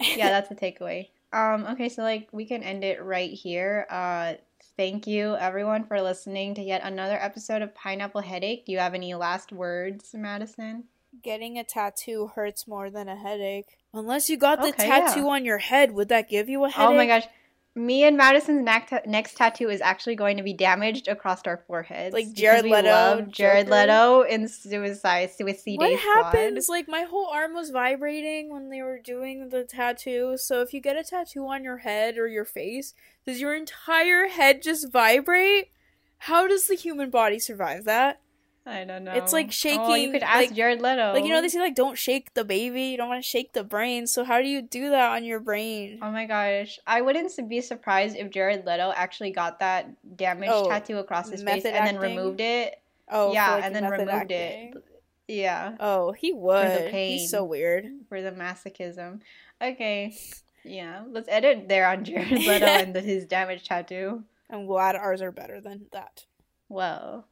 Yeah, 0.00 0.30
that's 0.30 0.50
a 0.50 0.54
takeaway. 0.54 1.08
Um, 1.32 1.64
okay, 1.66 1.88
so 1.88 2.02
like 2.02 2.28
we 2.32 2.44
can 2.44 2.64
end 2.64 2.82
it 2.82 3.00
right 3.04 3.30
here. 3.30 3.86
Uh, 3.88 4.34
thank 4.76 5.06
you 5.06 5.36
everyone 5.36 5.84
for 5.84 6.02
listening 6.02 6.56
to 6.56 6.60
yet 6.60 6.80
another 6.82 7.16
episode 7.20 7.62
of 7.62 7.72
Pineapple 7.72 8.20
Headache. 8.20 8.66
Do 8.66 8.72
you 8.72 8.78
have 8.78 8.94
any 8.94 9.14
last 9.14 9.52
words, 9.52 10.12
Madison? 10.12 10.86
Getting 11.22 11.56
a 11.56 11.62
tattoo 11.62 12.32
hurts 12.34 12.66
more 12.66 12.90
than 12.90 13.08
a 13.08 13.14
headache. 13.14 13.78
Unless 13.94 14.28
you 14.28 14.36
got 14.36 14.60
the 14.60 14.70
Okay, 14.70 14.88
tattoo 14.88 15.20
yeah. 15.20 15.26
on 15.26 15.44
your 15.44 15.58
head, 15.58 15.92
would 15.92 16.08
that 16.08 16.28
give 16.28 16.48
you 16.48 16.64
a 16.64 16.68
headache? 16.68 16.90
Oh 16.90 16.96
my 16.96 17.06
gosh. 17.06 17.28
Me 17.76 18.02
and 18.02 18.16
Madison's 18.16 18.64
next, 18.64 18.92
next 19.06 19.36
tattoo 19.36 19.68
is 19.68 19.80
actually 19.80 20.16
going 20.16 20.36
to 20.36 20.42
be 20.42 20.52
damaged 20.52 21.06
across 21.06 21.40
our 21.46 21.58
foreheads. 21.68 22.12
Like 22.12 22.32
Jared 22.32 22.64
we 22.64 22.72
Leto, 22.72 22.88
love 22.90 23.30
Jared 23.30 23.66
Joker? 23.66 23.76
Leto 23.76 24.22
in 24.22 24.48
Suicide 24.48 25.30
Suicide 25.30 25.78
What 25.78 25.98
Squad. 25.98 26.14
happened 26.14 26.58
is 26.58 26.68
like 26.68 26.88
my 26.88 27.02
whole 27.02 27.26
arm 27.26 27.54
was 27.54 27.70
vibrating 27.70 28.52
when 28.52 28.70
they 28.70 28.82
were 28.82 28.98
doing 28.98 29.50
the 29.50 29.62
tattoo. 29.62 30.36
So 30.36 30.62
if 30.62 30.74
you 30.74 30.80
get 30.80 30.96
a 30.96 31.04
tattoo 31.04 31.46
on 31.46 31.62
your 31.62 31.78
head 31.78 32.18
or 32.18 32.26
your 32.26 32.44
face, 32.44 32.92
does 33.24 33.40
your 33.40 33.54
entire 33.54 34.26
head 34.26 34.62
just 34.62 34.90
vibrate? 34.92 35.70
How 36.18 36.48
does 36.48 36.66
the 36.66 36.74
human 36.74 37.08
body 37.08 37.38
survive 37.38 37.84
that? 37.84 38.20
I 38.66 38.84
don't 38.84 39.04
know. 39.04 39.12
It's 39.12 39.32
like 39.32 39.50
shaking. 39.52 39.80
Oh, 39.80 39.94
you 39.94 40.12
could 40.12 40.22
ask 40.22 40.48
like- 40.48 40.54
Jared 40.54 40.80
Leto. 40.82 41.12
Like 41.14 41.24
you 41.24 41.30
know 41.30 41.40
they 41.40 41.48
say 41.48 41.58
like 41.60 41.74
don't 41.74 41.96
shake 41.98 42.34
the 42.34 42.44
baby, 42.44 42.82
you 42.84 42.96
don't 42.96 43.08
want 43.08 43.22
to 43.22 43.28
shake 43.28 43.52
the 43.52 43.64
brain. 43.64 44.06
So 44.06 44.22
how 44.24 44.40
do 44.42 44.46
you 44.48 44.62
do 44.62 44.90
that 44.90 45.10
on 45.12 45.24
your 45.24 45.40
brain? 45.40 45.98
Oh 46.02 46.10
my 46.10 46.26
gosh. 46.26 46.78
I 46.86 47.00
wouldn't 47.00 47.32
be 47.48 47.60
surprised 47.62 48.16
if 48.16 48.30
Jared 48.30 48.66
Leto 48.66 48.92
actually 48.94 49.30
got 49.32 49.60
that 49.60 49.88
damaged 50.16 50.52
Oh, 50.54 50.68
tattoo 50.68 50.98
across 50.98 51.30
his 51.30 51.42
face 51.42 51.64
and 51.64 51.86
then 51.86 51.98
removed 51.98 52.40
it. 52.40 52.80
Oh, 53.12 53.32
yeah, 53.32 53.54
like, 53.54 53.64
and 53.64 53.74
then 53.74 53.84
removed 53.90 54.10
acting? 54.10 54.74
it. 54.76 54.84
Yeah, 55.26 55.76
Oh, 55.80 56.12
he 56.12 56.32
would. 56.32 56.90
pain. 56.90 57.18
He's 57.18 57.30
so 57.30 57.44
weird. 57.44 57.86
for 58.08 58.20
the 58.22 58.30
masochism. 58.30 59.20
Okay. 59.62 60.16
Yeah, 60.64 61.02
let's 61.08 61.28
edit 61.28 61.68
there 61.68 61.88
on 61.88 62.04
Jared 62.04 62.30
Leto 62.30 62.66
and 62.66 62.94
the, 62.94 63.00
his 63.00 63.24
damaged 63.26 63.66
tattoo. 63.66 64.24
I'm 64.50 64.66
glad 64.66 64.94
ours 64.96 65.22
are 65.22 65.32
better 65.32 65.60
than 65.60 65.86
that. 65.92 66.24
Well, 66.68 67.26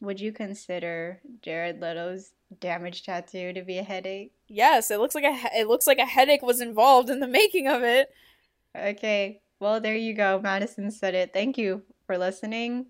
would 0.00 0.20
you 0.20 0.32
consider 0.32 1.20
Jared 1.42 1.80
Leto's 1.80 2.32
damaged 2.60 3.04
tattoo 3.04 3.52
to 3.52 3.62
be 3.62 3.78
a 3.78 3.82
headache? 3.82 4.32
Yes, 4.48 4.90
it 4.90 4.98
looks 4.98 5.14
like 5.14 5.24
a 5.24 5.58
it 5.58 5.68
looks 5.68 5.86
like 5.86 5.98
a 5.98 6.06
headache 6.06 6.42
was 6.42 6.60
involved 6.60 7.10
in 7.10 7.20
the 7.20 7.26
making 7.40 7.66
of 7.66 7.82
it. 7.82 8.10
Okay. 8.76 9.40
Well, 9.58 9.80
there 9.80 9.96
you 9.96 10.14
go. 10.14 10.38
Madison 10.42 10.90
said 10.90 11.14
it. 11.14 11.32
Thank 11.32 11.56
you 11.56 11.82
for 12.06 12.18
listening. 12.18 12.86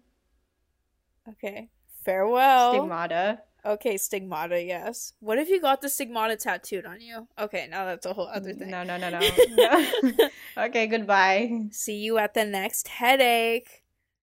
Okay. 1.29 1.69
Farewell. 2.05 2.73
Stigmata. 2.75 3.41
Okay, 3.65 3.97
stigmata, 3.97 4.63
yes. 4.63 5.13
What 5.19 5.39
if 5.39 5.49
you 5.49 5.61
got 5.61 5.83
the 5.83 5.89
stigmata 5.89 6.37
tattooed 6.37 6.87
on 6.87 7.01
you? 7.01 7.27
Okay, 7.37 7.67
now 7.69 7.85
that's 7.85 8.07
a 8.07 8.13
whole 8.13 8.29
other 8.29 8.53
thing. 8.53 8.71
No, 8.71 8.85
no, 8.85 8.97
no, 8.97 9.11
no. 9.11 9.21
no. 9.51 10.29
okay, 10.67 10.87
goodbye. 10.87 11.67
See 11.73 11.97
you 11.97 12.17
at 12.19 12.35
the 12.35 12.45
next 12.45 12.87
headache. 12.87 13.83